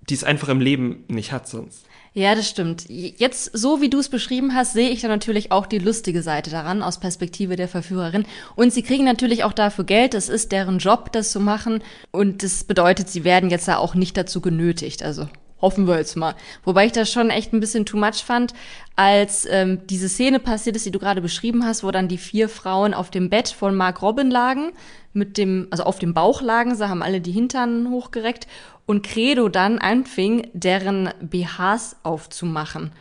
die 0.00 0.14
es 0.14 0.24
einfach 0.24 0.48
im 0.48 0.60
Leben 0.60 1.04
nicht 1.06 1.30
hat 1.30 1.46
sonst. 1.46 1.86
Ja, 2.14 2.34
das 2.34 2.46
stimmt. 2.46 2.84
Jetzt, 2.88 3.50
so 3.54 3.80
wie 3.80 3.88
du 3.88 3.98
es 3.98 4.10
beschrieben 4.10 4.54
hast, 4.54 4.74
sehe 4.74 4.90
ich 4.90 5.00
da 5.00 5.08
natürlich 5.08 5.50
auch 5.50 5.64
die 5.64 5.78
lustige 5.78 6.22
Seite 6.22 6.50
daran 6.50 6.82
aus 6.82 7.00
Perspektive 7.00 7.56
der 7.56 7.68
Verführerin. 7.68 8.26
Und 8.54 8.70
sie 8.70 8.82
kriegen 8.82 9.04
natürlich 9.04 9.44
auch 9.44 9.54
dafür 9.54 9.84
Geld. 9.84 10.12
Es 10.12 10.28
ist 10.28 10.52
deren 10.52 10.76
Job, 10.76 11.10
das 11.12 11.32
zu 11.32 11.40
machen. 11.40 11.82
Und 12.10 12.42
das 12.42 12.64
bedeutet, 12.64 13.08
sie 13.08 13.24
werden 13.24 13.48
jetzt 13.48 13.66
da 13.66 13.78
auch 13.78 13.94
nicht 13.94 14.14
dazu 14.18 14.42
genötigt. 14.42 15.02
Also 15.02 15.26
hoffen 15.62 15.86
wir 15.86 15.96
jetzt 15.96 16.16
mal. 16.16 16.34
Wobei 16.64 16.86
ich 16.86 16.92
das 16.92 17.10
schon 17.10 17.30
echt 17.30 17.52
ein 17.52 17.60
bisschen 17.60 17.86
too 17.86 17.96
much 17.96 18.24
fand, 18.24 18.52
als 18.96 19.46
ähm, 19.48 19.86
diese 19.86 20.08
Szene 20.08 20.40
passiert 20.40 20.76
ist, 20.76 20.84
die 20.84 20.90
du 20.90 20.98
gerade 20.98 21.22
beschrieben 21.22 21.64
hast, 21.64 21.84
wo 21.84 21.90
dann 21.90 22.08
die 22.08 22.18
vier 22.18 22.48
Frauen 22.48 22.92
auf 22.92 23.10
dem 23.10 23.30
Bett 23.30 23.48
von 23.48 23.74
Mark 23.74 24.02
Robin 24.02 24.30
lagen, 24.30 24.72
mit 25.14 25.38
dem, 25.38 25.68
also 25.70 25.84
auf 25.84 25.98
dem 25.98 26.12
Bauch 26.12 26.42
lagen, 26.42 26.74
sie 26.74 26.88
haben 26.88 27.02
alle 27.02 27.20
die 27.20 27.32
Hintern 27.32 27.88
hochgereckt 27.88 28.46
und 28.84 29.02
Credo 29.02 29.48
dann 29.48 29.78
anfing, 29.78 30.48
deren 30.52 31.10
BHs 31.20 31.96
aufzumachen. 32.02 32.92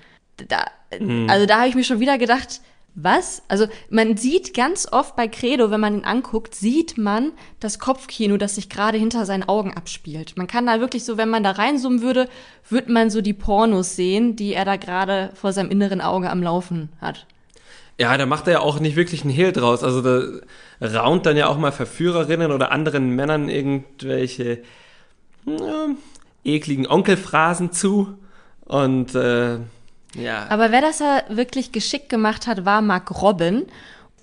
Da, 0.48 0.66
hm. 0.94 1.28
Also 1.30 1.46
da 1.46 1.60
habe 1.60 1.70
ich 1.70 1.76
mir 1.76 1.84
schon 1.84 2.00
wieder 2.00 2.18
gedacht, 2.18 2.62
was? 2.96 3.42
Also 3.48 3.68
man 3.90 4.18
sieht 4.18 4.54
ganz 4.54 4.88
oft 4.92 5.16
bei 5.16 5.28
Credo, 5.28 5.72
wenn 5.72 5.80
man 5.80 5.96
ihn 5.96 6.04
anguckt, 6.04 6.56
sieht 6.56 6.98
man 6.98 7.32
das 7.60 7.80
Kopfkino, 7.80 8.38
das 8.38 8.56
sich 8.56 8.70
gerade 8.70 8.98
hinter 8.98 9.26
seinen 9.26 9.48
Augen 9.48 9.74
abspielt. 9.74 10.38
Man 10.38 10.48
kann 10.48 10.66
da 10.66 10.80
wirklich 10.80 11.06
so, 11.06 11.18
wenn 11.18 11.30
man 11.30 11.44
da 11.44 11.52
reinzoomen 11.52 12.02
würde, 12.02 12.28
würde 12.70 12.92
man 12.92 13.10
so 13.10 13.22
die 13.22 13.34
Pornos 13.34 13.96
sehen, 13.96 14.36
die 14.36 14.54
er 14.54 14.66
da 14.66 14.76
gerade 14.76 15.32
vor 15.36 15.54
seinem 15.54 15.72
inneren 15.72 16.02
Auge 16.02 16.30
am 16.30 16.44
Laufen 16.44 16.90
hat. 17.00 17.26
Ja, 17.98 18.18
da 18.18 18.26
macht 18.26 18.48
er 18.48 18.54
ja 18.54 18.60
auch 18.62 18.80
nicht 18.80 18.96
wirklich 18.96 19.22
einen 19.22 19.34
Hehl 19.34 19.52
draus. 19.52 19.84
Also 19.84 20.02
da 20.02 20.24
raunt 20.82 21.26
dann 21.26 21.38
ja 21.38 21.48
auch 21.48 21.58
mal 21.58 21.72
Verführerinnen 21.72 22.52
oder 22.52 22.72
anderen 22.72 23.12
Männern 23.12 23.48
irgendwelche 23.48 24.64
ja, 25.46 25.88
ekligen 26.44 26.88
Onkelphrasen 26.88 27.72
zu. 27.72 28.18
Und 28.66 29.16
äh, 29.16 29.60
ja. 30.16 30.48
Aber 30.50 30.72
wer 30.72 30.82
das 30.82 31.00
ja 31.00 31.24
wirklich 31.30 31.72
geschickt 31.72 32.10
gemacht 32.10 32.48
hat, 32.48 32.66
war 32.66 32.82
Mark 32.82 33.22
Robin. 33.22 33.66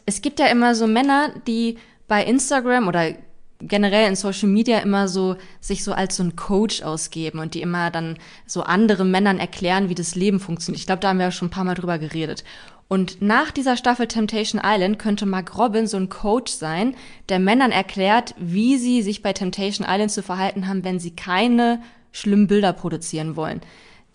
Es 0.07 0.22
gibt 0.22 0.40
ja 0.40 0.46
immer 0.46 0.74
so 0.74 0.87
Männer, 0.87 1.31
die 1.46 1.79
bei 2.07 2.24
Instagram 2.24 2.88
oder 2.88 3.14
generell 3.61 4.09
in 4.09 4.16
Social 4.16 4.48
Media 4.48 4.79
immer 4.79 5.09
so 5.09 5.37
sich 5.61 5.83
so 5.83 5.92
als 5.92 6.16
so 6.16 6.22
ein 6.22 6.37
Coach 6.37 6.83
ausgeben 6.83 7.40
und 7.40 7.55
die 7.55 7.62
immer 7.62 7.90
dann 7.90 8.18
so 8.46 8.62
anderen 8.62 9.11
Männern 9.11 9.38
erklären, 9.38 9.88
wie 9.88 9.94
das 9.94 10.14
Leben 10.14 10.40
funktioniert. 10.40 10.81
Ich 10.81 10.87
glaube, 10.87 11.01
da 11.01 11.09
haben 11.09 11.18
wir 11.18 11.27
ja 11.27 11.33
schon 11.33 11.48
ein 11.48 11.53
paar 11.53 11.64
Mal 11.64 11.74
drüber 11.74 11.98
geredet. 11.98 12.44
Und 12.87 13.20
nach 13.20 13.51
dieser 13.51 13.77
Staffel 13.77 14.07
Temptation 14.07 14.62
Island 14.64 14.98
könnte 14.98 15.27
Mark 15.27 15.59
Robin 15.59 15.87
so 15.87 15.98
ein 15.98 16.09
Coach 16.09 16.53
sein, 16.53 16.94
der 17.29 17.38
Männern 17.38 17.70
erklärt, 17.70 18.35
wie 18.38 18.79
sie 18.79 19.03
sich 19.03 19.22
bei 19.22 19.35
Temptation 19.35 19.87
Island 19.88 20.11
zu 20.11 20.22
verhalten 20.22 20.68
haben, 20.68 20.85
wenn 20.85 20.98
sie 20.98 21.11
keine 21.11 21.83
schlimmen 22.12 22.46
Bilder 22.46 22.72
produzieren 22.72 23.37
wollen. 23.37 23.61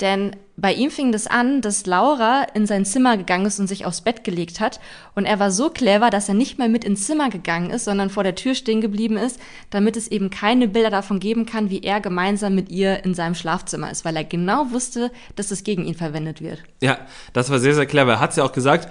Denn 0.01 0.35
bei 0.55 0.73
ihm 0.73 0.91
fing 0.91 1.11
das 1.11 1.25
an, 1.25 1.61
dass 1.61 1.87
Laura 1.87 2.45
in 2.53 2.67
sein 2.67 2.85
Zimmer 2.85 3.17
gegangen 3.17 3.45
ist 3.47 3.59
und 3.59 3.67
sich 3.67 3.85
aufs 3.85 4.01
Bett 4.01 4.23
gelegt 4.23 4.59
hat. 4.59 4.79
Und 5.15 5.25
er 5.25 5.39
war 5.39 5.49
so 5.49 5.69
clever, 5.71 6.11
dass 6.11 6.29
er 6.29 6.35
nicht 6.35 6.59
mal 6.59 6.69
mit 6.69 6.85
ins 6.85 7.07
Zimmer 7.07 7.29
gegangen 7.29 7.71
ist, 7.71 7.85
sondern 7.85 8.11
vor 8.11 8.23
der 8.23 8.35
Tür 8.35 8.53
stehen 8.53 8.79
geblieben 8.79 9.17
ist, 9.17 9.39
damit 9.71 9.97
es 9.97 10.07
eben 10.07 10.29
keine 10.29 10.67
Bilder 10.67 10.91
davon 10.91 11.19
geben 11.19 11.47
kann, 11.47 11.71
wie 11.71 11.81
er 11.81 12.01
gemeinsam 12.01 12.53
mit 12.53 12.69
ihr 12.69 13.03
in 13.03 13.15
seinem 13.15 13.33
Schlafzimmer 13.33 13.89
ist, 13.89 14.05
weil 14.05 14.15
er 14.15 14.23
genau 14.23 14.71
wusste, 14.71 15.11
dass 15.35 15.49
es 15.49 15.63
gegen 15.63 15.85
ihn 15.85 15.95
verwendet 15.95 16.41
wird. 16.41 16.61
Ja, 16.81 16.99
das 17.33 17.49
war 17.49 17.57
sehr, 17.59 17.73
sehr 17.73 17.87
clever. 17.87 18.13
Er 18.13 18.19
hat 18.19 18.37
ja 18.37 18.43
auch 18.43 18.53
gesagt, 18.53 18.89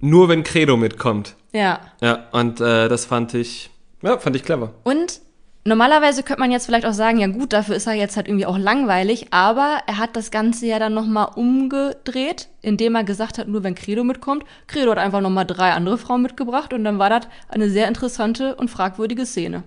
nur 0.00 0.28
wenn 0.28 0.42
Credo 0.42 0.76
mitkommt. 0.76 1.36
Ja. 1.52 1.80
Ja, 2.00 2.26
und 2.32 2.60
äh, 2.60 2.88
das 2.88 3.04
fand 3.06 3.34
ich, 3.34 3.70
ja, 4.02 4.18
fand 4.18 4.34
ich 4.34 4.42
clever. 4.42 4.72
Und 4.82 5.20
Normalerweise 5.66 6.22
könnte 6.22 6.40
man 6.40 6.50
jetzt 6.50 6.66
vielleicht 6.66 6.84
auch 6.84 6.92
sagen, 6.92 7.18
ja 7.18 7.26
gut, 7.26 7.54
dafür 7.54 7.74
ist 7.74 7.86
er 7.86 7.94
jetzt 7.94 8.16
halt 8.16 8.28
irgendwie 8.28 8.44
auch 8.44 8.58
langweilig, 8.58 9.28
aber 9.30 9.78
er 9.86 9.96
hat 9.96 10.14
das 10.14 10.30
Ganze 10.30 10.66
ja 10.66 10.78
dann 10.78 10.92
nochmal 10.92 11.28
umgedreht, 11.36 12.48
indem 12.60 12.94
er 12.96 13.04
gesagt 13.04 13.38
hat, 13.38 13.48
nur 13.48 13.64
wenn 13.64 13.74
Credo 13.74 14.04
mitkommt. 14.04 14.44
Credo 14.66 14.90
hat 14.90 14.98
einfach 14.98 15.22
nochmal 15.22 15.46
drei 15.46 15.72
andere 15.72 15.96
Frauen 15.96 16.20
mitgebracht 16.20 16.74
und 16.74 16.84
dann 16.84 16.98
war 16.98 17.08
das 17.08 17.28
eine 17.48 17.70
sehr 17.70 17.88
interessante 17.88 18.56
und 18.56 18.70
fragwürdige 18.70 19.24
Szene. 19.24 19.62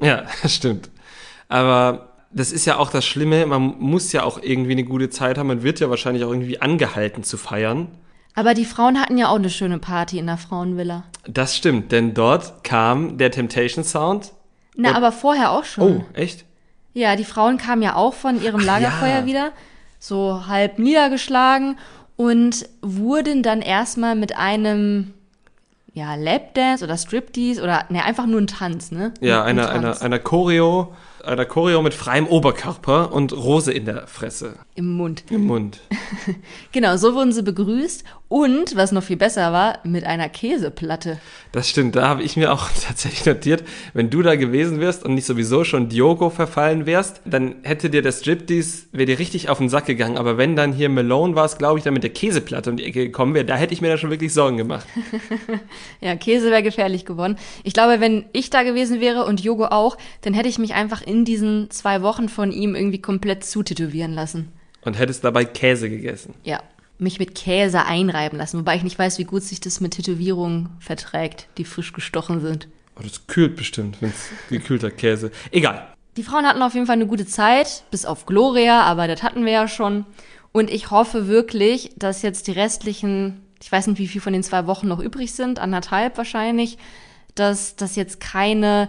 Ja, 0.00 0.24
stimmt. 0.46 0.90
Aber 1.48 2.10
das 2.30 2.52
ist 2.52 2.66
ja 2.66 2.76
auch 2.76 2.90
das 2.90 3.06
Schlimme, 3.06 3.46
man 3.46 3.74
muss 3.78 4.12
ja 4.12 4.24
auch 4.24 4.42
irgendwie 4.42 4.72
eine 4.72 4.84
gute 4.84 5.08
Zeit 5.08 5.38
haben, 5.38 5.46
man 5.46 5.62
wird 5.62 5.80
ja 5.80 5.88
wahrscheinlich 5.88 6.24
auch 6.24 6.30
irgendwie 6.30 6.60
angehalten 6.60 7.22
zu 7.22 7.38
feiern. 7.38 7.88
Aber 8.34 8.52
die 8.52 8.66
Frauen 8.66 9.00
hatten 9.00 9.16
ja 9.16 9.28
auch 9.28 9.36
eine 9.36 9.48
schöne 9.48 9.78
Party 9.78 10.18
in 10.18 10.26
der 10.26 10.36
Frauenvilla. 10.36 11.04
Das 11.26 11.56
stimmt, 11.56 11.90
denn 11.90 12.12
dort 12.12 12.64
kam 12.64 13.16
der 13.16 13.30
Temptation 13.30 13.82
Sound 13.82 14.32
na, 14.78 14.90
Und- 14.90 14.96
aber 14.96 15.12
vorher 15.12 15.50
auch 15.50 15.64
schon. 15.64 15.98
Oh, 15.98 16.04
echt? 16.14 16.44
Ja, 16.94 17.16
die 17.16 17.24
Frauen 17.24 17.58
kamen 17.58 17.82
ja 17.82 17.94
auch 17.96 18.14
von 18.14 18.42
ihrem 18.42 18.60
Lagerfeuer 18.60 19.20
ja. 19.20 19.26
wieder, 19.26 19.52
so 19.98 20.46
halb 20.46 20.78
niedergeschlagen 20.78 21.76
und 22.16 22.68
wurden 22.80 23.42
dann 23.42 23.60
erstmal 23.60 24.14
mit 24.14 24.36
einem 24.36 25.12
ja, 25.94 26.14
Lapdance 26.14 26.84
oder 26.84 26.96
Striptease 26.96 27.60
oder 27.62 27.84
ne, 27.88 28.04
einfach 28.04 28.26
nur 28.26 28.40
ein 28.40 28.46
Tanz, 28.46 28.92
ne? 28.92 29.12
Ja, 29.20 29.42
Ein 29.42 29.58
einer, 29.58 30.00
einer 30.00 30.18
Choreo, 30.20 30.94
einer 31.24 31.44
Choreo 31.44 31.82
mit 31.82 31.92
freiem 31.92 32.26
Oberkörper 32.28 33.12
und 33.12 33.32
Rose 33.32 33.72
in 33.72 33.84
der 33.84 34.06
Fresse, 34.06 34.54
im 34.76 34.96
Mund. 34.96 35.24
im 35.30 35.46
Mund. 35.46 35.80
Genau, 36.72 36.96
so 36.96 37.14
wurden 37.14 37.32
sie 37.32 37.42
begrüßt 37.42 38.04
und 38.28 38.76
was 38.76 38.92
noch 38.92 39.02
viel 39.02 39.16
besser 39.16 39.52
war, 39.52 39.78
mit 39.84 40.04
einer 40.04 40.28
Käseplatte. 40.28 41.18
Das 41.52 41.68
stimmt, 41.68 41.96
da 41.96 42.08
habe 42.08 42.22
ich 42.22 42.36
mir 42.36 42.52
auch 42.52 42.68
tatsächlich 42.86 43.24
notiert, 43.24 43.64
wenn 43.94 44.10
du 44.10 44.22
da 44.22 44.36
gewesen 44.36 44.80
wärst 44.80 45.04
und 45.04 45.14
nicht 45.14 45.24
sowieso 45.24 45.64
schon 45.64 45.88
Diogo 45.88 46.28
verfallen 46.28 46.84
wärst, 46.84 47.22
dann 47.24 47.56
hätte 47.62 47.88
dir 47.88 48.02
der 48.02 48.12
Striptease, 48.12 48.86
wäre 48.92 49.06
dir 49.06 49.18
richtig 49.18 49.48
auf 49.48 49.58
den 49.58 49.70
Sack 49.70 49.86
gegangen. 49.86 50.18
Aber 50.18 50.36
wenn 50.36 50.56
dann 50.56 50.72
hier 50.72 50.90
Malone 50.90 51.34
war 51.34 51.46
es, 51.46 51.56
glaube 51.56 51.78
ich, 51.78 51.84
dann 51.84 51.94
mit 51.94 52.02
der 52.02 52.10
Käseplatte 52.10 52.70
um 52.70 52.76
die 52.76 52.84
Ecke 52.84 53.06
gekommen 53.06 53.34
wäre, 53.34 53.46
da 53.46 53.56
hätte 53.56 53.72
ich 53.72 53.80
mir 53.80 53.88
da 53.88 53.96
schon 53.96 54.10
wirklich 54.10 54.32
Sorgen 54.32 54.56
gemacht. 54.56 54.86
Ja, 56.00 56.14
Käse 56.16 56.50
wäre 56.50 56.62
gefährlich 56.62 57.04
geworden. 57.04 57.36
Ich 57.64 57.72
glaube, 57.72 58.00
wenn 58.00 58.24
ich 58.32 58.50
da 58.50 58.62
gewesen 58.62 59.00
wäre 59.00 59.24
und 59.24 59.40
Jogo 59.40 59.66
auch, 59.66 59.96
dann 60.22 60.34
hätte 60.34 60.48
ich 60.48 60.58
mich 60.58 60.74
einfach 60.74 61.02
in 61.02 61.24
diesen 61.24 61.70
zwei 61.70 62.02
Wochen 62.02 62.28
von 62.28 62.52
ihm 62.52 62.74
irgendwie 62.74 63.00
komplett 63.00 63.44
zutätowieren 63.44 64.12
lassen. 64.12 64.52
Und 64.82 64.98
hättest 64.98 65.24
dabei 65.24 65.44
Käse 65.44 65.90
gegessen. 65.90 66.34
Ja, 66.44 66.60
mich 66.98 67.18
mit 67.18 67.34
Käse 67.34 67.84
einreiben 67.84 68.38
lassen, 68.38 68.58
wobei 68.58 68.76
ich 68.76 68.82
nicht 68.82 68.98
weiß, 68.98 69.18
wie 69.18 69.24
gut 69.24 69.42
sich 69.42 69.60
das 69.60 69.80
mit 69.80 69.94
Tätowierungen 69.94 70.70
verträgt, 70.80 71.48
die 71.56 71.64
frisch 71.64 71.92
gestochen 71.92 72.40
sind. 72.40 72.68
Oh, 72.96 73.02
das 73.02 73.26
kühlt 73.26 73.56
bestimmt, 73.56 73.98
wenn 74.00 74.10
es 74.10 74.30
gekühlter 74.48 74.90
Käse. 74.90 75.30
Egal. 75.50 75.86
Die 76.16 76.24
Frauen 76.24 76.46
hatten 76.46 76.62
auf 76.62 76.74
jeden 76.74 76.86
Fall 76.86 76.96
eine 76.96 77.06
gute 77.06 77.26
Zeit, 77.26 77.84
bis 77.92 78.04
auf 78.04 78.26
Gloria, 78.26 78.82
aber 78.82 79.06
das 79.06 79.22
hatten 79.22 79.44
wir 79.44 79.52
ja 79.52 79.68
schon. 79.68 80.04
Und 80.50 80.70
ich 80.70 80.90
hoffe 80.90 81.28
wirklich, 81.28 81.92
dass 81.96 82.22
jetzt 82.22 82.48
die 82.48 82.52
restlichen, 82.52 83.40
ich 83.62 83.70
weiß 83.70 83.86
nicht, 83.86 83.98
wie 83.98 84.08
viel 84.08 84.20
von 84.20 84.32
den 84.32 84.42
zwei 84.42 84.66
Wochen 84.66 84.88
noch 84.88 84.98
übrig 84.98 85.32
sind, 85.32 85.60
anderthalb 85.60 86.18
wahrscheinlich, 86.18 86.78
dass 87.36 87.76
das 87.76 87.94
jetzt 87.94 88.20
keine 88.20 88.88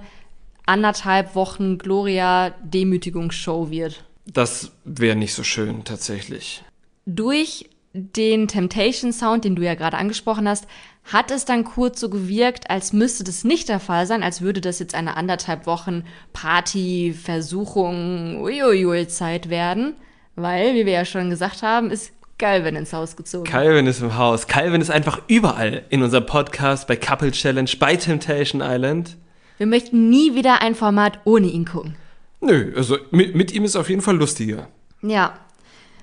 anderthalb 0.65 1.35
Wochen 1.35 1.77
Gloria-Demütigungsshow 1.77 3.69
wird. 3.69 4.03
Das 4.25 4.71
wäre 4.85 5.15
nicht 5.15 5.33
so 5.35 5.43
schön, 5.43 5.83
tatsächlich. 5.83 6.63
durch 7.05 7.69
den 7.93 8.47
Temptation 8.47 9.11
Sound, 9.11 9.45
den 9.45 9.55
du 9.55 9.63
ja 9.63 9.75
gerade 9.75 9.97
angesprochen 9.97 10.47
hast, 10.47 10.67
hat 11.05 11.31
es 11.31 11.45
dann 11.45 11.63
kurz 11.63 11.99
so 11.99 12.09
gewirkt, 12.09 12.69
als 12.69 12.93
müsste 12.93 13.23
das 13.23 13.43
nicht 13.43 13.67
der 13.67 13.79
Fall 13.79 14.05
sein, 14.05 14.21
als 14.21 14.41
würde 14.41 14.61
das 14.61 14.79
jetzt 14.79 14.93
eine 14.93 15.17
anderthalb 15.17 15.65
Wochen 15.65 16.03
Party, 16.33 17.15
Versuchung, 17.19 18.41
uiuiui 18.41 19.07
Zeit 19.07 19.49
werden, 19.49 19.95
weil, 20.35 20.75
wie 20.75 20.85
wir 20.85 20.93
ja 20.93 21.05
schon 21.05 21.29
gesagt 21.31 21.63
haben, 21.63 21.89
ist 21.89 22.11
Galvin 22.37 22.75
ins 22.75 22.93
Haus 22.93 23.15
gezogen. 23.15 23.45
Calvin 23.45 23.87
ist 23.87 24.01
im 24.01 24.17
Haus. 24.17 24.47
Calvin 24.47 24.81
ist 24.81 24.91
einfach 24.91 25.21
überall 25.27 25.83
in 25.89 26.03
unserem 26.03 26.25
Podcast, 26.25 26.87
bei 26.87 26.95
Couple 26.95 27.31
Challenge, 27.31 27.69
bei 27.79 27.95
Temptation 27.95 28.61
Island. 28.63 29.17
wir 29.57 29.67
möchten 29.67 30.09
nie 30.09 30.35
wieder 30.35 30.61
ein 30.61 30.75
Format 30.75 31.19
ohne 31.25 31.47
ihn 31.47 31.65
gucken. 31.65 31.95
Nö, 32.39 32.71
also 32.77 32.97
mit, 33.11 33.35
mit 33.35 33.51
ihm 33.51 33.65
ist 33.65 33.75
auf 33.75 33.89
jeden 33.89 34.01
Fall 34.01 34.15
lustiger. 34.15 34.67
Ja. 35.01 35.33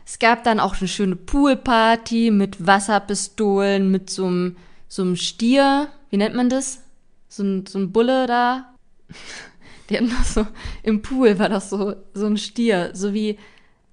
Es 0.06 0.20
gab 0.20 0.44
dann 0.44 0.60
auch 0.60 0.76
eine 0.78 0.86
schöne 0.86 1.16
Poolparty 1.16 2.30
mit 2.30 2.64
Wasserpistolen, 2.64 3.90
mit 3.90 4.08
so 4.08 4.26
einem, 4.26 4.56
so 4.86 5.02
einem 5.02 5.16
Stier. 5.16 5.88
Wie 6.10 6.16
nennt 6.16 6.36
man 6.36 6.48
das? 6.48 6.80
So 7.28 7.42
ein, 7.42 7.66
so 7.66 7.80
ein 7.80 7.90
Bulle 7.90 8.28
da. 8.28 8.72
Die 9.90 9.96
hatten 9.96 10.10
das 10.10 10.34
so, 10.34 10.46
im 10.84 11.02
Pool 11.02 11.38
war 11.40 11.48
das 11.48 11.70
so, 11.70 11.94
so 12.14 12.26
ein 12.26 12.36
Stier. 12.36 12.90
So 12.92 13.14
wie, 13.14 13.36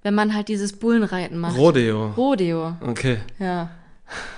wenn 0.02 0.14
man 0.14 0.34
halt 0.34 0.46
dieses 0.48 0.72
Bullenreiten 0.74 1.36
macht. 1.36 1.56
Rodeo. 1.58 2.10
Rodeo. 2.16 2.76
Okay. 2.80 3.18
Ja. 3.40 3.70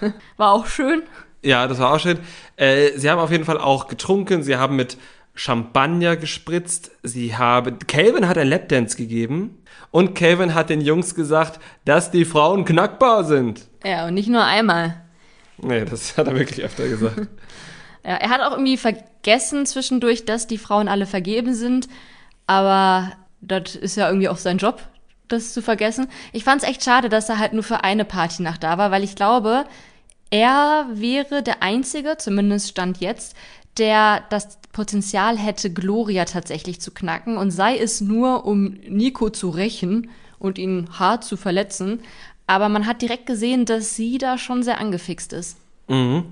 War 0.38 0.52
auch 0.52 0.66
schön. 0.66 1.02
Ja, 1.42 1.66
das 1.68 1.78
war 1.78 1.92
auch 1.92 2.00
schön. 2.00 2.18
Äh, 2.56 2.92
sie 2.96 3.10
haben 3.10 3.20
auf 3.20 3.30
jeden 3.30 3.44
Fall 3.44 3.58
auch 3.58 3.86
getrunken. 3.88 4.42
Sie 4.42 4.56
haben 4.56 4.76
mit 4.76 4.96
Champagner 5.36 6.16
gespritzt. 6.16 6.90
Sie 7.02 7.36
haben. 7.36 7.78
Calvin 7.86 8.26
hat 8.26 8.38
ein 8.38 8.48
Lapdance 8.48 8.96
gegeben. 8.96 9.62
Und 9.92 10.14
Calvin 10.14 10.54
hat 10.54 10.70
den 10.70 10.80
Jungs 10.80 11.14
gesagt, 11.14 11.60
dass 11.84 12.10
die 12.10 12.24
Frauen 12.24 12.64
knackbar 12.64 13.24
sind. 13.24 13.68
Ja, 13.84 14.06
und 14.06 14.14
nicht 14.14 14.28
nur 14.28 14.44
einmal. 14.44 15.00
Nee, 15.58 15.84
das 15.84 16.18
hat 16.18 16.26
er 16.26 16.34
wirklich 16.34 16.64
öfter 16.64 16.88
gesagt. 16.88 17.28
Ja, 18.04 18.14
er 18.14 18.30
hat 18.30 18.40
auch 18.40 18.52
irgendwie 18.52 18.76
vergessen 18.76 19.66
zwischendurch, 19.66 20.24
dass 20.24 20.46
die 20.46 20.58
Frauen 20.58 20.86
alle 20.86 21.06
vergeben 21.06 21.54
sind. 21.54 21.88
Aber 22.46 23.10
das 23.40 23.74
ist 23.74 23.96
ja 23.96 24.06
irgendwie 24.06 24.28
auch 24.28 24.36
sein 24.36 24.58
Job, 24.58 24.80
das 25.26 25.52
zu 25.52 25.60
vergessen. 25.60 26.06
Ich 26.32 26.44
fand 26.44 26.62
es 26.62 26.68
echt 26.68 26.84
schade, 26.84 27.08
dass 27.08 27.28
er 27.28 27.40
halt 27.40 27.52
nur 27.52 27.64
für 27.64 27.82
eine 27.82 28.04
Partynacht 28.04 28.62
da 28.62 28.78
war, 28.78 28.92
weil 28.92 29.02
ich 29.02 29.16
glaube, 29.16 29.64
er 30.30 30.86
wäre 30.92 31.42
der 31.42 31.62
Einzige, 31.62 32.16
zumindest 32.16 32.68
Stand 32.68 32.98
jetzt, 32.98 33.36
der 33.78 34.22
das 34.30 34.58
Potenzial 34.72 35.38
hätte, 35.38 35.72
Gloria 35.72 36.24
tatsächlich 36.24 36.80
zu 36.80 36.90
knacken. 36.90 37.36
Und 37.36 37.50
sei 37.50 37.78
es 37.78 38.00
nur, 38.00 38.44
um 38.44 38.76
Nico 38.88 39.30
zu 39.30 39.50
rächen 39.50 40.10
und 40.38 40.58
ihn 40.58 40.88
hart 40.98 41.24
zu 41.24 41.36
verletzen. 41.36 42.00
Aber 42.46 42.68
man 42.68 42.86
hat 42.86 43.02
direkt 43.02 43.26
gesehen, 43.26 43.64
dass 43.64 43.96
sie 43.96 44.18
da 44.18 44.38
schon 44.38 44.62
sehr 44.62 44.78
angefixt 44.78 45.32
ist. 45.32 45.58
Mhm. 45.88 46.24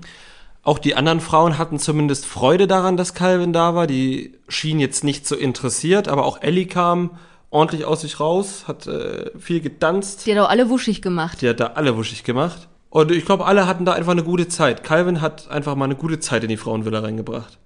Auch 0.63 0.79
die 0.79 0.95
anderen 0.95 1.19
Frauen 1.19 1.57
hatten 1.57 1.77
zumindest 1.77 2.25
Freude 2.25 2.65
daran, 2.65 2.97
dass 2.97 3.13
Calvin 3.13 3.53
da 3.53 3.75
war. 3.75 3.85
Die 3.85 4.33
schien 4.47 4.79
jetzt 4.79 5.03
nicht 5.03 5.27
so 5.27 5.35
interessiert, 5.35 6.07
aber 6.07 6.25
auch 6.25 6.41
Ellie 6.41 6.65
kam 6.65 7.11
ordentlich 7.51 7.85
aus 7.85 8.01
sich 8.01 8.19
raus, 8.19 8.65
hat 8.67 8.87
äh, 8.87 9.31
viel 9.39 9.61
getanzt. 9.61 10.25
Die 10.25 10.31
hat 10.35 10.43
auch 10.43 10.49
alle 10.49 10.69
wuschig 10.69 11.01
gemacht. 11.01 11.41
Die 11.41 11.49
hat 11.49 11.59
da 11.59 11.67
alle 11.67 11.95
wuschig 11.95 12.23
gemacht. 12.23 12.67
Und 12.95 13.11
ich 13.11 13.25
glaube, 13.25 13.45
alle 13.45 13.67
hatten 13.67 13.83
da 13.83 13.91
einfach 13.91 14.13
eine 14.13 14.23
gute 14.23 14.47
Zeit. 14.47 14.85
Calvin 14.85 15.19
hat 15.19 15.51
einfach 15.51 15.75
mal 15.75 15.83
eine 15.83 15.97
gute 15.97 16.21
Zeit 16.21 16.43
in 16.43 16.49
die 16.49 16.55
Frauenvilla 16.55 17.01
reingebracht. 17.01 17.59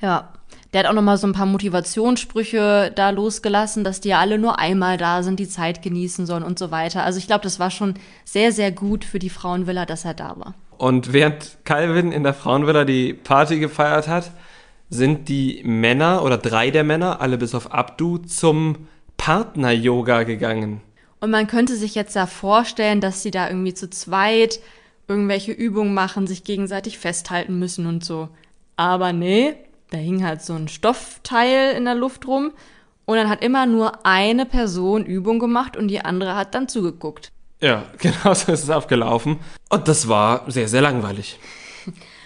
Ja. 0.00 0.32
Der 0.72 0.80
hat 0.80 0.86
auch 0.88 0.94
noch 0.94 1.02
mal 1.02 1.18
so 1.18 1.26
ein 1.26 1.34
paar 1.34 1.44
Motivationssprüche 1.44 2.90
da 2.96 3.10
losgelassen, 3.10 3.84
dass 3.84 4.00
die 4.00 4.08
ja 4.08 4.20
alle 4.20 4.38
nur 4.38 4.58
einmal 4.58 4.96
da 4.96 5.22
sind, 5.22 5.38
die 5.38 5.50
Zeit 5.50 5.82
genießen 5.82 6.24
sollen 6.24 6.42
und 6.42 6.58
so 6.58 6.70
weiter. 6.70 7.02
Also 7.02 7.18
ich 7.18 7.26
glaube, 7.26 7.42
das 7.42 7.60
war 7.60 7.70
schon 7.70 7.96
sehr, 8.24 8.52
sehr 8.52 8.72
gut 8.72 9.04
für 9.04 9.18
die 9.18 9.28
Frauenvilla, 9.28 9.84
dass 9.84 10.06
er 10.06 10.14
da 10.14 10.34
war. 10.38 10.54
Und 10.78 11.12
während 11.12 11.58
Calvin 11.64 12.10
in 12.10 12.22
der 12.22 12.32
Frauenvilla 12.32 12.86
die 12.86 13.12
Party 13.12 13.58
gefeiert 13.58 14.08
hat, 14.08 14.30
sind 14.88 15.28
die 15.28 15.60
Männer 15.62 16.22
oder 16.22 16.38
drei 16.38 16.70
der 16.70 16.84
Männer, 16.84 17.20
alle 17.20 17.36
bis 17.36 17.54
auf 17.54 17.74
Abdu, 17.74 18.16
zum 18.16 18.88
Partner-Yoga 19.18 20.22
gegangen. 20.22 20.80
Und 21.24 21.30
man 21.30 21.46
könnte 21.46 21.74
sich 21.74 21.94
jetzt 21.94 22.14
da 22.16 22.26
vorstellen, 22.26 23.00
dass 23.00 23.22
sie 23.22 23.30
da 23.30 23.48
irgendwie 23.48 23.72
zu 23.72 23.88
zweit 23.88 24.60
irgendwelche 25.08 25.52
Übungen 25.52 25.94
machen, 25.94 26.26
sich 26.26 26.44
gegenseitig 26.44 26.98
festhalten 26.98 27.58
müssen 27.58 27.86
und 27.86 28.04
so. 28.04 28.28
Aber 28.76 29.14
nee, 29.14 29.54
da 29.90 29.96
hing 29.96 30.22
halt 30.22 30.42
so 30.42 30.52
ein 30.52 30.68
Stoffteil 30.68 31.74
in 31.78 31.86
der 31.86 31.94
Luft 31.94 32.28
rum 32.28 32.52
und 33.06 33.16
dann 33.16 33.30
hat 33.30 33.42
immer 33.42 33.64
nur 33.64 34.04
eine 34.04 34.44
Person 34.44 35.06
Übung 35.06 35.38
gemacht 35.38 35.78
und 35.78 35.88
die 35.88 36.04
andere 36.04 36.36
hat 36.36 36.54
dann 36.54 36.68
zugeguckt. 36.68 37.32
Ja, 37.62 37.84
genau 38.00 38.34
so 38.34 38.52
ist 38.52 38.64
es 38.64 38.68
abgelaufen. 38.68 39.38
Und 39.70 39.88
das 39.88 40.08
war 40.08 40.44
sehr, 40.50 40.68
sehr 40.68 40.82
langweilig. 40.82 41.38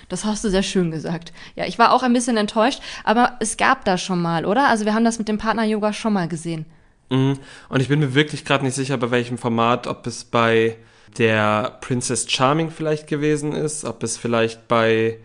Das 0.09 0.25
hast 0.25 0.43
du 0.43 0.51
sehr 0.51 0.65
schön 0.65 0.91
gesagt. 0.91 1.33
Ja, 1.55 1.67
ich 1.67 1.79
war 1.79 1.93
auch 1.93 2.03
ein 2.03 2.15
bisschen 2.15 2.37
enttäuscht, 2.37 2.81
aber 3.05 3.37
es 3.39 3.57
gab 3.57 3.85
da 3.85 3.97
schon 3.97 4.21
mal, 4.21 4.45
oder? 4.45 4.67
Also 4.67 4.87
wir 4.87 4.95
haben 4.95 5.05
das 5.05 5.21
mit 5.21 5.29
dem 5.29 5.39
Partner-Yoga 5.39 5.93
schon 5.93 6.15
mal 6.15 6.27
gesehen. 6.27 6.67
Mhm. 7.11 7.39
Und 7.69 7.81
ich 7.81 7.89
bin 7.89 8.01
mir 8.01 8.15
wirklich 8.15 8.45
gerade 8.45 8.65
nicht 8.65 8.75
sicher, 8.75 8.97
bei 8.99 9.11
welchem 9.11 9.39
Format, 9.39 9.87
ob 9.87 10.07
es 10.07 10.25
bei 10.25 10.77
der 11.17 11.79
Princess 11.81 12.31
Charming 12.31 12.71
vielleicht 12.71 13.07
gewesen 13.07 13.53
ist, 13.53 13.85
ob 13.85 14.03
es 14.03 14.17
vielleicht 14.19 14.69
bei, 14.69 15.19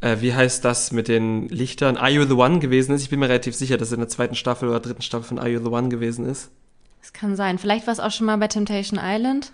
äh, 0.00 0.16
wie 0.20 0.34
heißt 0.34 0.64
das 0.64 0.90
mit 0.92 1.08
den 1.08 1.48
Lichtern, 1.48 1.96
Are 1.96 2.10
You 2.10 2.24
the 2.24 2.32
One 2.34 2.58
gewesen 2.58 2.94
ist. 2.94 3.02
Ich 3.02 3.10
bin 3.10 3.20
mir 3.20 3.28
relativ 3.28 3.54
sicher, 3.54 3.76
dass 3.76 3.88
es 3.88 3.92
in 3.94 4.00
der 4.00 4.08
zweiten 4.08 4.34
Staffel 4.34 4.68
oder 4.68 4.80
dritten 4.80 5.02
Staffel 5.02 5.24
von 5.28 5.38
Are 5.38 5.48
You 5.48 5.60
the 5.60 5.70
One 5.70 5.88
gewesen 5.88 6.26
ist. 6.26 6.50
Das 7.00 7.12
kann 7.12 7.36
sein. 7.36 7.58
Vielleicht 7.58 7.86
war 7.86 7.92
es 7.92 8.00
auch 8.00 8.10
schon 8.10 8.26
mal 8.26 8.36
bei 8.36 8.48
Temptation 8.48 8.98
Island. 9.00 9.52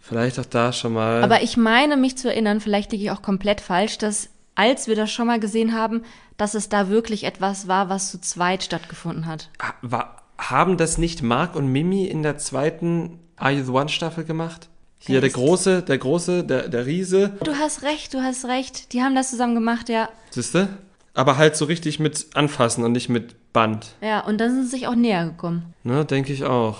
Vielleicht 0.00 0.38
auch 0.38 0.44
da 0.44 0.72
schon 0.72 0.92
mal. 0.92 1.24
Aber 1.24 1.42
ich 1.42 1.56
meine 1.56 1.96
mich 1.96 2.16
zu 2.16 2.28
erinnern, 2.28 2.60
vielleicht 2.60 2.92
liege 2.92 3.04
ich 3.04 3.10
auch 3.10 3.22
komplett 3.22 3.60
falsch, 3.60 3.98
dass 3.98 4.28
als 4.54 4.86
wir 4.86 4.94
das 4.94 5.10
schon 5.10 5.26
mal 5.26 5.40
gesehen 5.40 5.74
haben, 5.74 6.02
dass 6.36 6.54
es 6.54 6.68
da 6.68 6.88
wirklich 6.88 7.24
etwas 7.24 7.66
war, 7.66 7.88
was 7.88 8.12
zu 8.12 8.20
zweit 8.20 8.62
stattgefunden 8.62 9.26
hat. 9.26 9.50
Ha- 9.60 9.74
War, 9.82 10.22
haben 10.38 10.76
das 10.76 10.98
nicht 10.98 11.22
Mark 11.22 11.56
und 11.56 11.68
Mimi 11.68 12.06
in 12.06 12.22
der 12.22 12.38
zweiten 12.38 13.18
Are 13.36 13.52
You 13.52 13.64
the 13.64 13.70
One 13.70 13.88
Staffel 13.88 14.24
gemacht? 14.24 14.68
Hier 14.98 15.20
der 15.20 15.30
große, 15.30 15.82
der 15.82 15.98
große, 15.98 16.44
der, 16.44 16.68
der 16.68 16.86
Riese. 16.86 17.36
Du 17.44 17.52
hast 17.54 17.82
recht, 17.82 18.14
du 18.14 18.22
hast 18.22 18.46
recht. 18.46 18.92
Die 18.92 19.02
haben 19.02 19.14
das 19.14 19.30
zusammen 19.30 19.54
gemacht, 19.54 19.88
ja. 19.90 20.08
Siehste? 20.30 20.68
Aber 21.12 21.36
halt 21.36 21.56
so 21.56 21.66
richtig 21.66 22.00
mit 22.00 22.28
anfassen 22.34 22.84
und 22.84 22.92
nicht 22.92 23.08
mit 23.08 23.52
Band. 23.52 23.94
Ja, 24.00 24.20
und 24.20 24.38
dann 24.38 24.50
sind 24.50 24.64
sie 24.64 24.70
sich 24.70 24.86
auch 24.88 24.94
näher 24.94 25.26
gekommen. 25.26 25.74
Ne, 25.84 26.04
denke 26.04 26.32
ich 26.32 26.44
auch. 26.44 26.78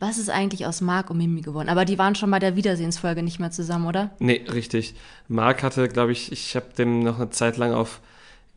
Was 0.00 0.18
ist 0.18 0.30
eigentlich 0.30 0.66
aus 0.66 0.80
Mark 0.80 1.10
und 1.10 1.18
Mimi 1.18 1.42
geworden? 1.42 1.68
Aber 1.68 1.84
die 1.84 1.98
waren 1.98 2.16
schon 2.16 2.30
bei 2.30 2.40
der 2.40 2.56
Wiedersehensfolge 2.56 3.22
nicht 3.22 3.38
mehr 3.38 3.52
zusammen, 3.52 3.86
oder? 3.86 4.10
Nee, 4.18 4.44
richtig. 4.52 4.94
Mark 5.28 5.62
hatte, 5.62 5.88
glaube 5.88 6.10
ich, 6.10 6.32
ich 6.32 6.56
habe 6.56 6.66
dem 6.76 7.04
noch 7.04 7.20
eine 7.20 7.30
Zeit 7.30 7.56
lang 7.56 7.72
auf 7.72 8.00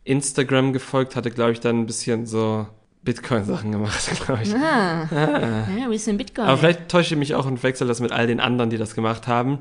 Instagram 0.02 0.72
gefolgt, 0.72 1.14
hatte, 1.14 1.30
glaube 1.30 1.52
ich, 1.52 1.60
dann 1.60 1.80
ein 1.80 1.86
bisschen 1.86 2.26
so 2.26 2.66
Bitcoin-Sachen 3.06 3.72
gemacht, 3.72 4.10
glaube 4.26 4.42
ich. 4.42 4.54
Ah. 4.54 5.08
Ja, 5.10 5.90
wir 5.90 5.98
sind 5.98 6.18
Bitcoin. 6.18 6.46
Aber 6.46 6.58
vielleicht 6.58 6.90
täusche 6.90 7.14
ich 7.14 7.18
mich 7.18 7.34
auch 7.34 7.46
und 7.46 7.62
wechsle 7.62 7.86
das 7.86 8.00
mit 8.00 8.12
all 8.12 8.26
den 8.26 8.40
anderen, 8.40 8.68
die 8.68 8.76
das 8.76 8.94
gemacht 8.94 9.26
haben. 9.26 9.60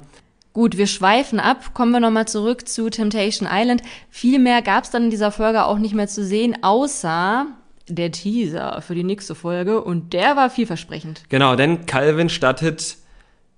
Gut, 0.52 0.78
wir 0.78 0.88
schweifen 0.88 1.40
ab. 1.40 1.74
Kommen 1.74 1.92
wir 1.92 2.00
nochmal 2.02 2.28
zurück 2.28 2.68
zu 2.68 2.90
Temptation 2.90 3.48
Island. 3.50 3.82
Viel 4.10 4.40
mehr 4.40 4.62
gab 4.62 4.84
es 4.84 4.90
dann 4.90 5.06
in 5.06 5.10
dieser 5.10 5.32
Folge 5.32 5.66
auch 5.66 5.78
nicht 5.78 5.94
mehr 5.94 6.08
zu 6.08 6.26
sehen, 6.26 6.58
außer 6.62 7.46
der 7.88 8.12
Teaser 8.12 8.82
für 8.82 8.96
die 8.96 9.04
nächste 9.04 9.36
Folge. 9.36 9.82
Und 9.82 10.14
der 10.14 10.36
war 10.36 10.50
vielversprechend. 10.50 11.24
Genau, 11.30 11.56
denn 11.56 11.86
Calvin 11.86 12.30
stattet 12.30 12.98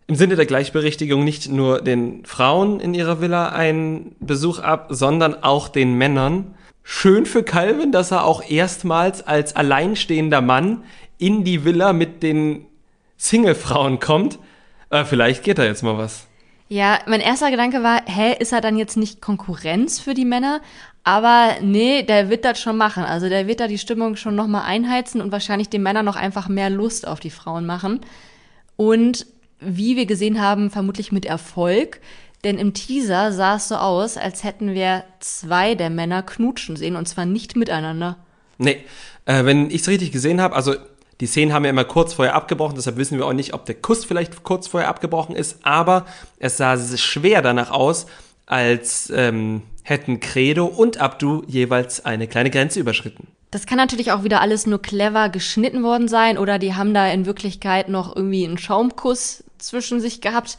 im 0.07 0.15
Sinne 0.15 0.35
der 0.35 0.45
Gleichberechtigung 0.45 1.23
nicht 1.23 1.49
nur 1.49 1.81
den 1.81 2.25
Frauen 2.25 2.79
in 2.79 2.93
ihrer 2.93 3.21
Villa 3.21 3.49
einen 3.49 4.15
Besuch 4.19 4.59
ab, 4.59 4.87
sondern 4.89 5.43
auch 5.43 5.67
den 5.67 5.97
Männern. 5.97 6.55
Schön 6.89 7.25
für 7.25 7.43
Calvin, 7.43 7.91
dass 7.91 8.11
er 8.11 8.23
auch 8.23 8.41
erstmals 8.49 9.21
als 9.21 9.57
alleinstehender 9.57 10.39
Mann 10.39 10.85
in 11.17 11.43
die 11.43 11.65
Villa 11.65 11.91
mit 11.91 12.23
den 12.23 12.65
Single-Frauen 13.17 13.99
kommt. 13.99 14.39
Äh, 14.89 15.03
vielleicht 15.03 15.43
geht 15.43 15.57
da 15.57 15.65
jetzt 15.65 15.83
mal 15.83 15.97
was. 15.97 16.27
Ja, 16.69 16.99
mein 17.05 17.19
erster 17.19 17.51
Gedanke 17.51 17.83
war, 17.83 18.03
hä, 18.05 18.37
ist 18.39 18.53
er 18.53 18.61
dann 18.61 18.77
jetzt 18.77 18.95
nicht 18.95 19.19
Konkurrenz 19.19 19.99
für 19.99 20.13
die 20.13 20.23
Männer? 20.23 20.61
Aber 21.03 21.57
nee, 21.61 22.03
der 22.03 22.29
wird 22.29 22.45
das 22.45 22.61
schon 22.61 22.77
machen. 22.77 23.03
Also 23.03 23.27
der 23.27 23.47
wird 23.47 23.59
da 23.59 23.67
die 23.67 23.79
Stimmung 23.79 24.15
schon 24.15 24.35
nochmal 24.35 24.63
einheizen 24.63 25.19
und 25.19 25.33
wahrscheinlich 25.33 25.67
den 25.67 25.83
Männern 25.83 26.05
noch 26.05 26.15
einfach 26.15 26.47
mehr 26.47 26.69
Lust 26.69 27.05
auf 27.05 27.19
die 27.19 27.31
Frauen 27.31 27.65
machen. 27.65 27.99
Und 28.77 29.27
wie 29.59 29.97
wir 29.97 30.05
gesehen 30.05 30.41
haben, 30.41 30.69
vermutlich 30.69 31.11
mit 31.11 31.25
Erfolg. 31.25 31.99
Denn 32.47 32.57
im 32.57 32.73
Teaser 32.73 33.33
sah 33.33 33.57
es 33.57 33.67
so 33.67 33.75
aus, 33.75 34.15
als 34.15 34.45
hätten 34.45 34.73
wir 34.73 35.03
zwei 35.19 35.75
der 35.75 35.89
Männer 35.89 36.23
knutschen 36.23 36.77
sehen 36.77 36.95
und 36.95 37.05
zwar 37.05 37.25
nicht 37.25 37.57
miteinander. 37.57 38.15
Nee, 38.57 38.85
äh, 39.25 39.43
wenn 39.43 39.69
ich 39.69 39.81
es 39.81 39.89
richtig 39.89 40.13
gesehen 40.13 40.39
habe, 40.39 40.55
also 40.55 40.73
die 41.19 41.25
Szenen 41.25 41.51
haben 41.51 41.65
ja 41.65 41.71
immer 41.71 41.83
kurz 41.83 42.13
vorher 42.13 42.35
abgebrochen, 42.35 42.77
deshalb 42.77 42.95
wissen 42.95 43.17
wir 43.17 43.25
auch 43.25 43.33
nicht, 43.33 43.53
ob 43.53 43.65
der 43.65 43.75
Kuss 43.75 44.05
vielleicht 44.05 44.45
kurz 44.45 44.69
vorher 44.69 44.87
abgebrochen 44.87 45.35
ist, 45.35 45.57
aber 45.63 46.05
es 46.39 46.55
sah 46.55 46.77
schwer 46.95 47.41
danach 47.41 47.69
aus, 47.69 48.05
als 48.45 49.11
ähm, 49.13 49.63
hätten 49.83 50.21
Credo 50.21 50.67
und 50.67 51.01
Abdu 51.01 51.43
jeweils 51.47 52.05
eine 52.05 52.29
kleine 52.29 52.49
Grenze 52.49 52.79
überschritten. 52.79 53.27
Das 53.51 53.65
kann 53.65 53.77
natürlich 53.77 54.13
auch 54.13 54.23
wieder 54.23 54.39
alles 54.39 54.65
nur 54.65 54.81
clever 54.81 55.27
geschnitten 55.27 55.83
worden 55.83 56.07
sein 56.07 56.37
oder 56.37 56.59
die 56.59 56.75
haben 56.75 56.93
da 56.93 57.09
in 57.09 57.25
Wirklichkeit 57.25 57.89
noch 57.89 58.15
irgendwie 58.15 58.45
einen 58.45 58.57
Schaumkuss 58.57 59.43
zwischen 59.57 59.99
sich 59.99 60.21
gehabt. 60.21 60.57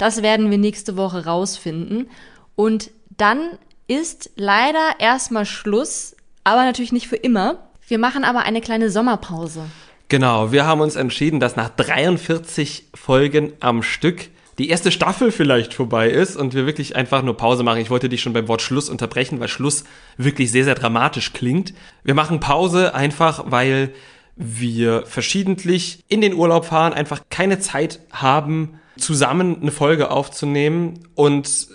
Das 0.00 0.22
werden 0.22 0.50
wir 0.50 0.56
nächste 0.56 0.96
Woche 0.96 1.26
rausfinden. 1.26 2.08
Und 2.56 2.90
dann 3.18 3.50
ist 3.86 4.30
leider 4.34 4.94
erstmal 4.98 5.44
Schluss, 5.44 6.16
aber 6.42 6.64
natürlich 6.64 6.90
nicht 6.90 7.06
für 7.06 7.16
immer. 7.16 7.68
Wir 7.86 7.98
machen 7.98 8.24
aber 8.24 8.40
eine 8.44 8.62
kleine 8.62 8.88
Sommerpause. 8.88 9.66
Genau, 10.08 10.52
wir 10.52 10.64
haben 10.64 10.80
uns 10.80 10.96
entschieden, 10.96 11.38
dass 11.38 11.54
nach 11.54 11.68
43 11.68 12.86
Folgen 12.94 13.52
am 13.60 13.82
Stück 13.82 14.30
die 14.56 14.70
erste 14.70 14.90
Staffel 14.90 15.32
vielleicht 15.32 15.74
vorbei 15.74 16.08
ist 16.08 16.34
und 16.34 16.54
wir 16.54 16.64
wirklich 16.64 16.96
einfach 16.96 17.22
nur 17.22 17.36
Pause 17.36 17.62
machen. 17.62 17.82
Ich 17.82 17.90
wollte 17.90 18.08
dich 18.08 18.22
schon 18.22 18.32
beim 18.32 18.48
Wort 18.48 18.62
Schluss 18.62 18.88
unterbrechen, 18.88 19.38
weil 19.38 19.48
Schluss 19.48 19.84
wirklich 20.16 20.50
sehr, 20.50 20.64
sehr 20.64 20.76
dramatisch 20.76 21.34
klingt. 21.34 21.74
Wir 22.04 22.14
machen 22.14 22.40
Pause 22.40 22.94
einfach, 22.94 23.44
weil 23.48 23.92
wir 24.34 25.04
verschiedentlich 25.04 26.04
in 26.08 26.22
den 26.22 26.32
Urlaub 26.32 26.64
fahren, 26.64 26.94
einfach 26.94 27.24
keine 27.28 27.58
Zeit 27.58 28.00
haben, 28.10 28.79
zusammen 29.00 29.60
eine 29.60 29.70
Folge 29.70 30.10
aufzunehmen 30.10 31.00
und 31.14 31.68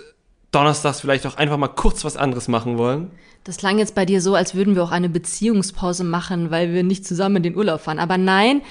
donnerstags 0.52 1.02
vielleicht 1.02 1.26
auch 1.28 1.36
einfach 1.36 1.58
mal 1.58 1.68
kurz 1.68 2.06
was 2.06 2.18
anderes 2.18 2.48
machen 2.48 2.78
wollen. 2.78 3.12
Das 3.44 3.58
klang 3.58 3.78
jetzt 3.78 3.94
bei 3.94 4.06
dir 4.06 4.22
so, 4.22 4.34
als 4.34 4.56
würden 4.56 4.76
wir 4.76 4.84
auch 4.84 4.92
eine 4.92 5.10
Beziehungspause 5.10 6.04
machen, 6.04 6.50
weil 6.50 6.74
wir 6.74 6.84
nicht 6.84 7.06
zusammen 7.06 7.38
in 7.38 7.44
den 7.44 7.56
Urlaub 7.56 7.82
fahren. 7.82 8.00
Aber 8.00 8.18
nein, 8.18 8.62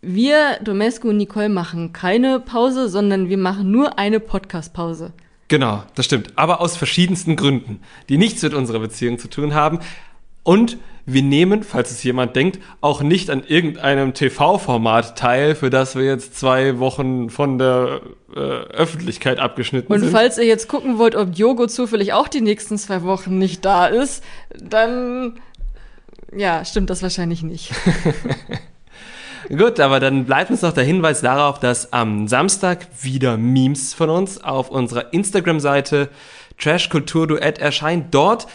wir, 0.00 0.58
Domescu 0.62 1.08
und 1.08 1.16
Nicole, 1.16 1.48
machen 1.48 1.92
keine 1.92 2.40
Pause, 2.40 2.88
sondern 2.88 3.28
wir 3.28 3.38
machen 3.38 3.70
nur 3.70 3.98
eine 3.98 4.18
Podcast-Pause. 4.18 5.12
Genau, 5.48 5.84
das 5.94 6.06
stimmt. 6.06 6.32
Aber 6.36 6.60
aus 6.60 6.76
verschiedensten 6.76 7.36
Gründen, 7.36 7.80
die 8.08 8.18
nichts 8.18 8.42
mit 8.42 8.54
unserer 8.54 8.80
Beziehung 8.80 9.18
zu 9.18 9.28
tun 9.28 9.54
haben. 9.54 9.78
Und 10.46 10.78
wir 11.06 11.22
nehmen, 11.22 11.64
falls 11.64 11.90
es 11.90 12.04
jemand 12.04 12.36
denkt, 12.36 12.60
auch 12.80 13.02
nicht 13.02 13.30
an 13.30 13.42
irgendeinem 13.44 14.14
TV-Format 14.14 15.18
teil, 15.18 15.56
für 15.56 15.70
das 15.70 15.96
wir 15.96 16.04
jetzt 16.04 16.38
zwei 16.38 16.78
Wochen 16.78 17.30
von 17.30 17.58
der 17.58 18.00
äh, 18.32 18.38
Öffentlichkeit 18.38 19.40
abgeschnitten 19.40 19.92
Und 19.92 20.00
sind. 20.00 20.12
falls 20.12 20.38
ihr 20.38 20.44
jetzt 20.44 20.68
gucken 20.68 20.98
wollt, 20.98 21.16
ob 21.16 21.36
Jogo 21.36 21.66
zufällig 21.66 22.12
auch 22.12 22.28
die 22.28 22.42
nächsten 22.42 22.78
zwei 22.78 23.02
Wochen 23.02 23.38
nicht 23.38 23.64
da 23.64 23.86
ist, 23.86 24.22
dann 24.56 25.40
ja, 26.32 26.64
stimmt 26.64 26.90
das 26.90 27.02
wahrscheinlich 27.02 27.42
nicht. 27.42 27.72
Gut, 29.48 29.80
aber 29.80 29.98
dann 29.98 30.26
bleibt 30.26 30.52
uns 30.52 30.62
noch 30.62 30.72
der 30.72 30.84
Hinweis 30.84 31.22
darauf, 31.22 31.58
dass 31.58 31.92
am 31.92 32.28
Samstag 32.28 32.86
wieder 33.02 33.36
Memes 33.36 33.94
von 33.94 34.10
uns 34.10 34.44
auf 34.44 34.70
unserer 34.70 35.12
Instagram-Seite 35.12 36.08
Trashkulturduett 36.56 37.58
erscheint. 37.58 38.14
Dort 38.14 38.46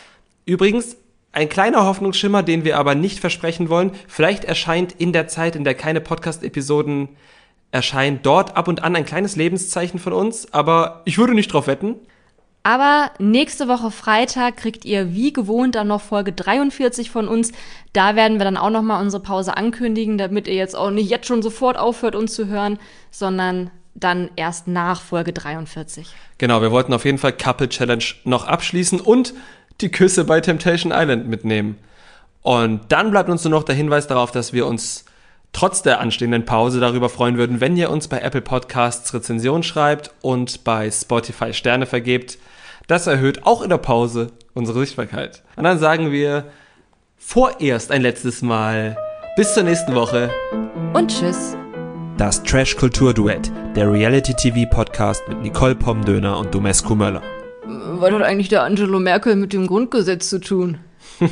übrigens 0.45 0.95
ein 1.33 1.49
kleiner 1.49 1.85
Hoffnungsschimmer, 1.85 2.43
den 2.43 2.65
wir 2.65 2.77
aber 2.77 2.95
nicht 2.95 3.19
versprechen 3.19 3.69
wollen. 3.69 3.91
Vielleicht 4.07 4.43
erscheint 4.43 4.93
in 4.93 5.13
der 5.13 5.27
Zeit, 5.27 5.55
in 5.55 5.63
der 5.63 5.75
keine 5.75 6.01
Podcast-Episoden 6.01 7.09
erscheinen, 7.71 8.19
dort 8.21 8.57
ab 8.57 8.67
und 8.67 8.83
an 8.83 8.95
ein 8.95 9.05
kleines 9.05 9.35
Lebenszeichen 9.35 9.99
von 9.99 10.13
uns, 10.13 10.53
aber 10.53 11.01
ich 11.05 11.17
würde 11.17 11.33
nicht 11.33 11.53
drauf 11.53 11.67
wetten. 11.67 11.95
Aber 12.63 13.09
nächste 13.17 13.67
Woche 13.67 13.89
Freitag 13.89 14.57
kriegt 14.57 14.85
ihr 14.85 15.13
wie 15.15 15.33
gewohnt 15.33 15.75
dann 15.75 15.87
noch 15.87 16.01
Folge 16.01 16.31
43 16.31 17.09
von 17.09 17.27
uns. 17.27 17.53
Da 17.91 18.15
werden 18.15 18.37
wir 18.37 18.45
dann 18.45 18.57
auch 18.57 18.69
noch 18.69 18.83
mal 18.83 19.01
unsere 19.01 19.23
Pause 19.23 19.57
ankündigen, 19.57 20.19
damit 20.19 20.47
ihr 20.47 20.53
jetzt 20.53 20.75
auch 20.75 20.91
nicht 20.91 21.09
jetzt 21.09 21.27
schon 21.27 21.41
sofort 21.41 21.77
aufhört, 21.77 22.15
uns 22.15 22.35
zu 22.35 22.47
hören, 22.47 22.77
sondern 23.09 23.71
dann 23.95 24.29
erst 24.35 24.67
nach 24.67 25.01
Folge 25.01 25.33
43. 25.33 26.07
Genau, 26.37 26.61
wir 26.61 26.71
wollten 26.71 26.93
auf 26.93 27.03
jeden 27.03 27.17
Fall 27.17 27.33
Couple 27.33 27.67
Challenge 27.67 28.03
noch 28.25 28.45
abschließen 28.45 28.99
und 28.99 29.33
die 29.79 29.89
Küsse 29.89 30.25
bei 30.25 30.41
Temptation 30.41 30.91
Island 30.93 31.27
mitnehmen. 31.27 31.77
Und 32.41 32.81
dann 32.89 33.11
bleibt 33.11 33.29
uns 33.29 33.43
nur 33.43 33.51
noch 33.51 33.63
der 33.63 33.75
Hinweis 33.75 34.07
darauf, 34.07 34.31
dass 34.31 34.53
wir 34.53 34.65
uns 34.65 35.05
trotz 35.53 35.81
der 35.81 35.99
anstehenden 35.99 36.45
Pause 36.45 36.79
darüber 36.79 37.09
freuen 37.09 37.37
würden, 37.37 37.61
wenn 37.61 37.77
ihr 37.77 37.89
uns 37.89 38.07
bei 38.07 38.19
Apple 38.19 38.41
Podcasts 38.41 39.13
Rezension 39.13 39.63
schreibt 39.63 40.11
und 40.21 40.63
bei 40.63 40.89
Spotify 40.89 41.53
Sterne 41.53 41.85
vergebt. 41.85 42.37
Das 42.87 43.07
erhöht 43.07 43.45
auch 43.45 43.61
in 43.61 43.69
der 43.69 43.77
Pause 43.77 44.31
unsere 44.53 44.79
Sichtbarkeit. 44.79 45.43
Und 45.55 45.63
dann 45.63 45.79
sagen 45.79 46.11
wir 46.11 46.45
vorerst 47.17 47.91
ein 47.91 48.01
letztes 48.01 48.41
Mal 48.41 48.97
bis 49.35 49.53
zur 49.53 49.63
nächsten 49.63 49.95
Woche 49.95 50.29
und 50.93 51.11
tschüss. 51.11 51.55
Das 52.17 52.43
Trash 52.43 52.75
Kultur 52.75 53.13
Duett, 53.13 53.51
der 53.75 53.91
Reality 53.91 54.33
TV 54.33 54.69
Podcast 54.69 55.27
mit 55.27 55.41
Nicole 55.41 55.75
Pomdöner 55.75 56.37
und 56.37 56.53
Domescu 56.53 56.95
Möller. 56.95 57.21
Was 57.63 58.11
hat 58.11 58.21
eigentlich 58.23 58.49
der 58.49 58.63
Angelo 58.63 58.99
Merkel 58.99 59.35
mit 59.35 59.53
dem 59.53 59.67
Grundgesetz 59.67 60.29
zu 60.29 60.39
tun? 60.39 60.79